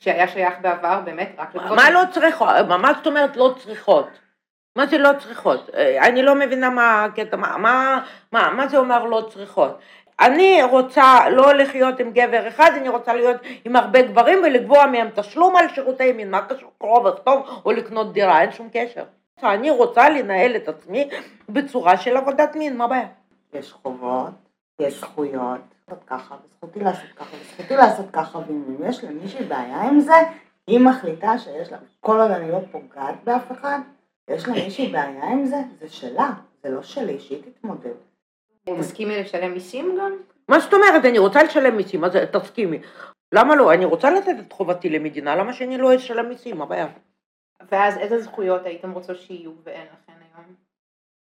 שהיה 0.01 0.29
שייך 0.29 0.55
בעבר 0.61 1.01
באמת 1.05 1.33
רק 1.39 1.55
לגברים. 1.55 1.77
מה 1.77 1.91
לא 1.91 2.01
צריכות? 2.11 2.49
מה 2.69 2.93
זאת 2.95 3.07
אומרת 3.07 3.37
לא 3.37 3.55
צריכות? 3.59 4.09
מה 4.77 4.87
זה 4.87 4.99
לא 4.99 5.11
צריכות? 5.19 5.71
אה, 5.75 6.07
אני 6.07 6.23
לא 6.23 6.35
מבינה 6.35 6.71
מה 6.71 7.05
הקטע, 7.05 7.37
מה, 7.37 7.59
מה, 7.59 8.01
מה, 8.33 8.51
מה 8.51 8.69
זה 8.69 8.79
אומר 8.79 9.05
לא 9.05 9.29
צריכות? 9.31 9.79
אני 10.21 10.63
רוצה 10.63 11.31
לא 11.31 11.55
לחיות 11.55 12.01
עם 12.01 12.11
גבר 12.11 12.49
אחד, 12.49 12.71
אני 12.77 12.89
רוצה 12.89 13.15
להיות 13.15 13.37
עם 13.65 13.77
הרבה 13.77 14.03
גברים 14.03 14.39
ולגבוע 14.39 14.87
מהם 14.87 15.09
תשלום 15.15 15.57
על 15.57 15.69
שירותי 15.69 16.13
מין, 16.13 16.31
מה 16.31 16.47
קשור 16.47 16.71
קרוא 16.79 17.09
וכתוב 17.09 17.63
או 17.65 17.73
לקנות 17.73 18.13
דירה, 18.13 18.41
אין 18.41 18.53
שום 18.53 18.69
קשר. 18.73 19.05
אני 19.43 19.71
רוצה 19.71 20.09
לנהל 20.09 20.57
את 20.57 20.69
עצמי 20.69 21.09
בצורה 21.49 21.97
של 21.97 22.17
עבודת 22.17 22.57
מין, 22.57 22.77
מה 22.77 22.85
הבעיה? 22.85 23.09
יש 23.53 23.73
חובות, 23.73 24.31
יש 24.81 25.01
זכויות, 25.01 25.61
לעשות 25.89 26.05
ככה, 26.07 26.35
וזכותי 26.45 26.81
לעשות 26.81 27.11
ככה, 27.17 27.37
וזכותי 27.37 27.77
לעשות 27.77 28.07
ככה, 28.13 28.39
ואם 28.39 28.89
יש 28.89 29.05
למישהי 29.05 29.45
בעיה 29.45 29.83
עם 29.83 30.01
זה, 30.01 30.15
היא 30.67 30.81
מחליטה 30.81 31.39
שיש 31.39 31.73
לה, 31.73 31.79
כל 32.01 32.21
עוד 32.21 32.31
אני 32.31 32.51
לא 32.51 32.59
פוגעת 32.73 33.15
באף 33.25 33.53
אחד, 33.53 33.79
יש 34.29 34.49
למישהי 34.49 34.89
בעיה 34.89 35.25
עם 35.25 35.45
זה, 35.47 35.57
זה 35.81 35.89
שלה, 35.89 36.31
זה 36.63 36.71
לא 36.71 36.83
שלי, 36.83 37.19
שהיא 37.21 37.43
תתמודד. 37.43 38.08
תסכימי 38.79 39.21
לשלם 39.21 39.53
מיסים 39.53 39.99
גם? 40.01 40.13
מה 40.49 40.61
זאת 40.61 40.75
אומרת, 40.75 41.05
אני 41.05 41.19
רוצה 41.19 41.43
לשלם 41.43 41.77
מיסים, 41.77 42.05
אז 42.05 42.13
תסכימי. 42.33 42.79
למה 43.33 43.57
לא? 43.57 43.73
אני 43.73 43.85
רוצה 43.85 44.11
לתת 44.11 44.35
את 44.47 44.53
חובתי 44.53 44.89
למדינה, 44.89 45.37
למה 45.37 45.53
שאני 45.53 45.79
לא 45.79 45.97
אשלם 45.97 46.29
מיסים? 46.29 46.63
הבעיה? 46.63 46.87
ואז 47.73 47.99
איזה 47.99 48.23
זכויות 48.23 48.67
הייתם 48.67 48.91
רוצות 48.91 49.17
שיהיו 49.17 49.53
ואין 49.65 49.81
היום? 49.81 50.08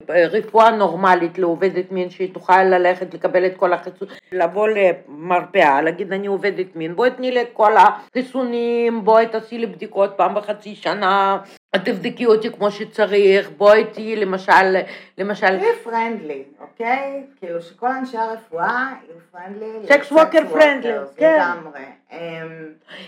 רפואה 0.09 0.71
נורמלית 0.71 1.39
לעובדת 1.39 1.93
מין 1.93 2.11
שהיא 2.11 2.35
תוכל 2.35 2.63
ללכת 2.63 3.15
לקבל 3.15 3.47
את 3.47 3.57
כל 3.57 3.73
החיסון, 3.73 4.09
לבוא 4.33 4.69
למרפאה, 4.69 5.83
להגיד 5.83 6.13
אני 6.13 6.27
עובדת 6.27 6.77
מין, 6.77 6.97
בואי 6.97 7.11
תני 7.11 7.31
לי 7.31 7.43
את 7.43 7.49
כל 7.53 7.73
החיסונים, 7.77 9.05
בואי 9.05 9.27
תעשי 9.27 9.59
לי 9.59 9.67
בדיקות 9.67 10.11
פעם 10.17 10.35
בחצי 10.35 10.75
שנה, 10.75 11.39
תבדקי 11.77 12.27
אותי 12.27 12.53
כמו 12.53 12.71
שצריך, 12.71 13.51
בואי 13.51 13.85
תהיי 13.85 14.17
למשל, 14.17 14.77
למשל... 15.19 15.59
תהיי 15.59 15.77
friendly, 15.85 16.45
אוקיי? 16.61 17.27
כאילו 17.37 17.63
שכל 17.63 17.91
אנשי 17.91 18.17
הרפואה 18.17 18.93
יהיו 19.09 19.17
friendly. 19.33 19.87
sex 19.87 20.13
worker 20.13 20.41
friendly, 20.53 20.93
כן. 21.17 21.39
לגמרי. 21.39 21.85
אמ, 22.13 22.19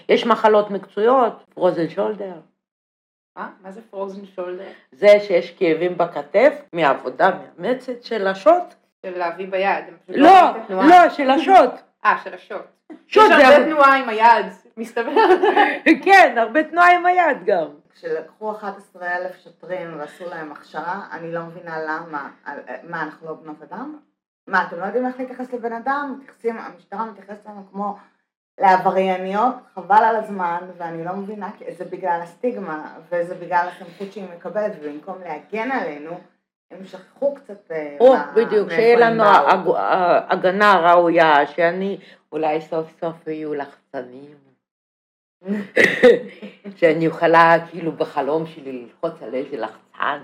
יש 0.08 0.26
מחלות 0.26 0.70
מקצועיות, 0.70 1.32
frozen 1.54 1.88
shoulder. 1.88 2.49
מה? 3.36 3.50
מה 3.62 3.70
זה 3.70 3.80
frozen 3.90 4.26
shoulder? 4.26 4.64
זה 4.92 5.08
שיש 5.20 5.50
כאבים 5.50 5.98
בכתף 5.98 6.62
מעבודה 6.72 7.30
מאמצת 7.58 8.02
של 8.02 8.26
השוט. 8.26 8.74
של 9.06 9.18
להביא 9.18 9.48
ביד. 9.50 9.84
לא. 10.08 10.50
לא, 10.70 11.08
של 11.10 11.30
השוט. 11.30 11.70
אה, 12.04 12.16
של 12.24 12.34
השוט. 12.34 12.62
שוט 13.08 13.24
יש. 13.30 13.44
הרבה 13.44 13.64
תנועה 13.64 13.96
עם 13.96 14.08
היד, 14.08 14.46
מסתבר. 14.76 15.12
כן, 16.04 16.34
הרבה 16.38 16.62
תנועה 16.64 16.96
עם 16.96 17.06
היד 17.06 17.44
גם. 17.44 17.66
כשלקחו 17.94 18.52
11,000 18.56 19.36
שוטרים 19.44 19.98
ועשו 19.98 20.24
להם 20.30 20.52
הכשרה, 20.52 21.00
אני 21.12 21.32
לא 21.32 21.40
מבינה 21.42 21.78
למה. 21.82 22.30
על- 22.44 22.58
מה, 22.82 23.02
אנחנו 23.02 23.26
לא 23.28 23.34
בנות 23.34 23.62
אדם? 23.62 23.98
מה, 24.46 24.66
אתם 24.66 24.76
לא 24.80 24.84
יודעים 24.84 25.06
איך 25.06 25.20
להתייחס 25.20 25.52
לבן 25.52 25.72
אדם? 25.72 26.16
מתייחסים, 26.18 26.58
המשטרה 26.58 27.04
מתייחסת 27.04 27.46
אלינו 27.46 27.62
כמו 27.72 27.96
לעברייניות, 28.58 29.54
חבל 29.74 30.04
על 30.04 30.16
הזמן, 30.16 30.58
ואני 30.76 31.04
לא 31.04 31.12
מבינה, 31.12 31.50
זה 31.78 31.84
בגלל 31.84 32.20
הסטיגמה, 32.22 32.94
וזה 33.10 33.34
בגלל 33.34 33.68
הסמכות 33.68 34.12
שהיא 34.12 34.24
מקבלת, 34.36 34.72
ובמקום 34.80 35.18
להגן 35.24 35.70
עלינו, 35.70 36.20
הם 36.70 36.84
שכחו 36.84 37.34
קצת 37.34 37.70
אה, 37.70 37.96
או, 38.00 38.14
בדיוק, 38.34 38.70
שיהיה 38.70 39.10
לנו 39.10 39.24
הגנה 40.28 40.92
ראויה, 40.92 41.46
שאני, 41.46 41.98
אולי 42.32 42.60
סוף 42.60 43.00
סוף 43.00 43.26
יהיו 43.26 43.54
לחצנים. 43.54 44.50
שאני 46.76 47.04
יכולה 47.04 47.56
כאילו 47.70 47.92
בחלום 47.92 48.46
שלי 48.46 48.72
ללחוץ 48.72 49.22
על 49.22 49.34
איזה 49.34 49.56
לחצן, 49.56 50.18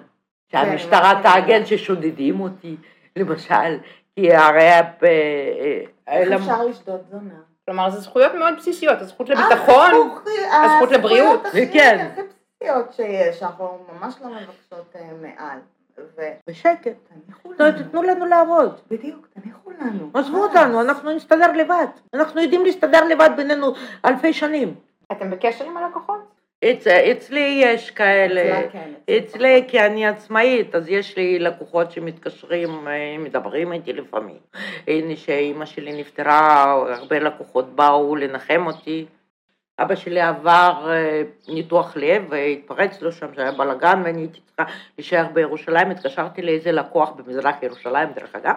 שהמשטרה 0.53 1.15
ממש 1.15 1.23
תאגן 1.23 1.67
ששודדים 1.67 2.41
אותי, 2.41 2.77
למשל, 3.17 3.79
כי 4.15 4.35
הרי... 4.35 4.61
אה, 4.61 4.81
אה, 5.03 5.83
איך 6.09 6.41
אפשר 6.41 6.65
לשדוד 6.65 7.01
זונה? 7.11 7.41
כלומר, 7.67 7.91
זה 7.91 8.01
זכויות 8.01 8.35
מאוד 8.35 8.55
בסיסיות, 8.57 9.01
הזכות 9.01 9.31
אה, 9.31 9.35
לביטחון, 9.35 9.91
הזכות- 9.95 10.23
הזכות 10.65 10.91
לבריאות. 10.91 11.47
הזכויות 11.47 11.67
הכי- 11.67 11.73
כן. 11.79 12.09
הכי 12.13 12.23
בסיסיות 12.23 12.93
שיש, 12.93 13.43
אנחנו 13.43 13.79
ממש 13.93 14.15
לא 14.25 14.29
מבקשות 14.31 14.97
אה, 14.97 15.11
מעל. 15.23 15.59
בשקט. 16.49 16.93
ותניחו 17.21 17.53
ת- 17.55 17.61
לנו. 17.61 17.79
תתנו 17.79 18.03
לנו 18.03 18.27
לעבוד. 18.27 18.81
בדיוק, 18.91 19.27
תניחו 19.35 19.71
לנו. 19.71 20.11
עזבו. 20.15 20.39
אותנו, 20.43 20.81
אנחנו 20.81 21.13
נסתדר 21.13 21.53
לבד. 21.53 21.87
אנחנו 22.15 22.41
יודעים 22.41 22.65
להסתדר 22.65 23.05
לבד 23.05 23.31
בינינו 23.37 23.73
אלפי 24.05 24.33
שנים. 24.33 24.75
אתם 25.13 25.31
בקשר 25.31 25.65
עם 25.65 25.77
הלקוחות? 25.77 26.36
אצ- 26.65 26.87
אצלי 26.87 27.61
יש 27.65 27.91
כאלה, 27.91 28.59
אצלה 28.61 28.71
כן, 28.73 28.93
אצלי 29.17 29.65
כי 29.69 29.81
אני 29.81 30.07
עצמאית, 30.07 30.75
אז 30.75 30.89
יש 30.89 31.17
לי 31.17 31.39
לקוחות 31.39 31.93
שמתקשרים, 31.93 32.89
אה, 32.89 33.17
מדברים 33.19 33.73
איתי 33.73 33.93
לפעמים. 33.93 34.37
הנה 34.87 35.17
שאימא 35.17 35.65
שלי 35.67 36.01
נפטרה, 36.01 36.63
הרבה 36.97 37.19
לקוחות 37.19 37.77
באו 37.77 38.17
לנחם 38.17 38.67
אותי. 38.67 39.07
אבא 39.79 39.95
שלי 39.95 40.21
עבר 40.21 40.73
אה, 40.91 41.23
ניתוח 41.49 41.97
לב 41.97 42.23
והתפרץ 42.31 43.03
לו 43.03 43.13
שם, 43.13 43.27
שהיה 43.35 43.53
בלאגן 43.53 44.03
ואני 44.05 44.21
הייתי 44.21 44.41
צריכה 44.47 44.65
להישאר 44.99 45.25
בירושלים, 45.33 45.91
התקשרתי 45.91 46.43
לאיזה 46.43 46.73
לקוח 46.73 47.11
במזרח 47.11 47.55
ירושלים 47.63 48.09
דרך 48.15 48.35
אגב, 48.35 48.55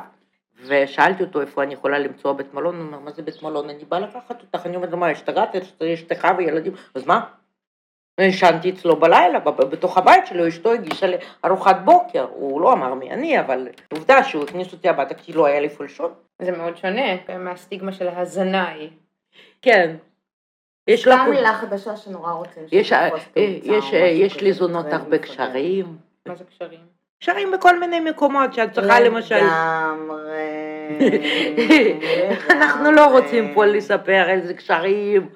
ושאלתי 0.65 1.23
אותו 1.23 1.41
איפה 1.41 1.63
אני 1.63 1.73
יכולה 1.73 1.99
למצוא 1.99 2.33
בית 2.33 2.53
מלון, 2.53 2.75
הוא 2.75 2.85
אומר, 2.85 2.99
מה 2.99 3.11
זה 3.11 3.21
בית 3.21 3.43
מלון? 3.43 3.69
אני 3.69 3.85
באה 3.89 3.99
לקחת 3.99 4.41
אותך, 4.41 4.65
אני 4.65 4.75
אומרת 4.75 4.91
לו, 4.91 4.97
מה, 4.97 5.09
השתגעת? 5.09 5.55
יש 5.55 5.73
אשתך 5.93 6.27
וילדים, 6.37 6.73
אז 6.95 7.05
מה? 7.05 7.19
ישנתי 8.23 8.69
אצלו 8.69 8.95
בלילה, 8.95 9.39
בתוך 9.39 9.97
הבית 9.97 10.27
שלו, 10.27 10.47
אשתו 10.47 10.73
הגישה 10.73 11.07
לי 11.07 11.15
ארוחת 11.45 11.77
בוקר, 11.83 12.27
הוא 12.31 12.61
לא 12.61 12.73
אמר 12.73 12.93
מי 12.93 13.11
אני, 13.11 13.39
אבל 13.39 13.67
עובדה 13.93 14.23
שהוא 14.23 14.43
הכניס 14.43 14.73
אותי 14.73 14.89
הביתה 14.89 15.13
כי 15.13 15.33
לא 15.33 15.45
היה 15.45 15.59
לי 15.59 15.67
איפה 15.67 15.83
לישון. 15.83 16.13
זה 16.41 16.51
מאוד 16.51 16.77
שונה 16.77 17.37
מהסטיגמה 17.39 17.91
של 17.91 18.07
ההזנאי. 18.07 18.89
כן. 19.61 19.95
יש 20.87 21.01
סתם 21.01 21.11
לקוח, 21.11 21.27
מילה 21.27 21.53
חדשה 21.53 21.97
שנורא 21.97 22.31
רוצים 22.31 22.63
יש, 22.71 22.93
אה, 22.93 23.09
או 23.09 23.17
יש, 23.35 23.67
משהו 23.67 23.97
יש 23.97 24.33
כזה, 24.33 24.45
לי 24.45 24.53
זונות 24.53 24.85
זה 24.89 24.95
הרבה. 24.95 25.17
קשרים. 25.17 25.97
מה 26.27 26.35
זה 26.35 26.43
קשרים? 26.43 26.79
קשרים 27.19 27.51
בכל 27.51 27.79
מיני 27.79 27.99
מקומות 27.99 28.53
שאת 28.53 28.73
צריכה 28.73 28.99
למשל... 28.99 29.35
לגמרי. 29.35 30.68
אנחנו 32.51 32.91
לא 32.91 33.05
רוצים 33.05 33.53
פה 33.53 33.65
לספר 33.65 34.29
איזה 34.29 34.53
קשרים, 34.53 35.29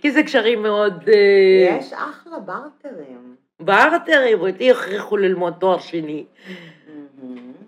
כי 0.00 0.10
זה 0.10 0.22
קשרים 0.22 0.62
מאוד... 0.62 1.08
אה, 1.08 1.76
יש 1.78 1.92
אחלה 1.92 2.38
בארטרים. 2.38 3.36
בארטרים, 3.60 4.40
אותי 4.40 4.70
הכריחו 4.70 5.16
ללמוד 5.16 5.54
תואר 5.60 5.78
שני, 5.78 6.24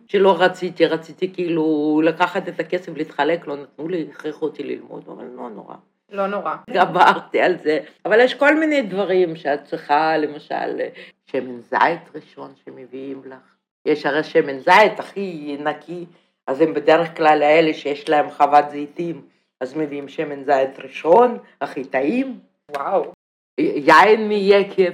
שלא 0.06 0.42
רציתי, 0.42 0.86
רציתי 0.86 1.32
כאילו 1.34 2.00
לקחת 2.04 2.48
את 2.48 2.60
הכסף, 2.60 2.96
להתחלק, 2.96 3.46
לא 3.46 3.56
נתנו 3.56 3.88
לי, 3.88 4.06
הכריחו 4.10 4.44
אותי 4.44 4.62
ללמוד, 4.62 5.04
אבל 5.08 5.24
לא 5.36 5.50
נורא. 5.50 5.74
לא 6.12 6.26
נורא. 6.26 6.56
גברתי 6.70 7.40
על 7.40 7.58
זה. 7.58 7.78
אבל 8.04 8.20
יש 8.20 8.34
כל 8.34 8.54
מיני 8.54 8.82
דברים 8.82 9.36
שאת 9.36 9.64
צריכה, 9.64 10.16
למשל, 10.16 10.80
שמן 11.26 11.60
זית 11.60 12.00
ראשון 12.14 12.52
שמביאים 12.64 13.22
לך. 13.24 13.56
יש 13.86 14.06
הרי 14.06 14.24
שמן 14.24 14.58
זית 14.58 14.98
הכי 14.98 15.56
נקי, 15.60 16.04
אז 16.46 16.60
הם 16.60 16.74
בדרך 16.74 17.16
כלל 17.16 17.42
האלה 17.42 17.74
שיש 17.74 18.08
להם 18.08 18.30
חוות 18.30 18.70
זיתים, 18.70 19.22
אז 19.60 19.76
מביאים 19.76 20.08
שמן 20.08 20.44
זית 20.44 20.78
ראשון, 20.78 21.38
הכי 21.60 21.84
טעים, 21.84 22.38
וואו. 22.76 23.12
יין 23.58 24.28
מיקב. 24.28 24.92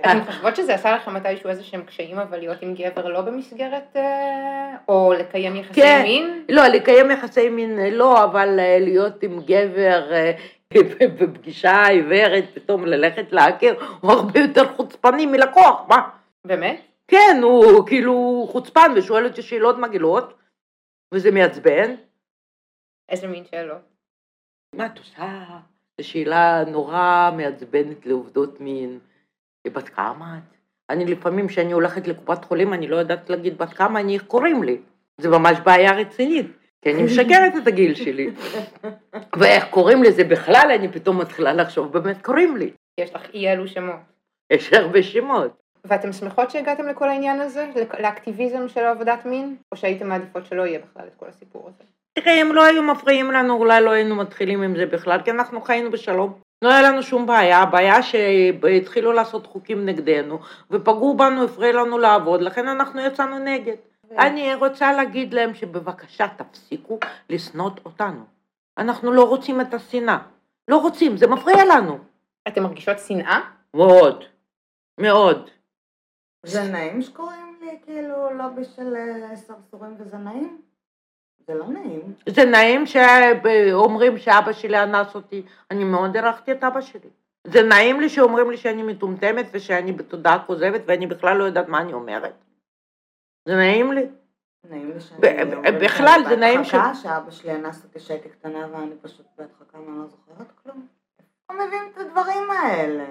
אתן 0.00 0.18
חושבות 0.26 0.56
שזה 0.56 0.74
עשה 0.74 0.96
לכם 0.96 1.14
מתישהו 1.14 1.50
איזה 1.50 1.64
שהם 1.64 1.82
קשיים 1.82 2.18
אבל 2.18 2.38
להיות 2.38 2.62
עם 2.62 2.74
גבר 2.74 3.08
לא 3.08 3.20
במסגרת, 3.20 3.96
אה, 3.96 4.76
או 4.88 5.12
לקיים 5.18 5.56
יחסי 5.56 5.80
כן. 5.80 6.02
מין? 6.02 6.44
לא, 6.48 6.66
לקיים 6.66 7.10
יחסי 7.10 7.48
מין 7.48 7.78
לא, 7.92 8.24
אבל 8.24 8.60
אה, 8.60 8.78
להיות 8.80 9.22
עם 9.22 9.40
גבר 9.40 10.12
אה, 10.12 10.32
בפגישה 11.20 11.86
עיוורת, 11.86 12.44
פתאום 12.54 12.86
ללכת 12.86 13.32
להכיר, 13.32 13.74
הוא 14.00 14.12
הרבה 14.12 14.40
יותר 14.40 14.68
חוצפני 14.76 15.26
מלקוח, 15.26 15.82
מה? 15.88 16.08
באמת? 16.46 16.80
כן, 17.08 17.40
הוא 17.42 17.86
כאילו 17.86 18.46
חוצפן 18.50 18.92
ושואל 18.96 19.24
אותי 19.24 19.42
שאלות 19.42 19.78
מגעילות, 19.78 20.34
וזה 21.12 21.30
מעצבן. 21.30 21.94
איזה 23.08 23.26
מין 23.26 23.44
שאלות? 23.50 23.82
מה 24.74 24.86
את 24.86 24.98
עושה? 24.98 25.44
זו 26.00 26.08
שאלה 26.08 26.64
נורא 26.66 27.30
מעצבנת 27.36 28.06
לעובדות 28.06 28.60
מין. 28.60 28.98
בת 29.66 29.88
כמה 29.88 30.38
את? 30.38 30.56
אני 30.90 31.04
לפעמים 31.04 31.48
כשאני 31.48 31.72
הולכת 31.72 32.06
לקופת 32.08 32.44
חולים, 32.44 32.72
אני 32.72 32.88
לא 32.88 32.96
יודעת 32.96 33.30
להגיד 33.30 33.58
בת 33.58 33.72
כמה 33.72 34.00
אני, 34.00 34.14
איך 34.14 34.22
קוראים 34.22 34.62
לי. 34.62 34.80
זה 35.18 35.28
ממש 35.28 35.58
בעיה 35.64 35.92
רצינית, 35.92 36.46
כי 36.82 36.92
אני 36.92 37.02
משקרת 37.02 37.52
את 37.62 37.66
הגיל 37.66 37.94
שלי. 37.94 38.30
ואיך 39.38 39.64
קוראים 39.70 40.02
לזה 40.02 40.24
בכלל, 40.24 40.70
אני 40.78 40.92
פתאום 40.92 41.20
מתחילה 41.20 41.52
לחשוב, 41.52 41.92
באמת 41.92 42.22
קוראים 42.22 42.56
לי. 42.56 42.70
יש 43.00 43.14
לך 43.14 43.30
אי 43.34 43.52
אלו 43.52 43.68
שמות. 43.68 44.00
יש 44.52 44.72
הרבה 44.72 45.02
שמות. 45.02 45.61
ואתם 45.86 46.12
שמחות 46.12 46.50
שהגעתם 46.50 46.86
לכל 46.86 47.08
העניין 47.08 47.40
הזה? 47.40 47.70
לאקטיביזם 48.00 48.68
של 48.68 48.84
עבודת 48.84 49.24
מין? 49.24 49.56
או 49.72 49.76
שהייתם 49.76 50.08
מעדיפות 50.08 50.46
שלא 50.46 50.66
יהיה 50.66 50.78
בכלל 50.78 51.06
את 51.06 51.14
כל 51.16 51.26
הסיפור 51.28 51.68
הזה? 51.68 51.84
תראה, 52.12 52.42
אם 52.42 52.52
לא 52.52 52.64
היו 52.64 52.82
מפריעים 52.82 53.30
לנו, 53.30 53.54
אולי 53.54 53.84
לא 53.84 53.90
היינו 53.90 54.16
מתחילים 54.16 54.62
עם 54.62 54.76
זה 54.76 54.86
בכלל, 54.86 55.22
כי 55.24 55.30
אנחנו 55.30 55.60
חיינו 55.60 55.90
בשלום. 55.90 56.38
לא 56.62 56.72
היה 56.72 56.82
לנו 56.82 57.02
שום 57.02 57.26
בעיה, 57.26 57.58
הבעיה 57.58 58.02
שהתחילו 58.02 59.12
לעשות 59.12 59.46
חוקים 59.46 59.86
נגדנו, 59.86 60.38
ופגעו 60.70 61.16
בנו, 61.16 61.44
הפריעו 61.44 61.72
לנו 61.72 61.98
לעבוד, 61.98 62.42
לכן 62.42 62.68
אנחנו 62.68 63.00
יצאנו 63.00 63.38
נגד. 63.38 63.76
אני 64.18 64.54
רוצה 64.54 64.92
להגיד 64.92 65.34
להם 65.34 65.54
שבבקשה 65.54 66.26
תפסיקו 66.36 66.98
לשנוא 67.30 67.70
אותנו. 67.84 68.24
אנחנו 68.78 69.12
לא 69.12 69.24
רוצים 69.28 69.60
את 69.60 69.74
השנאה. 69.74 70.18
לא 70.68 70.76
רוצים, 70.76 71.16
זה 71.16 71.26
מפריע 71.26 71.64
לנו. 71.64 71.98
אתם 72.48 72.62
מרגישות 72.62 72.98
שנאה? 72.98 73.40
מאוד. 73.74 74.24
מאוד. 75.00 75.50
זה 76.46 76.62
נעים 76.62 77.02
שקוראים 77.02 77.56
לי 77.60 77.78
כאילו 77.84 78.30
לובי 78.30 78.64
של 78.64 78.96
אה, 78.96 79.36
סרסורים 79.36 79.94
וזנאים? 79.98 80.62
זה 81.46 81.54
לא 81.54 81.66
נעים. 81.68 82.14
זה 82.28 82.44
נעים 82.44 82.84
שאומרים 82.86 84.18
שאבא 84.18 84.52
שלי 84.52 84.82
אנס 84.82 85.14
אותי, 85.14 85.42
אני 85.70 85.84
מאוד 85.84 86.16
הערכתי 86.16 86.52
את 86.52 86.64
אבא 86.64 86.80
שלי. 86.80 87.10
זה 87.46 87.62
נעים 87.62 88.00
לי 88.00 88.08
שאומרים 88.08 88.50
לי 88.50 88.56
שאני 88.56 88.82
מטומטמת 88.82 89.46
ושאני 89.52 89.92
בתודעה 89.92 90.44
כוזבת 90.46 90.80
ואני 90.86 91.06
בכלל 91.06 91.36
לא 91.36 91.44
יודעת 91.44 91.68
מה 91.68 91.80
אני 91.80 91.92
אומרת. 91.92 92.34
זה 93.48 93.54
נעים 93.56 93.92
לי. 93.92 94.06
נעים 94.70 94.90
לי 94.90 95.00
שאני... 95.00 95.20
בכלל, 95.84 96.20
זה 96.28 96.36
נעים 96.36 96.60
בהדחקה, 96.60 96.94
שאבא 96.94 97.30
שלי 97.30 97.54
אנס 97.54 97.84
אותי 97.84 97.98
כשהייתי 97.98 98.28
קטנה 98.28 98.66
ואני 98.72 98.94
פשוט 99.02 99.26
בהדחקה 99.38 99.78
ואני 99.78 99.98
לא 99.98 100.06
זוכרת 100.06 100.52
כלום. 100.62 100.86
לא 101.50 101.66
מביאים 101.66 101.84
את 101.92 101.98
הדברים 101.98 102.50
האלה. 102.50 103.04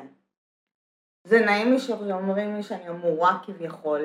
זה 1.24 1.46
נעים 1.46 1.72
לי 1.72 1.80
שאומרים 1.80 2.56
לי 2.56 2.64
שאני 2.64 2.90
אמורה 2.90 3.38
כביכול, 3.46 4.02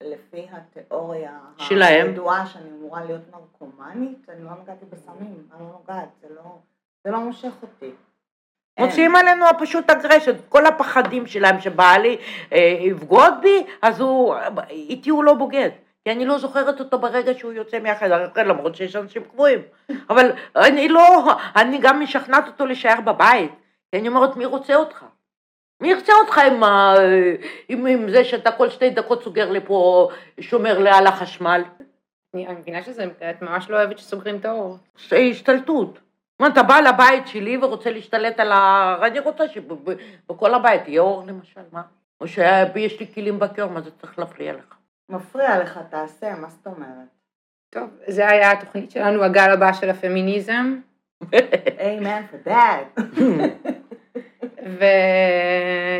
לפי 0.00 0.46
התיאוריה 0.52 1.38
שלהם. 1.58 2.06
הידועה 2.06 2.46
שאני 2.46 2.70
אמורה 2.70 3.04
להיות 3.04 3.22
נרקומנית, 3.30 4.28
אני 4.28 4.44
לא 4.44 4.50
נגעתי 4.62 4.84
בסמים, 4.90 5.48
אני 5.52 5.60
לא 5.60 5.66
נוגעת, 5.66 6.08
זה 6.20 6.28
לא, 6.34 6.58
זה 7.04 7.10
לא 7.10 7.20
מושך 7.20 7.52
אותי. 7.62 7.90
מוציאים 8.80 9.16
עלינו 9.16 9.44
פשוט 9.58 9.90
אגרשת, 9.90 10.34
כל 10.48 10.66
הפחדים 10.66 11.26
שלהם 11.26 11.60
שבעלי 11.60 12.16
אה, 12.52 12.76
יבגוד 12.80 13.34
בי, 13.42 13.66
אז 13.82 14.00
הוא, 14.00 14.34
איתי 14.68 15.10
הוא 15.10 15.24
לא 15.24 15.34
בוגד. 15.34 15.70
כי 16.04 16.12
אני 16.12 16.24
לא 16.24 16.38
זוכרת 16.38 16.80
אותו 16.80 16.98
ברגע 16.98 17.34
שהוא 17.34 17.52
יוצא 17.52 17.78
מהחדר 17.78 18.26
אחר, 18.26 18.42
למרות 18.42 18.74
שיש 18.74 18.96
אנשים 18.96 19.24
קבועים. 19.24 19.60
אבל 20.10 20.32
אני 20.56 20.88
לא, 20.88 21.34
אני 21.56 21.78
גם 21.78 22.00
משכנעת 22.00 22.46
אותו 22.46 22.66
להישאר 22.66 23.00
בבית. 23.00 23.52
כי 23.90 23.98
אני 23.98 24.08
אומרת, 24.08 24.36
מי 24.36 24.44
רוצה 24.44 24.74
אותך? 24.74 25.04
מי 25.80 25.88
ירצה 25.88 26.12
אותך 26.12 26.38
עם, 26.38 26.64
ה... 26.64 26.94
עם, 27.68 27.86
עם 27.86 28.10
זה 28.10 28.24
שאתה 28.24 28.52
כל 28.52 28.70
שתי 28.70 28.90
דקות 28.90 29.22
סוגר 29.22 29.50
לי 29.50 29.60
פה, 29.60 30.08
שומר 30.40 30.78
לי 30.78 30.90
על 30.90 31.06
החשמל? 31.06 31.62
אני 32.34 32.46
אני 32.46 32.56
מבינה 32.60 32.82
שזה, 32.82 33.04
את 33.30 33.42
ממש 33.42 33.70
לא 33.70 33.76
אוהבת 33.76 33.98
שסוגרים 33.98 34.36
את 34.36 34.44
האור. 34.44 34.76
זה 35.08 35.16
השתלטות. 35.16 35.98
מה, 36.40 36.46
אתה 36.46 36.62
בא 36.62 36.80
לבית 36.80 37.26
שלי 37.26 37.56
ורוצה 37.56 37.90
להשתלט 37.90 38.40
על 38.40 38.52
ה... 38.52 38.96
אני 39.02 39.18
רוצה 39.18 39.44
שבכל 39.48 40.54
הבית 40.54 40.88
יהיה 40.88 41.00
אור 41.00 41.24
למשל, 41.26 41.60
מה? 41.72 41.82
או 42.20 42.28
שיש 42.28 43.00
לי 43.00 43.06
כלים 43.14 43.38
בקר, 43.38 43.68
מה 43.68 43.80
זה 43.80 43.90
צריך 43.90 44.18
להפריע 44.18 44.52
לך? 44.52 44.74
מפריע 45.08 45.58
לך, 45.58 45.80
תעשה, 45.90 46.34
מה 46.34 46.48
זאת 46.48 46.66
אומרת? 46.66 47.08
טוב, 47.70 47.90
זה 48.06 48.28
היה 48.28 48.52
התוכנית 48.52 48.90
שלנו, 48.90 49.24
הגל 49.24 49.50
הבא 49.52 49.72
של 49.72 49.90
הפמיניזם, 49.90 50.80
Amen 51.78 52.28
for 52.28 52.38
that. 52.44 52.86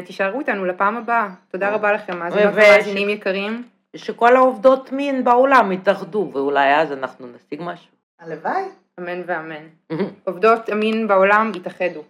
ותישארו 0.03 0.41
איתנו 0.41 0.64
לפעם 0.64 0.97
הבאה. 0.97 1.29
תודה 1.51 1.71
רבה 1.71 1.93
לכם, 1.93 2.19
מאזינות 2.19 2.55
ומאזינים 2.55 3.09
יקרים. 3.09 3.62
שכל 3.97 4.37
העובדות 4.37 4.93
מין 4.93 5.25
בעולם 5.25 5.73
יתאחדו, 5.73 6.31
ואולי 6.33 6.75
אז 6.75 6.93
אנחנו 6.93 7.27
נשיג 7.27 7.61
משהו. 7.62 7.91
הלוואי. 8.21 8.62
אמן 9.01 9.23
ואמן. 9.27 9.64
עובדות 10.27 10.69
המין 10.69 11.09
בעולם 11.09 11.53
יתאחדו. 11.55 12.03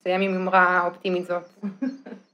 נסיים 0.00 0.20
עם 0.20 0.34
אמרה 0.34 0.86
אופטימית 0.86 1.24
זאת. 1.26 1.42